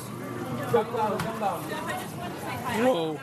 Whoa. 2.77 3.19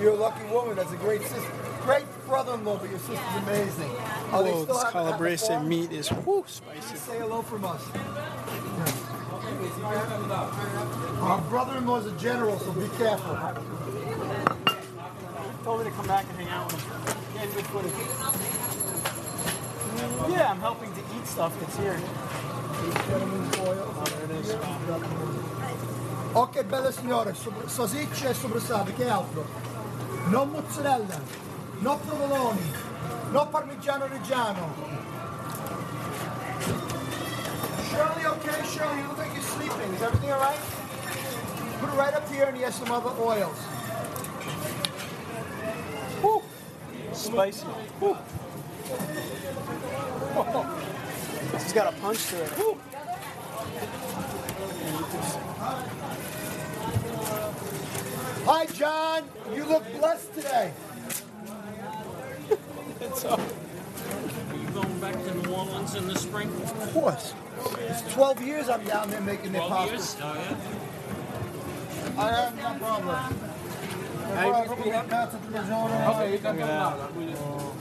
You're 0.00 0.12
a 0.12 0.16
lucky 0.16 0.44
woman. 0.46 0.76
That's 0.76 0.92
a 0.92 0.96
great 0.96 1.22
sister. 1.22 1.50
Great 1.82 2.04
brother-in-law, 2.26 2.78
but 2.78 2.90
your 2.90 2.98
sister's 3.00 3.36
amazing. 3.42 3.90
Oh, 4.32 4.42
Whoa, 4.44 4.64
this 4.64 4.76
have- 4.82 4.92
have 4.92 5.04
the 5.04 5.10
calabrese 5.10 5.58
meat 5.60 5.92
is 5.92 6.10
whoo 6.12 6.44
spicy. 6.46 6.96
Say 6.96 7.18
hello 7.18 7.42
from 7.42 7.64
us. 7.64 7.82
Our 11.20 11.40
brother-in-law's 11.42 12.06
a 12.06 12.12
general, 12.12 12.58
so 12.60 12.72
be 12.72 12.88
careful. 12.96 13.36
told 15.64 15.80
me 15.80 15.84
to 15.84 15.90
come 15.96 16.06
back 16.06 16.24
and 16.30 16.38
hang 16.38 16.48
out 16.48 16.72
with 16.72 16.80
him. 16.82 17.34
Getting 17.34 17.54
good 17.54 17.66
footage. 17.66 17.92
Yeah, 20.32 20.50
I'm 20.50 20.60
helping 20.60 20.92
to 20.94 21.00
eat 21.00 21.26
stuff 21.26 21.58
that's 21.60 21.76
here. 21.76 22.00
Oh. 23.58 23.90
Oh 26.32 26.48
che 26.48 26.64
belle 26.64 26.92
signore, 26.92 27.34
salsiccia 27.66 28.28
e 28.28 28.34
soprassalto, 28.34 28.92
che 28.94 29.08
altro? 29.08 29.44
No 30.26 30.44
mozzarella, 30.44 31.20
no 31.80 31.98
provoloni, 31.98 32.72
no 33.32 33.48
parmigiano 33.48 34.06
reggiano. 34.06 34.72
Shirley, 37.90 38.24
okay, 38.24 38.64
Shirley, 38.64 39.00
you 39.00 39.08
look 39.08 39.18
like 39.18 39.34
you're 39.34 39.42
sleeping. 39.42 39.92
Is 39.94 40.02
everything 40.02 40.30
all 40.30 40.40
right? 40.40 40.60
Put 41.80 41.88
it 41.90 41.96
right 41.96 42.14
up 42.14 42.28
here 42.30 42.44
and 42.44 42.56
he 42.56 42.62
has 42.62 42.76
some 42.76 42.92
other 42.92 43.10
oils. 43.20 43.58
Woo. 46.22 46.42
Spicy. 47.12 47.66
Woo. 48.00 48.16
has 51.70 51.84
got 51.84 51.94
a 51.94 51.96
punch 52.00 52.26
to 52.26 52.42
it. 52.42 52.58
Woo. 52.58 52.78
Hi, 58.46 58.66
John. 58.66 59.24
You 59.54 59.64
look 59.64 59.84
blessed 59.98 60.34
today. 60.34 60.72
It's 63.02 63.24
uh, 63.24 63.30
Are 63.30 64.56
you 64.56 64.68
going 64.74 65.00
back 65.00 65.14
to 65.14 65.34
New 65.34 65.54
Orleans 65.54 65.94
in 65.94 66.06
the 66.06 66.18
spring? 66.18 66.48
Of 66.48 66.92
course. 66.92 67.32
It's 67.88 68.02
12 68.12 68.42
years 68.42 68.68
I'm 68.68 68.84
down 68.84 69.08
there 69.08 69.22
making 69.22 69.52
their 69.52 69.66
12 69.66 69.90
years? 69.90 70.16
Oh, 70.20 70.34
yeah. 70.34 72.22
I 72.22 72.30
have 72.30 72.56
no 72.56 72.74
problem. 72.86 73.50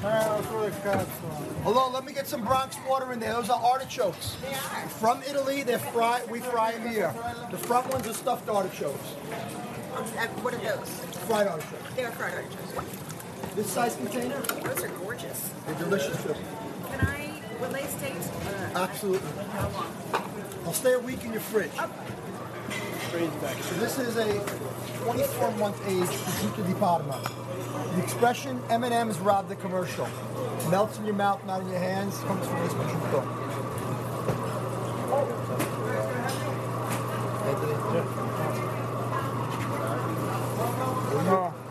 Hello, 0.02 1.90
let 1.94 2.06
me 2.06 2.14
get 2.14 2.26
some 2.26 2.46
Bronx 2.46 2.78
water 2.88 3.12
in 3.12 3.20
there. 3.20 3.34
Those 3.34 3.50
are 3.50 3.62
artichokes. 3.62 4.38
They 4.42 4.54
are. 4.54 4.88
From 4.88 5.22
Italy, 5.24 5.64
they're 5.64 5.78
fried. 5.78 6.30
We 6.32 6.40
fry 6.40 6.72
them 6.72 6.88
here. 6.88 7.14
The 7.52 7.58
front 7.58 7.92
ones 7.92 8.08
are 8.08 8.14
stuffed 8.14 8.48
artichokes. 8.48 8.96
What 10.42 10.54
are 10.54 10.58
those? 10.58 10.90
Fried 11.28 11.48
artichokes. 11.48 11.96
They're 11.96 12.12
fried 12.12 12.34
artichokes. 12.34 13.56
This 13.56 13.70
size 13.70 13.96
container? 13.98 14.40
Those 14.40 14.84
are 14.84 14.88
gorgeous. 14.88 15.50
They're 15.66 15.76
delicious 15.76 16.24
too. 16.24 16.36
Can 16.92 17.06
I, 17.06 17.34
will 17.60 17.70
they 17.70 17.84
stay? 17.84 18.16
Absolutely. 18.76 19.30
how 19.52 19.70
long? 19.70 19.94
I'll 20.66 20.74
stay 20.74 20.94
a 20.94 21.00
week 21.00 21.26
in 21.26 21.34
your 21.34 21.42
fridge. 21.42 21.72
So 23.10 23.18
this 23.80 23.98
is 23.98 24.18
a 24.18 24.40
24 25.04 25.52
month 25.54 25.82
age 25.88 26.06
prosciutto 26.06 26.64
di 26.64 26.74
Parma. 26.76 27.20
The 27.96 28.04
expression 28.04 28.62
M&M's 28.70 29.18
robbed 29.18 29.50
the 29.50 29.56
commercial. 29.56 30.08
Melts 30.70 31.00
in 31.00 31.06
your 31.06 31.16
mouth, 31.16 31.44
not 31.48 31.62
in 31.62 31.70
your 31.70 31.80
hands, 31.80 32.20
comes 32.20 32.46
from 32.46 32.60
this 32.60 32.74
prosciutto. 32.74 33.24
Oh. 41.32 41.64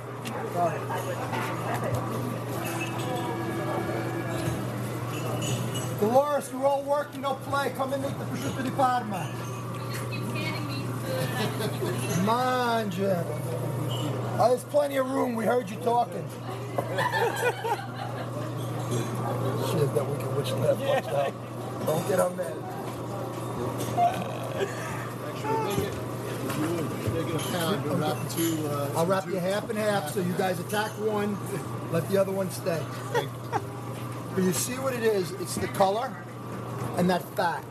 Dolores, 6.00 6.50
you're 6.50 6.66
all 6.66 6.82
work, 6.82 7.14
you 7.14 7.22
don't 7.22 7.40
play. 7.42 7.70
Come 7.76 7.92
and 7.92 8.04
eat 8.04 8.18
the 8.18 8.24
prosciutto 8.24 8.62
di 8.64 8.70
Parma. 8.70 9.47
Mangia. 12.24 13.24
Oh, 14.40 14.48
there's 14.50 14.64
plenty 14.64 14.96
of 14.96 15.10
room. 15.10 15.34
We 15.34 15.44
heard 15.44 15.68
you 15.68 15.76
talking. 15.78 16.24
Shit, 19.70 19.94
that 19.94 20.06
we 20.06 20.16
can 20.16 20.34
left, 20.62 20.80
watch 20.80 21.06
out. 21.06 21.32
Don't 21.86 22.08
get 22.08 22.20
on 22.20 22.36
that. 22.36 22.54
I'll 28.96 29.06
wrap 29.06 29.26
you 29.26 29.36
half 29.36 29.68
and 29.70 29.78
half 29.78 30.10
so 30.12 30.20
you 30.20 30.32
guys 30.34 30.60
attack 30.60 30.90
one, 30.92 31.36
let 31.92 32.08
the 32.08 32.18
other 32.18 32.32
one 32.32 32.50
stay. 32.50 32.82
But 33.12 34.42
you 34.44 34.52
see 34.52 34.74
what 34.74 34.94
it 34.94 35.02
is? 35.02 35.32
It's 35.32 35.56
the 35.56 35.68
color 35.68 36.16
and 36.96 37.10
that 37.10 37.22
fat. 37.34 37.64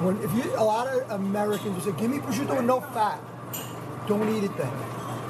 When 0.00 0.16
if 0.22 0.32
you 0.32 0.50
a 0.56 0.64
lot 0.64 0.86
of 0.86 1.10
Americans 1.10 1.74
will 1.74 1.92
say, 1.92 1.98
"Give 2.00 2.10
me 2.10 2.18
prosciutto 2.18 2.56
with 2.56 2.64
no 2.64 2.80
fat," 2.80 3.20
don't 4.08 4.28
eat 4.34 4.44
it 4.44 4.56
then, 4.56 4.72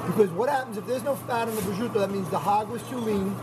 because 0.07 0.29
what 0.31 0.47
happens 0.47 0.77
if 0.77 0.87
there's 0.87 1.03
no 1.03 1.15
fat 1.15 1.49
in 1.49 1.55
the 1.55 1.61
prosciutto? 1.61 1.99
That 1.99 2.09
means 2.09 2.29
the 2.29 2.39
hog 2.39 2.69
was 2.69 2.81
too 2.83 2.95
lean, 2.97 3.35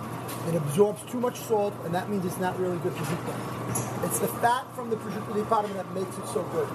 it 0.49 0.55
absorbs 0.55 1.03
too 1.12 1.20
much 1.20 1.37
salt, 1.37 1.74
and 1.85 1.95
that 1.95 2.09
means 2.09 2.24
it's 2.24 2.39
not 2.39 2.59
really 2.59 2.79
good 2.79 2.95
prosciutto. 2.95 3.35
It's 4.05 4.20
the 4.20 4.29
fat 4.41 4.64
from 4.74 4.89
the 4.89 4.97
prosciutto 4.97 5.35
di 5.35 5.43
Parma 5.43 5.68
that 5.74 5.93
makes 5.93 6.16
it 6.16 6.26
so 6.29 6.43
good. 6.45 6.68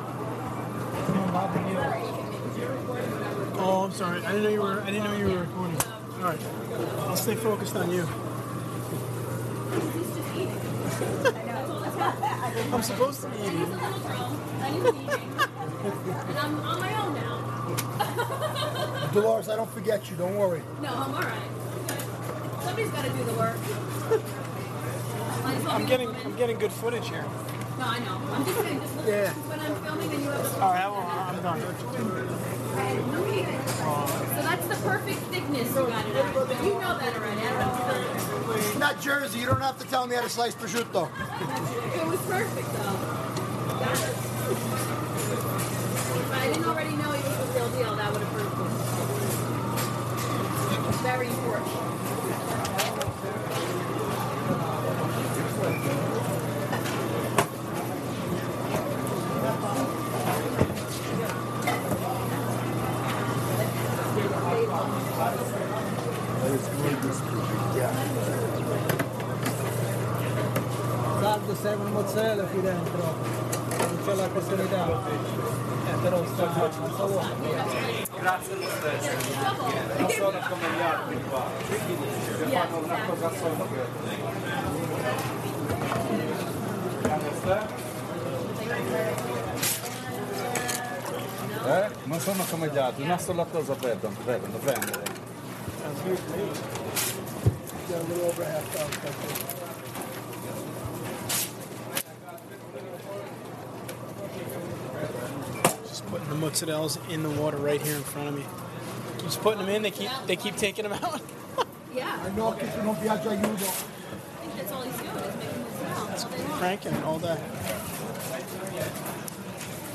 Oh, 3.57 3.85
I'm 3.85 3.91
sorry. 3.91 4.23
I 4.23 4.33
didn't 4.33 4.43
know 4.43 4.49
you 4.49 4.61
were. 4.61 4.81
I 4.81 4.91
didn't 4.91 5.05
know 5.05 5.17
you 5.17 5.33
were 5.33 5.41
recording. 5.41 5.77
All 6.21 6.29
right, 6.29 6.39
I'll 7.07 7.15
stay 7.17 7.35
focused 7.35 7.75
on 7.75 7.89
you. 7.91 8.07
I'm 12.71 12.83
supposed 12.83 13.21
to 13.21 13.27
be 13.29 13.37
eating. 13.37 13.61
And 13.61 13.73
I'm 16.37 16.59
on 16.61 16.79
my 16.79 17.03
own 17.03 17.13
now. 17.15 19.09
Dolores, 19.13 19.49
I 19.49 19.55
don't 19.55 19.69
forget 19.71 20.09
you. 20.09 20.15
Don't 20.17 20.35
worry. 20.37 20.61
No, 20.81 20.89
I'm 20.89 21.13
all 21.13 21.21
right. 21.21 21.49
Somebody's 22.63 22.89
got 22.91 23.05
to 23.05 23.11
do 23.11 23.23
the 23.23 23.33
work. 23.33 23.57
Might 25.43 25.55
as 25.55 25.63
well 25.63 25.71
I'm 25.73 25.85
getting. 25.85 26.09
I'm 26.15 26.35
getting 26.35 26.57
good 26.59 26.71
footage 26.71 27.09
here. 27.09 27.23
No, 27.23 27.29
No, 27.79 27.85
I 27.85 27.99
know. 27.99 28.21
I'm 28.31 28.45
just 28.45 28.57
saying, 28.59 28.79
just 28.79 28.95
look 28.97 29.07
Yeah. 29.07 29.33
when 29.33 29.59
I'm 29.59 29.75
filming 29.83 30.11
and 30.13 30.23
you 30.23 30.29
have 30.29 30.43
the 30.43 30.61
All 30.61 30.73
right, 30.73 30.87
well, 30.87 31.07
I'm 31.07 31.41
done. 31.41 31.59
So 32.73 34.41
that's 34.41 34.67
the 34.67 34.75
perfect 34.87 35.19
thickness 35.29 35.69
you 35.69 35.85
got 35.85 36.07
it 36.07 36.15
at. 36.15 36.33
But 36.33 36.63
you 36.63 36.73
know 36.73 36.97
that 36.97 37.15
already. 37.15 37.41
I 37.41 37.49
don't 37.51 37.61
have 37.61 37.77
to 37.77 37.83
tell 37.85 38.01
you. 38.01 38.07
It's 38.57 38.77
not 38.79 38.99
Jersey. 38.99 39.39
You 39.39 39.45
don't 39.45 39.61
have 39.61 39.77
to 39.79 39.87
tell 39.87 40.07
me 40.07 40.15
how 40.15 40.21
to 40.21 40.29
slice 40.29 40.55
prosciutto. 40.55 41.07
It 41.95 42.07
was 42.07 42.19
perfect 42.21 42.73
though. 42.73 42.97
If 46.15 46.31
I 46.33 46.47
didn't 46.47 46.65
already 46.65 46.95
know 46.95 47.11
he 47.11 47.21
was 47.21 47.37
the 47.37 47.45
real 47.53 47.69
deal, 47.69 47.95
that 47.95 48.11
would 48.11 48.21
have 48.21 48.33
proved 48.33 48.59
it. 48.59 48.67
Very 51.03 51.27
important. 51.27 51.82
Mozzarella 71.93 72.43
qui 72.43 72.61
dentro, 72.61 73.15
non 73.77 73.99
c'è 74.03 74.15
la 74.15 74.27
questione 74.27 74.63
Eh, 74.63 75.95
però 76.01 76.25
sta 76.25 76.49
sta 76.51 77.05
buono. 77.05 77.35
Grazie 78.19 78.55
lo 78.55 78.67
stesso. 78.67 79.09
Non 79.97 80.09
sono 80.09 80.39
come 80.49 80.67
gli 80.75 80.81
altri 80.81 81.23
qua. 81.29 81.43
Quindi 81.67 82.07
se 82.25 82.45
fanno 82.45 82.77
una 82.77 82.97
cosa 83.07 83.31
sola. 83.37 83.65
Eh? 91.65 91.89
Non 92.03 92.19
sono 92.19 92.43
come 92.49 92.69
gli 92.69 92.77
altri, 92.77 93.03
una 93.03 93.17
sola 93.17 93.45
cosa 93.45 93.73
vedono, 93.79 94.15
vedono 94.25 94.57
prendere. 94.57 95.03
Mozzarellas 106.43 106.97
in 107.09 107.23
the 107.23 107.29
water 107.29 107.57
right 107.57 107.81
here 107.81 107.95
in 107.95 108.03
front 108.03 108.27
of 108.27 108.35
me. 108.35 108.43
Just 109.19 109.41
putting 109.41 109.59
them 109.59 109.69
in. 109.69 109.81
They 109.81 109.91
keep 109.91 110.11
they 110.27 110.35
keep 110.35 110.55
taking 110.57 110.83
them 110.83 110.93
out. 110.93 111.21
Yeah. 111.95 112.25
I 112.25 112.35
know 112.35 112.53
che 112.53 112.65
non 112.83 112.95
viaggio 112.95 113.29
aiuto. 113.29 113.65
I 113.65 113.75
think 114.41 114.55
that's 114.57 114.71
all 114.71 114.81
he's 114.81 114.97
doing 114.97 115.13
is 115.13 115.35
making 115.35 115.63
the 115.63 115.69
smell. 115.77 116.09
all 116.09 116.27
day 116.31 116.43
long. 116.43 116.57
Cranking 116.57 116.93
it 116.93 117.03
all 117.03 117.19
day. 117.19 117.37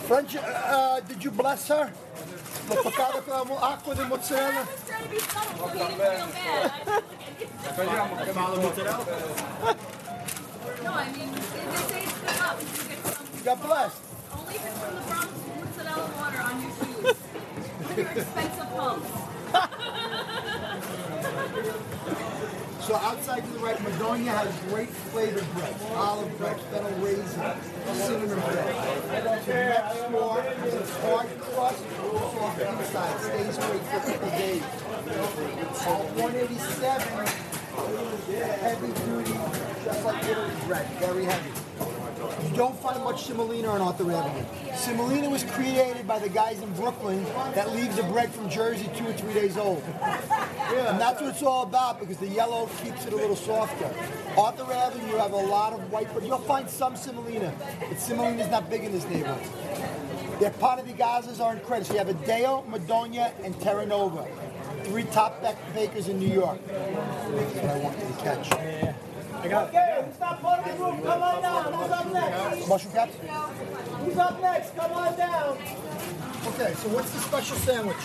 French, 0.07 0.37
uh, 0.37 1.01
did 1.09 1.25
you 1.25 1.33
bless 1.33 1.67
her? 1.67 1.93
L'ho 2.69 2.83
toccata 2.83 3.21
con 3.23 3.49
la 3.49 3.79
di 3.83 4.05
mozzarella. 4.05 4.65
Trying 4.87 5.03
to 5.03 5.09
be 5.09 5.19
subtle 5.19 5.59
so 5.59 5.67
he 5.67 5.79
didn't 5.81 5.97
feel 5.97 6.29
bad. 6.29 7.03
No, 10.85 10.93
I 10.93 11.11
mean, 11.11 11.33
they 11.33 11.41
they 11.41 11.83
say 11.91 12.03
it's 12.05 12.13
good 12.13 12.41
up. 12.41 12.61
You 12.61 12.67
get 12.89 12.99
some, 13.05 13.27
God 13.43 13.61
bless. 13.67 14.09
only 14.39 14.55
if 14.55 14.67
it's 14.67 14.98
So 22.89 22.97
outside 22.97 23.45
to 23.45 23.51
the 23.51 23.59
right, 23.59 23.76
Madonia 23.76 24.32
has 24.32 24.49
great 24.72 24.89
flavored 24.89 25.45
bread. 25.53 25.74
Olive 25.93 26.39
bread, 26.39 26.59
fennel 26.72 26.91
raisin, 27.05 27.53
cinnamon 27.93 28.41
bread. 28.41 28.74
So 29.45 29.53
next 29.53 30.11
door 30.11 30.41
is 30.64 30.72
a 30.72 30.84
hard 31.05 31.28
crust, 31.39 31.84
soft 32.32 32.61
inside, 32.62 33.20
stays 33.20 33.59
great 33.59 33.82
for 33.82 34.01
couple 34.09 34.30
days. 34.30 34.62
At 35.84 36.01
187, 36.16 37.28
heavy 38.57 38.93
duty, 39.05 39.36
just 39.84 40.05
like 40.07 40.24
Italy 40.24 40.55
bread, 40.66 40.86
very 40.99 41.24
heavy. 41.24 41.53
You 42.49 42.57
don't 42.57 42.78
find 42.80 43.05
much 43.05 43.24
semolina 43.24 43.68
on 43.68 43.82
Arthur 43.82 44.11
Avenue. 44.12 44.47
Semolina 44.74 45.28
was 45.28 45.45
created 45.45 46.07
by 46.07 46.18
the 46.18 46.30
guys 46.30 46.62
in 46.62 46.72
Brooklyn 46.72 47.22
that 47.55 47.70
leave 47.74 47.95
the 47.97 48.05
bread 48.05 48.32
from 48.32 48.49
Jersey 48.49 48.89
two 48.97 49.09
or 49.09 49.12
three 49.12 49.34
days 49.34 49.59
old. 49.59 49.84
And 50.77 51.01
that's 51.01 51.21
what 51.21 51.31
it's 51.31 51.43
all 51.43 51.62
about 51.62 51.99
because 52.01 52.19
the 52.19 52.29
yellow 52.29 52.66
keeps 52.83 53.07
it 53.07 53.12
a 53.12 53.16
little 53.16 53.37
softer. 53.37 53.91
Arthur 54.37 54.71
Avenue, 54.73 55.07
you 55.09 55.16
have 55.16 55.33
a 55.33 55.37
lot 55.37 55.73
of 55.73 55.91
white 55.91 56.12
but 56.12 56.25
You'll 56.25 56.39
find 56.39 56.69
some 56.69 56.97
semolina, 56.97 57.53
but 57.89 57.99
semolina 57.99 58.43
is 58.43 58.51
not 58.51 58.69
big 58.69 58.85
in 58.85 58.93
this 58.93 59.05
neighborhood. 59.09 60.41
They're 60.41 60.51
part 60.51 60.79
of 60.79 60.87
the 60.87 60.93
Gazas 60.93 61.41
are 61.41 61.55
in 61.55 61.61
credit. 61.61 61.87
So 61.87 61.95
you 61.95 61.99
have 61.99 62.09
Addeo, 62.09 62.64
Madonia, 62.69 63.33
and 63.45 63.59
Terra 63.61 63.87
Nova. 63.87 64.27
Three 64.85 65.05
top 65.05 65.43
back 65.43 65.57
bakers 65.75 66.09
in 66.09 66.19
New 66.19 66.33
York. 66.33 66.59
That's 66.66 67.55
what 67.55 67.64
I 67.64 67.79
want 67.79 67.99
you 67.99 68.07
to 68.07 68.23
catch. 68.23 68.53
I 68.53 69.49
got 69.49 69.69
Okay, 69.69 70.05
who's 70.05 70.21
not 70.21 70.41
part 70.41 70.61
of 70.61 70.64
the 70.71 70.77
group? 70.77 71.05
Come 71.05 71.23
on 71.23 71.43
down. 71.43 71.73
Who's 71.73 71.91
up 71.91 72.12
next? 72.12 72.69
Mushroom 72.69 72.93
caps? 72.95 73.14
Who's 74.05 74.19
up 74.19 74.41
next? 74.41 74.77
Come 74.77 74.93
on 74.93 75.16
down. 75.16 75.59
Okay, 76.47 76.75
so 76.75 76.89
what's 76.89 77.11
the 77.11 77.21
special 77.21 77.57
sandwich? 77.57 77.97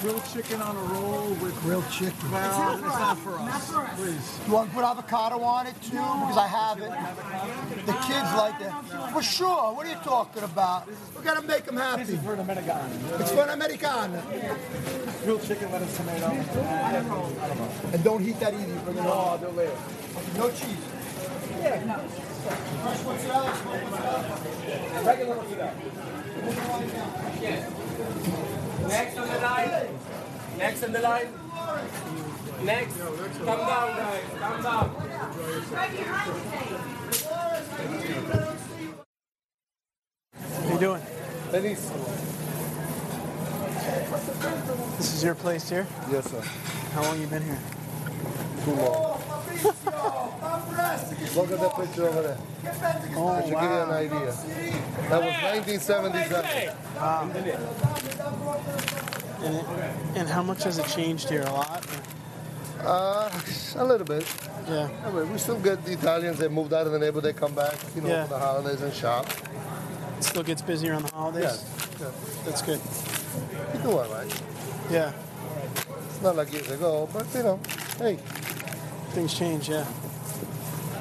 Grilled 0.00 0.24
chicken 0.34 0.60
on 0.60 0.76
a 0.76 0.80
roll 0.92 1.28
with 1.40 1.58
Grilled 1.62 1.88
chicken. 1.90 2.30
Well, 2.30 2.74
it's 2.74 2.82
not 2.82 3.16
for 3.18 3.38
us. 3.38 3.72
Please. 3.96 4.40
You 4.46 4.52
want 4.52 4.68
to 4.68 4.74
put 4.74 4.84
avocado 4.84 5.40
on 5.40 5.66
it 5.66 5.74
too? 5.80 5.96
Because 5.96 6.36
I 6.36 6.46
have 6.46 6.78
it. 6.78 6.90
The 7.86 7.92
kids 7.92 8.34
like 8.36 8.58
that. 8.58 8.84
For 9.12 9.22
sure. 9.22 9.72
What 9.74 9.86
are 9.86 9.90
you 9.90 9.96
talking 10.04 10.42
about? 10.42 10.86
We 11.16 11.22
got 11.24 11.40
to 11.40 11.46
make 11.46 11.64
them 11.64 11.76
happy. 11.76 12.02
This 12.02 12.18
is 12.18 12.20
for 12.22 12.34
an 12.34 12.40
Americano. 12.40 12.86
It's 13.18 13.30
for 13.30 13.42
an 13.44 13.50
Americana. 13.50 14.22
Grilled 15.22 15.42
chicken, 15.46 15.72
lettuce, 15.72 15.96
tomato. 15.96 16.26
And 17.92 18.04
don't 18.04 18.22
heat 18.22 18.38
that 18.40 18.52
either. 18.52 18.66
You 18.66 18.80
bring 18.80 18.98
it 18.98 19.02
No, 19.04 19.38
they'll 19.40 19.52
later. 19.52 19.78
No 20.36 20.50
cheese. 20.50 20.76
Yeah, 21.62 21.84
no. 21.84 21.98
Fresh 22.04 23.04
mozzarella, 23.04 23.54
smoked 23.54 23.90
mozzarella. 23.90 24.38
Regular 25.06 25.36
mozzarella. 25.36 25.72
Next 28.88 29.18
on 29.18 29.28
the 29.28 29.38
line. 29.38 29.98
Next 30.58 30.82
on 30.84 30.92
the 30.92 31.00
line. 31.00 31.28
Next. 32.64 32.98
Come 32.98 33.46
down, 33.46 33.96
guys. 33.96 34.22
Come 34.38 34.62
down. 34.62 34.88
How 40.44 40.72
you 40.72 40.78
doing? 40.78 41.02
Benissimo. 41.50 42.24
This 44.98 45.14
is 45.14 45.24
your 45.24 45.34
place 45.34 45.68
here. 45.68 45.86
Yes, 46.10 46.30
sir. 46.30 46.40
How 46.92 47.02
long 47.02 47.20
you 47.20 47.26
been 47.26 47.42
here? 47.42 47.58
Too 48.64 48.72
long. 48.72 50.20
Look 50.74 51.50
at 51.50 51.60
that 51.60 51.74
picture 51.76 52.08
over 52.08 52.22
there. 52.22 52.38
Oh 53.16 53.28
I 53.28 53.40
should 53.42 53.50
give 53.50 53.62
you 53.62 53.68
an 53.68 53.90
idea. 53.90 54.32
That 55.08 55.22
was 55.22 55.34
1977. 55.42 56.76
Wow. 56.96 57.30
And, 59.42 59.56
it, 59.56 60.18
and 60.18 60.28
how 60.28 60.42
much 60.42 60.64
has 60.64 60.78
it 60.78 60.86
changed 60.86 61.28
here? 61.28 61.42
A 61.42 61.52
lot. 61.52 61.86
Uh, 62.80 63.30
a 63.76 63.84
little 63.84 64.06
bit. 64.06 64.24
Yeah. 64.68 64.88
I 65.04 65.10
mean, 65.10 65.30
we 65.32 65.38
still 65.38 65.58
get 65.60 65.84
the 65.84 65.92
Italians 65.92 66.38
that 66.38 66.50
moved 66.50 66.72
out 66.72 66.86
of 66.86 66.92
the 66.92 66.98
neighborhood. 66.98 67.24
They 67.24 67.32
come 67.38 67.54
back, 67.54 67.74
you 67.94 68.00
know, 68.02 68.08
Yeah. 68.08 68.24
for 68.24 68.30
the 68.34 68.38
holidays 68.38 68.80
and 68.82 68.92
shop. 68.92 69.26
It 70.18 70.24
still 70.24 70.42
gets 70.42 70.62
busier 70.62 70.94
on 70.94 71.02
the 71.02 71.10
holidays. 71.12 71.42
Yes. 71.44 71.88
Yeah. 72.00 72.10
That's 72.44 72.62
good. 72.62 72.80
You 73.74 73.80
do 73.82 73.98
all 73.98 74.08
right. 74.10 74.42
Yeah. 74.90 75.12
It's 76.08 76.22
not 76.22 76.36
like 76.36 76.52
years 76.52 76.70
ago, 76.70 77.08
but 77.12 77.26
you 77.34 77.42
know, 77.42 77.60
hey. 77.98 78.16
Things 79.12 79.34
change. 79.34 79.68
Yeah. 79.68 79.84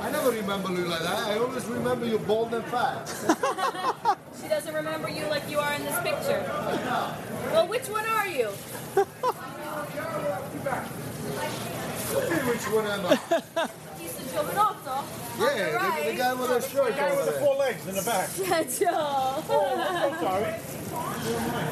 I 0.04 0.12
never 0.12 0.32
remember 0.32 0.70
you 0.74 0.86
like 0.86 1.02
that. 1.02 1.28
I 1.30 1.38
always 1.38 1.66
remember 1.66 2.06
you 2.06 2.20
bald 2.20 2.54
and 2.54 2.66
fat. 2.66 4.18
She 4.42 4.50
doesn't 4.50 4.74
remember 4.76 5.08
you 5.10 5.26
like 5.28 5.50
you 5.50 5.58
are 5.58 5.74
in 5.74 5.84
this 5.86 5.98
picture. 6.02 6.44
Well, 7.54 7.66
which 7.66 7.88
one 7.88 8.06
are 8.06 8.28
you? 8.28 8.48
Which 12.44 12.66
one 12.70 12.86
am 12.86 13.06
I? 13.06 13.16
He's 13.98 14.14
the 14.14 14.24
giovanotto. 14.26 15.06
Yeah, 15.40 16.04
the, 16.04 16.12
the 16.12 16.18
guy 16.18 16.34
with 16.34 16.50
the 16.50 16.60
shirt 16.60 17.00
over 17.00 17.32
there. 17.32 17.56
legs 17.56 17.88
in 17.88 17.96
the 17.96 18.02
back. 18.02 18.30
Joe. 18.36 19.44
I'm 19.48 20.20
sorry. 20.20 20.56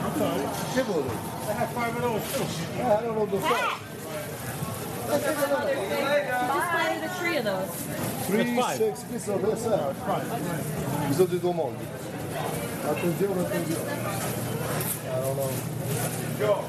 I'm 0.01 0.13
sorry. 0.17 0.47
Tivoli. 0.73 1.09
I 1.49 1.53
have 1.53 1.71
five 1.73 1.95
of 1.97 2.01
those 2.01 2.23
too. 2.33 2.45
I 2.81 3.01
don't 3.01 3.15
know 3.15 3.25
the 3.25 3.41
fuck. 3.41 3.90
Just 5.11 6.69
planted 6.71 7.03
a 7.03 7.09
tree 7.19 7.37
of 7.37 7.43
those. 7.43 7.69
Three, 8.27 8.55
five. 8.55 8.77
six, 8.77 9.03
qui 9.09 9.19
sono 9.19 9.37
due 9.39 9.57
sei. 9.57 9.79
Ci 11.07 11.13
sono 11.13 11.25
di 11.27 11.39
due 11.39 11.53
mondi. 11.53 11.85
Attenzione, 12.85 13.41
attenzione. 13.41 13.91
I 13.91 15.19
don't 15.21 15.35
know. 15.35 16.63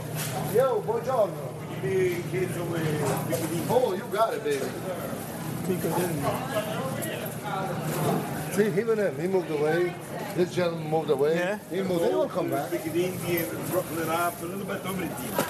Yo, 0.53 0.83
buongiorno. 0.85 1.51
Oh, 3.69 3.95
you 3.95 4.05
got 4.11 4.35
it, 4.35 4.43
baby. 4.45 4.67
Pico 5.67 5.89
didn't. 5.97 6.25
See, 8.53 8.67
even 8.67 8.99
him, 8.99 9.19
he 9.21 9.27
moved 9.29 9.51
away. 9.51 9.95
This 10.35 10.55
gentleman 10.55 10.89
moved 10.89 11.11
away. 11.11 11.35
Yeah. 11.37 11.59
He 11.71 11.83
moved. 11.83 12.05
They 12.05 12.15
will 12.15 12.29
come 12.29 12.49
back. 12.51 12.71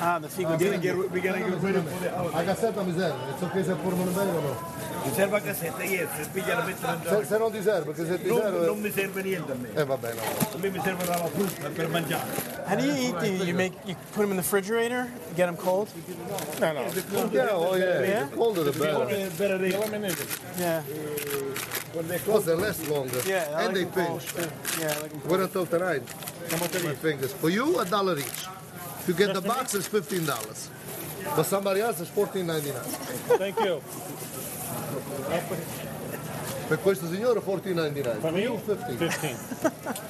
Ah, 0.00 0.18
the 0.18 0.28
figo 0.28 0.50
We're 0.50 0.58
gonna 0.58 0.78
get, 0.78 0.96
we're 0.96 1.20
gonna 1.22 1.38
get 1.38 1.60
rid 1.60 1.76
of 1.76 1.86
it. 1.86 2.10
A 2.10 2.42
cassetta 2.42 2.82
mi 2.82 2.92
serve. 2.92 3.14
It's 3.30 3.42
okay 3.42 3.62
se 3.62 3.74
pure 3.74 3.94
non 3.94 4.12
bene 4.12 4.30
o 4.30 4.40
no? 4.40 4.56
Serve 5.14 5.36
a 5.36 5.40
cassetta, 5.40 5.82
yes, 5.84 6.08
se 6.16 6.28
piglia 6.32 6.58
la 6.58 6.64
metto 6.64 6.86
Se, 6.86 6.92
dentro. 6.92 7.24
se 7.24 7.38
non 7.38 7.52
ti 7.52 7.62
serve, 7.62 7.92
perché 7.92 8.06
se 8.06 8.22
ti 8.22 8.28
Non, 8.28 8.40
serve... 8.40 8.66
non 8.66 8.80
mi 8.80 8.90
serve 8.92 9.22
niente 9.22 9.52
a 9.52 9.54
me. 9.54 9.68
Eh 9.74 9.84
vabbè, 9.84 10.14
no. 10.14 10.20
A 10.54 10.58
me 10.58 10.70
mi 10.70 10.80
serve 10.82 11.04
la 11.06 11.16
frutta 11.26 11.68
per 11.68 11.88
mangiare. 11.88 12.30
How 12.66 12.76
do 12.76 12.84
you 12.84 12.94
eat 12.94 13.18
these? 13.20 13.44
You 13.44 13.54
make 13.54 13.74
you 13.84 13.94
put 14.12 14.22
them 14.22 14.30
in 14.30 14.36
the 14.36 14.42
refrigerator, 14.42 15.08
get 15.34 15.46
them 15.46 15.56
cold. 15.56 15.88
No, 16.60 16.72
no. 16.72 16.82
Yeah, 17.30 17.48
oh 17.50 17.76
yeah. 17.76 18.00
Yeah? 18.00 18.24
The 18.26 18.36
colder 18.36 18.64
the 18.64 18.72
better. 18.72 19.06
Better 19.36 19.58
they 19.58 19.70
Yeah. 20.58 20.82
Because 21.92 22.44
they 22.46 22.54
last 22.54 22.88
longer. 22.88 23.20
Yeah, 23.26 23.48
I 23.54 23.64
and 23.64 23.76
like 23.76 23.94
they 23.94 24.04
pinch. 24.04 24.34
Yeah, 24.80 24.94
I 24.96 25.00
like 25.00 25.24
Wait 25.26 25.40
until 25.40 25.66
tonight. 25.66 26.02
My 26.50 26.94
fingers. 26.94 27.32
For 27.34 27.50
you, 27.50 27.78
a 27.80 27.84
dollar 27.84 28.18
each. 28.18 28.46
If 29.00 29.08
you 29.08 29.14
get 29.14 29.34
the 29.34 29.40
box, 29.42 29.74
it's 29.74 29.86
fifteen 29.86 30.24
dollars. 30.24 30.70
But 31.36 31.44
somebody 31.44 31.80
else 31.80 32.00
is 32.00 32.08
fourteen 32.08 32.46
ninety 32.46 32.70
nine. 32.72 32.90
Thank 33.38 33.58
you. 33.60 33.80
Per 36.68 36.78
questo 36.78 37.06
signore 37.06 37.40
14.99. 37.40 38.20
For 38.20 38.32
me? 38.32 38.46
15. 38.46 38.96
15. 38.96 39.36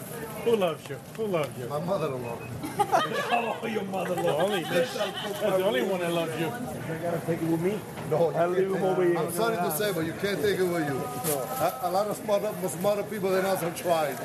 Who 0.45 0.57
loves 0.57 0.89
you? 0.91 0.97
Who 1.17 1.27
loves 1.27 1.57
you? 1.59 1.69
My 1.69 1.79
mother-in-law. 1.79 2.39
oh, 3.63 3.67
your 3.67 3.85
mother-in-law. 3.85 4.43
Only 4.43 4.63
this. 4.65 4.93
That's 4.97 5.41
the 5.41 5.65
only 5.65 5.83
one 5.83 6.01
that 6.01 6.13
loves 6.13 6.39
you. 6.41 6.47
I 6.47 6.99
gotta 6.99 7.21
take 7.27 7.41
it 7.43 7.49
with 7.49 7.61
me. 7.61 7.79
No, 8.11 8.19
you 8.19 8.25
I'll 8.27 8.33
can't 8.33 8.51
leave 8.53 8.67
him 8.67 8.73
take 8.75 8.83
over 8.83 9.03
it. 9.05 9.09
here. 9.11 9.19
I'm 9.19 9.31
sorry 9.33 9.57
to 9.57 9.71
say, 9.71 9.93
but 9.93 10.05
you 10.05 10.13
can't 10.15 10.41
take 10.43 10.59
it 10.59 10.65
with 10.65 10.87
you. 10.89 10.97
A, 10.99 11.81
a 11.83 11.91
lot 11.91 12.09
of 12.09 12.17
smarter, 12.17 12.53
smarter 12.69 13.03
people 13.05 13.31
than 13.31 13.47
us 13.47 13.61
have 13.61 13.77
tried. 13.81 14.17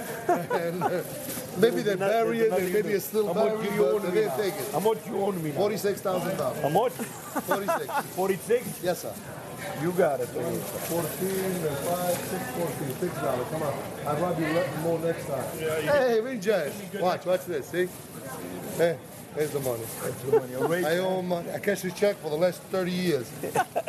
and 0.59 0.82
uh, 0.84 1.03
maybe 1.59 1.84
they 1.84 1.95
bury 1.95 2.39
it, 2.39 2.51
and 2.51 2.74
maybe 2.74 2.89
it's 2.89 3.05
still 3.05 3.28
How 3.28 3.34
much 3.34 3.53
buried, 3.53 3.70
do 3.70 3.76
you 3.76 3.82
but 3.84 3.93
owe 3.93 3.99
they 3.99 4.09
me 4.09 4.13
didn't 4.15 4.38
take 4.38 4.53
it. 4.55 4.72
How 4.72 4.80
much 4.80 4.97
you 5.05 5.18
owe 5.24 5.32
me? 5.34 5.51
Forty-six 5.51 6.01
thousand 6.01 6.36
dollars. 6.38 6.61
How 6.63 6.70
much? 6.70 6.93
Forty-six. 6.93 7.93
46? 8.15 8.84
Yes, 8.84 9.01
sir. 9.03 9.13
You 9.82 9.91
got 9.91 10.20
it. 10.20 10.28
Fourteen 10.28 11.30
and 11.30 11.78
five, 11.80 12.15
six, 12.18 12.43
fourteen. 12.51 12.95
Six 12.99 13.13
dollars. 13.22 13.47
Come 13.51 13.63
on. 13.63 13.74
I'd 14.07 14.22
rather 14.22 14.47
you 14.47 14.53
let 14.53 14.80
more 14.82 14.99
next 14.99 15.26
time. 15.28 15.43
hey, 15.59 16.20
Vijay. 16.24 16.99
Watch, 17.01 17.26
watch 17.26 17.45
this. 17.45 17.68
See? 17.68 17.88
Hey, 18.78 18.97
here's 19.36 19.51
the 19.51 19.59
money. 19.59 19.84
That's 20.03 20.22
the 20.24 20.39
money. 20.39 20.55
Already. 20.55 20.86
I 20.86 20.97
owe 20.99 21.22
money. 21.22 21.49
Uh, 21.49 21.55
I 21.55 21.59
cashed 21.59 21.84
a 21.86 21.91
check 21.91 22.15
for 22.18 22.30
the 22.30 22.36
last 22.38 22.61
30 22.63 22.91
years. 22.91 23.32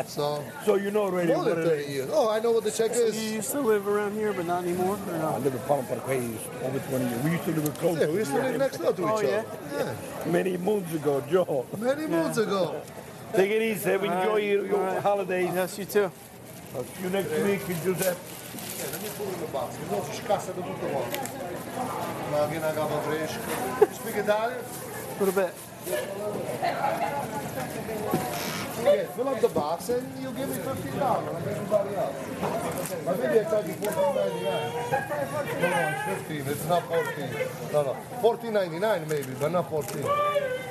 So, 0.06 0.42
So 0.64 0.76
you 0.76 0.90
know 0.90 1.02
already 1.02 1.34
more 1.34 1.44
than 1.44 1.58
it 1.60 1.64
30 1.66 1.82
is. 1.82 1.88
years. 1.90 2.10
Oh, 2.10 2.30
I 2.30 2.40
know 2.40 2.52
what 2.52 2.64
the 2.64 2.70
check 2.70 2.94
You 2.94 3.02
is. 3.02 3.22
used 3.32 3.50
to 3.50 3.60
live 3.60 3.86
around 3.86 4.14
here, 4.14 4.32
but 4.32 4.46
not 4.46 4.64
anymore. 4.64 4.98
Or 5.06 5.14
I 5.14 5.18
no? 5.18 5.38
live 5.38 5.52
in 5.52 5.60
Pelham 5.60 5.84
Parkway 5.84 6.24
over 6.62 6.78
20 6.78 7.04
years. 7.04 7.22
We 7.24 7.30
used 7.32 7.44
to 7.44 7.50
live 7.60 7.74
close. 7.78 7.98
Yeah, 8.00 8.06
we 8.06 8.14
used 8.14 8.30
to 8.30 8.38
live 8.38 8.56
next 8.58 8.78
door 8.78 8.92
to 8.94 9.02
each 9.02 9.08
Oh, 9.08 9.20
yeah? 9.20 9.42
other. 9.80 9.96
Many 10.30 10.56
moons 10.56 10.94
ago, 10.94 11.22
Joe. 11.30 11.66
Yeah. 11.72 11.78
Many 11.84 12.06
months 12.06 12.38
ago. 12.38 12.80
Take 13.34 13.50
it 13.50 13.62
easy. 13.62 13.92
Enjoy 13.92 14.08
All 14.08 14.34
right, 14.34 14.42
your, 14.42 14.66
your 14.66 14.76
all 14.78 14.94
right. 14.94 15.02
holidays. 15.02 15.50
Yes, 15.54 15.78
you 15.78 15.84
too. 15.84 16.10
I'll 16.74 16.84
see 16.84 17.02
you 17.02 17.10
next 17.10 17.30
week 17.30 17.68
in 17.68 17.82
Giuseppe. 17.82 18.18
Yeah, 18.78 18.86
let 18.92 19.02
me 19.02 19.08
put 19.16 19.26
it 19.28 19.34
in 19.34 19.40
the 19.40 19.46
box. 19.52 19.76
You 19.78 19.86
know, 19.90 20.04
ci 20.10 20.22
scassa 20.22 20.52
da 20.52 20.62
tutto 20.62 20.86
quanto. 20.86 21.18
Macchina 22.30 22.72
capo 22.72 23.00
fresca. 23.00 23.40
Speak 23.92 24.16
Italian? 24.16 24.60
A 24.60 25.24
little 25.24 25.42
bit. 25.42 25.54
Yeah, 28.84 29.06
fill 29.08 29.28
up 29.28 29.40
the 29.40 29.48
box 29.48 29.88
and 29.88 30.06
you 30.22 30.30
give 30.32 30.48
me 30.48 30.56
$15 30.56 31.34
like 31.34 31.46
everybody 31.46 31.94
else. 31.96 32.16
But 33.04 33.18
maybe 33.18 33.40
I 33.40 33.44
charge 33.44 33.66
you 33.66 33.74
$14.99. 33.74 34.42
No, 35.60 35.70
no, 35.70 35.94
it's 36.08 36.22
15 36.22 36.46
It's 36.46 36.66
not 36.66 36.88
14 36.88 37.72
No, 37.72 37.82
no. 37.82 37.96
$14.99 38.22 39.08
maybe, 39.08 39.32
but 39.38 39.52
not 39.52 39.68
14 39.70 40.04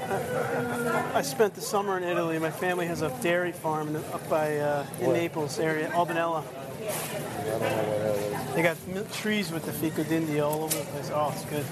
I 0.09 1.21
spent 1.21 1.53
the 1.53 1.61
summer 1.61 1.97
in 1.97 2.03
Italy. 2.03 2.39
My 2.39 2.51
family 2.51 2.85
has 2.87 3.01
a 3.01 3.09
dairy 3.21 3.51
farm 3.51 3.95
up 4.13 4.29
by 4.29 4.57
uh, 4.57 4.85
in 5.01 5.07
Where? 5.07 5.17
Naples 5.17 5.59
area, 5.59 5.89
Albanella. 5.89 6.43
I 6.43 7.49
don't 7.49 7.59
know 7.59 7.67
what 7.67 7.99
that 7.99 8.15
is. 8.15 8.55
They 8.55 8.61
got 8.61 8.77
trees 9.13 9.51
with 9.51 9.65
the 9.65 9.73
fico 9.73 10.03
all 10.43 10.63
over 10.63 10.77
the 10.77 10.85
place. 10.85 11.11
Oh, 11.13 11.31
it's 11.35 11.43
good. 11.45 11.65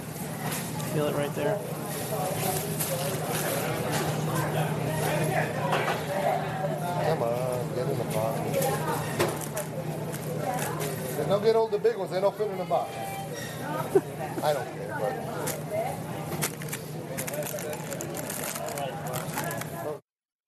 Feel 0.93 1.07
it 1.07 1.15
right 1.15 1.33
there. 1.35 1.57
Come 7.05 7.23
on, 7.23 7.75
get 7.75 7.89
in 7.89 7.97
the 7.97 8.03
box. 8.05 8.39
They 11.25 11.31
don't 11.31 11.43
get 11.43 11.55
all 11.55 11.67
the 11.67 11.79
big 11.79 11.97
ones, 11.97 12.11
they 12.11 12.21
don't 12.21 12.37
fit 12.37 12.51
in 12.51 12.57
the 12.59 12.65
box. 12.65 12.93
I 14.43 14.53
don't 14.53 14.63
care, 14.75 14.93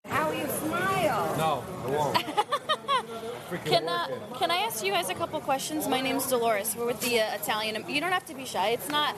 How 0.06 0.30
you 0.32 0.46
smile? 0.46 1.28
but 1.30 1.38
no, 1.40 1.64
I 1.84 1.90
won't. 1.90 3.34
Can 3.66 3.88
uh, 3.88 4.08
can 4.38 4.52
I 4.52 4.58
ask 4.58 4.84
you 4.84 4.92
guys 4.92 5.10
a 5.10 5.14
couple 5.14 5.40
questions? 5.40 5.88
My 5.88 6.02
name's 6.02 6.28
Dolores. 6.28 6.76
We're 6.76 6.86
with 6.86 7.00
the 7.00 7.22
uh, 7.22 7.36
Italian. 7.36 7.82
You 7.88 8.02
don't 8.02 8.12
have 8.12 8.26
to 8.26 8.34
be 8.34 8.46
shy. 8.46 8.70
It's 8.70 8.90
not. 8.90 9.16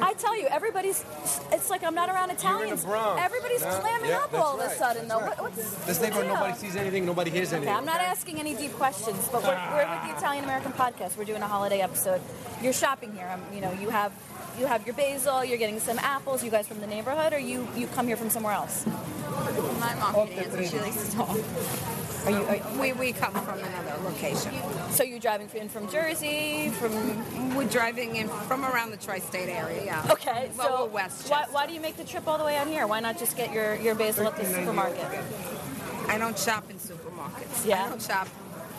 I, 0.00 0.10
I 0.10 0.14
tell 0.14 0.36
you, 0.36 0.48
everybody's. 0.48 1.04
It's 1.52 1.70
like 1.70 1.84
I'm 1.84 1.94
not 1.94 2.08
around 2.08 2.30
Italians. 2.30 2.84
Everybody's 2.84 3.62
Yeah, 3.62 3.78
clamming 3.80 4.10
yeah, 4.10 4.18
up 4.18 4.34
all 4.34 4.60
of 4.60 4.66
a 4.66 4.74
sudden, 4.74 5.06
though. 5.06 5.20
That's 5.20 5.40
What, 5.40 5.54
what's 5.56 5.86
This 5.86 6.00
neighborhood, 6.00 6.26
nobody 6.26 6.54
sees 6.58 6.74
anything, 6.74 7.06
nobody 7.06 7.30
hears 7.30 7.48
Okay, 7.48 7.56
anything. 7.58 7.74
I'm 7.76 7.84
not 7.84 8.00
asking 8.00 8.40
any 8.40 8.54
deep 8.54 8.72
questions, 8.72 9.28
but 9.30 9.42
we're, 9.44 9.60
we're 9.72 9.88
with 9.88 10.02
the 10.10 10.16
Italian 10.16 10.44
American 10.44 10.72
podcast. 10.72 11.16
We're 11.16 11.24
doing 11.24 11.42
a 11.42 11.48
holiday 11.48 11.80
episode. 11.80 12.20
You're 12.60 12.72
shopping 12.72 13.12
here. 13.14 13.28
Um, 13.32 13.42
you 13.54 13.60
know, 13.60 13.70
you 13.72 13.90
have 13.90 14.12
you 14.58 14.66
have 14.66 14.86
your 14.86 14.94
basil. 14.94 15.44
You're 15.44 15.58
getting 15.58 15.80
some 15.80 15.98
apples. 15.98 16.42
You 16.44 16.50
guys 16.50 16.66
from 16.66 16.80
the 16.80 16.86
neighborhood, 16.86 17.32
or 17.32 17.38
you 17.38 17.66
you 17.76 17.86
come 17.88 18.06
here 18.06 18.16
from 18.16 18.30
somewhere 18.30 18.52
else? 18.54 18.86
My 19.80 19.94
mom 19.94 20.28
is 20.28 20.70
she 20.70 20.78
likes 20.78 21.08
to 21.08 21.16
talk. 21.16 21.36
Are 22.26 22.30
you? 22.30 22.42
Are, 22.44 22.78
We, 22.80 22.92
we 22.92 23.12
come 23.12 23.32
from 23.32 23.58
another 23.58 23.94
location. 24.04 24.52
so 24.90 25.04
you're 25.04 25.20
driving 25.20 25.48
in 25.54 25.68
from 25.68 25.88
Jersey, 25.88 26.70
from 26.70 27.54
We're 27.54 27.64
driving 27.68 28.16
in 28.16 28.28
from 28.28 28.64
around 28.64 28.90
the 28.90 28.96
tri-state 28.96 29.48
area, 29.48 29.84
yeah. 29.84 30.06
Okay, 30.10 30.50
Well, 30.58 30.78
so 30.78 30.84
West 30.86 31.30
why, 31.30 31.46
why 31.52 31.66
do 31.66 31.72
you 31.72 31.80
make 31.80 31.96
the 31.96 32.04
trip 32.04 32.26
all 32.26 32.36
the 32.38 32.44
way 32.44 32.56
out 32.56 32.66
here? 32.66 32.86
Why 32.86 33.00
not 33.00 33.18
just 33.18 33.36
get 33.36 33.52
your, 33.52 33.76
your 33.76 33.94
basil 33.94 34.26
at 34.26 34.36
the 34.36 34.44
supermarket? 34.44 35.06
I 36.08 36.18
don't 36.18 36.38
shop 36.38 36.68
in 36.70 36.76
supermarkets. 36.76 37.64
Yeah? 37.64 37.84
I 37.84 37.88
don't 37.90 38.02
shop. 38.02 38.28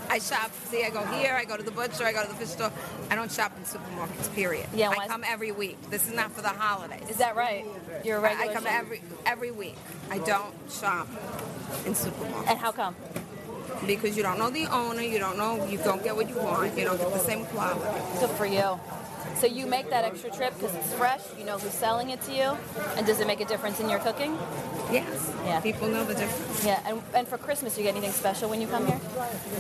I 0.10 0.20
shop. 0.20 0.51
See, 0.66 0.84
I 0.84 0.89
go 0.89 1.05
here. 1.05 1.34
I 1.36 1.45
go 1.45 1.55
to 1.55 1.64
the 1.64 1.72
butcher. 1.72 2.03
I 2.03 2.12
go 2.14 2.24
to 2.24 2.28
the 2.30 2.36
fish 2.36 2.49
store. 2.49 2.72
I 3.12 3.16
don't 3.16 3.32
shop 3.32 3.51
in 3.57 3.64
supermarkets. 3.64 4.34
Period. 4.34 4.66
Yeah, 4.74 4.89
I 4.89 5.07
come 5.07 5.24
every 5.26 5.51
week. 5.51 5.78
This 5.89 6.07
is 6.07 6.14
not 6.14 6.32
for 6.32 6.41
the 6.41 6.49
holidays. 6.49 7.07
Is 7.10 7.18
that 7.18 7.36
right? 7.36 7.66
You're 8.03 8.18
a 8.18 8.20
I- 8.22 8.24
regular 8.24 8.51
I 8.51 8.53
come 8.53 8.64
shopper? 8.64 8.76
every 8.76 9.01
every 9.26 9.51
week. 9.51 9.76
I 10.10 10.18
don't 10.20 10.53
shop 10.72 11.07
in 11.86 11.93
supermarkets. 11.93 12.47
And 12.49 12.60
how 12.60 12.72
come? 12.72 12.95
Because 13.86 14.18
you 14.18 14.24
don't 14.24 14.39
know 14.39 14.49
the 14.49 14.66
owner. 14.66 15.01
You 15.01 15.20
don't 15.20 15.38
know. 15.38 15.66
You 15.68 15.78
don't 15.78 16.03
get 16.03 16.16
what 16.16 16.28
you 16.28 16.36
want. 16.38 16.78
You 16.78 16.86
don't 16.86 16.97
get 16.97 17.12
the 17.14 17.20
same 17.20 17.45
quality. 17.45 17.82
Good 18.20 18.30
for 18.32 18.45
you. 18.45 18.80
So 19.36 19.47
you 19.47 19.65
make 19.65 19.89
that 19.89 20.03
extra 20.03 20.30
trip 20.32 20.53
because 20.55 20.75
it's 20.75 20.93
fresh. 20.93 21.21
You 21.38 21.45
know 21.45 21.57
who's 21.57 21.71
selling 21.73 22.09
it 22.09 22.21
to 22.23 22.34
you, 22.34 22.57
and 22.97 23.05
does 23.05 23.19
it 23.19 23.27
make 23.27 23.39
a 23.39 23.45
difference 23.45 23.80
in 23.80 23.89
your 23.89 23.99
cooking? 23.99 24.38
Yes. 24.91 25.32
Yeah. 25.45 25.59
People 25.61 25.88
know 25.88 26.03
the 26.03 26.15
difference. 26.15 26.65
Yeah. 26.65 26.82
And, 26.86 27.01
and 27.13 27.27
for 27.27 27.38
Christmas, 27.38 27.77
you 27.77 27.84
get 27.84 27.91
anything 27.95 28.11
special 28.11 28.49
when 28.49 28.59
you 28.59 28.67
come 28.67 28.86
here? 28.88 28.99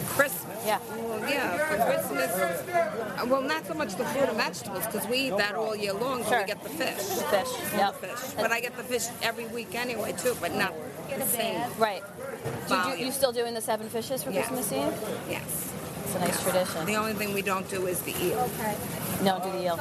Christmas. 0.09 0.57
Yeah. 0.65 0.79
Well, 0.89 1.19
yeah, 1.29 1.57
for 1.67 1.85
Christmas. 1.85 3.29
Well, 3.29 3.41
not 3.41 3.65
so 3.67 3.73
much 3.75 3.95
the 3.95 4.05
fruit 4.05 4.27
and 4.27 4.37
vegetables 4.37 4.85
because 4.87 5.07
we 5.07 5.17
eat 5.27 5.37
that 5.37 5.55
all 5.55 5.75
year 5.75 5.93
long. 5.93 6.23
So 6.23 6.29
Sure. 6.31 6.39
we 6.41 6.45
get 6.47 6.63
the 6.63 6.69
fish. 6.69 6.95
The 6.95 7.23
fish. 7.23 7.47
Yep. 7.75 7.95
Fish. 8.01 8.33
But 8.35 8.51
I 8.51 8.59
get 8.59 8.75
the 8.75 8.83
fish 8.83 9.05
every 9.21 9.45
week 9.47 9.75
anyway 9.75 10.13
too, 10.17 10.35
but 10.41 10.53
not 10.55 10.73
the 11.15 11.25
same. 11.25 11.61
Right. 11.77 12.03
Do 12.67 12.75
you, 12.75 12.97
do, 12.97 13.05
you 13.05 13.11
still 13.11 13.31
doing 13.31 13.53
the 13.53 13.61
seven 13.61 13.87
fishes 13.89 14.23
for 14.23 14.31
Yes. 14.31 14.47
Christmas 14.47 14.71
Eve? 14.73 15.19
Yes. 15.29 15.73
It's 16.05 16.15
a 16.15 16.19
nice 16.19 16.41
tradition. 16.43 16.85
The 16.87 16.95
only 16.95 17.13
thing 17.13 17.33
we 17.35 17.43
don't 17.43 17.69
do 17.69 17.85
is 17.85 18.01
the 18.01 18.15
eel. 18.23 18.49
No, 19.21 19.39
do 19.43 19.51
the 19.51 19.63
eel. 19.63 19.77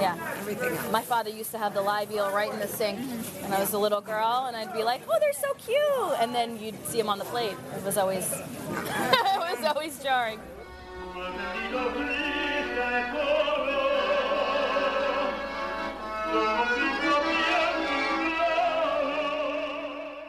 Yeah. 0.00 0.16
Everything 0.38 0.76
else. 0.76 0.92
My 0.92 1.02
father 1.02 1.30
used 1.30 1.50
to 1.52 1.58
have 1.58 1.74
the 1.74 1.82
live 1.82 2.10
eel 2.12 2.30
right 2.30 2.52
in 2.52 2.60
the 2.60 2.68
sink, 2.68 3.00
and 3.42 3.52
I 3.52 3.58
was 3.58 3.72
a 3.72 3.78
little 3.78 4.00
girl, 4.00 4.44
and 4.46 4.56
I'd 4.56 4.72
be 4.72 4.84
like, 4.84 5.02
"Oh, 5.08 5.18
they're 5.18 5.32
so 5.32 5.54
cute," 5.54 6.20
and 6.20 6.34
then 6.34 6.58
you'd 6.58 6.86
see 6.86 6.98
them 6.98 7.08
on 7.08 7.18
the 7.18 7.24
plate. 7.24 7.56
It 7.76 7.84
was 7.84 7.96
always, 7.98 8.30
it 8.32 9.38
was 9.38 9.64
always 9.64 9.98
jarring. 10.02 10.40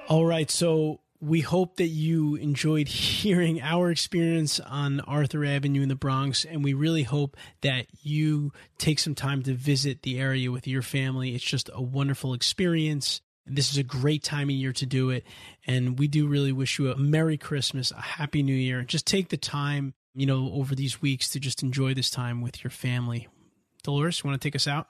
All 0.09 0.25
right, 0.25 0.49
so 0.49 0.99
we 1.19 1.41
hope 1.41 1.77
that 1.77 1.87
you 1.87 2.35
enjoyed 2.35 2.87
hearing 2.87 3.61
our 3.61 3.91
experience 3.91 4.59
on 4.59 4.99
Arthur 5.01 5.45
Avenue 5.45 5.81
in 5.81 5.89
the 5.89 5.95
Bronx, 5.95 6.45
and 6.45 6.63
we 6.63 6.73
really 6.73 7.03
hope 7.03 7.37
that 7.61 7.87
you 8.01 8.51
take 8.77 8.99
some 8.99 9.15
time 9.15 9.43
to 9.43 9.53
visit 9.53 10.01
the 10.01 10.19
area 10.19 10.51
with 10.51 10.67
your 10.67 10.81
family. 10.81 11.35
It's 11.35 11.43
just 11.43 11.69
a 11.73 11.81
wonderful 11.81 12.33
experience. 12.33 13.21
This 13.45 13.71
is 13.71 13.77
a 13.77 13.83
great 13.83 14.23
time 14.23 14.49
of 14.49 14.55
year 14.55 14.73
to 14.73 14.85
do 14.85 15.09
it, 15.09 15.23
and 15.65 15.97
we 15.97 16.07
do 16.07 16.27
really 16.27 16.51
wish 16.51 16.79
you 16.79 16.91
a 16.91 16.97
Merry 16.97 17.37
Christmas, 17.37 17.91
a 17.91 18.01
Happy 18.01 18.43
New 18.43 18.55
Year. 18.55 18.83
Just 18.83 19.07
take 19.07 19.29
the 19.29 19.37
time 19.37 19.93
you 20.17 20.25
know, 20.25 20.51
over 20.51 20.73
these 20.73 20.99
weeks 20.99 21.29
to 21.29 21.39
just 21.39 21.61
enjoy 21.61 21.93
this 21.93 22.09
time 22.09 22.41
with 22.41 22.63
your 22.63 22.71
family. 22.71 23.27
Dolores, 23.83 24.23
you 24.23 24.27
want 24.27 24.41
to 24.41 24.45
take 24.45 24.55
us 24.55 24.67
out? 24.67 24.87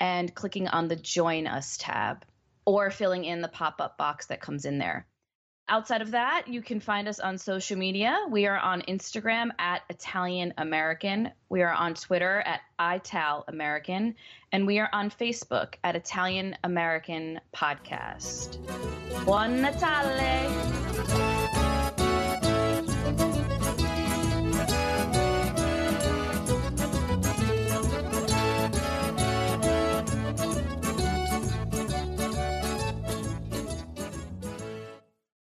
and 0.00 0.34
clicking 0.34 0.66
on 0.68 0.88
the 0.88 0.96
Join 0.96 1.46
Us 1.46 1.76
tab 1.76 2.24
or 2.64 2.90
filling 2.90 3.24
in 3.24 3.42
the 3.42 3.48
pop 3.48 3.80
up 3.80 3.98
box 3.98 4.26
that 4.26 4.40
comes 4.40 4.64
in 4.64 4.78
there. 4.78 5.06
Outside 5.66 6.02
of 6.02 6.10
that, 6.10 6.46
you 6.46 6.60
can 6.60 6.78
find 6.78 7.08
us 7.08 7.20
on 7.20 7.38
social 7.38 7.78
media. 7.78 8.26
We 8.28 8.46
are 8.46 8.58
on 8.58 8.82
Instagram 8.82 9.48
at 9.58 9.80
Italian 9.88 10.52
American. 10.58 11.30
We 11.48 11.62
are 11.62 11.72
on 11.72 11.94
Twitter 11.94 12.40
at 12.40 12.60
Ital 12.78 13.44
American. 13.48 14.14
And 14.52 14.66
we 14.66 14.78
are 14.78 14.90
on 14.92 15.08
Facebook 15.08 15.74
at 15.82 15.96
Italian 15.96 16.54
American 16.64 17.40
Podcast. 17.54 18.58
Buon 19.24 19.62
Natale! 19.62 21.43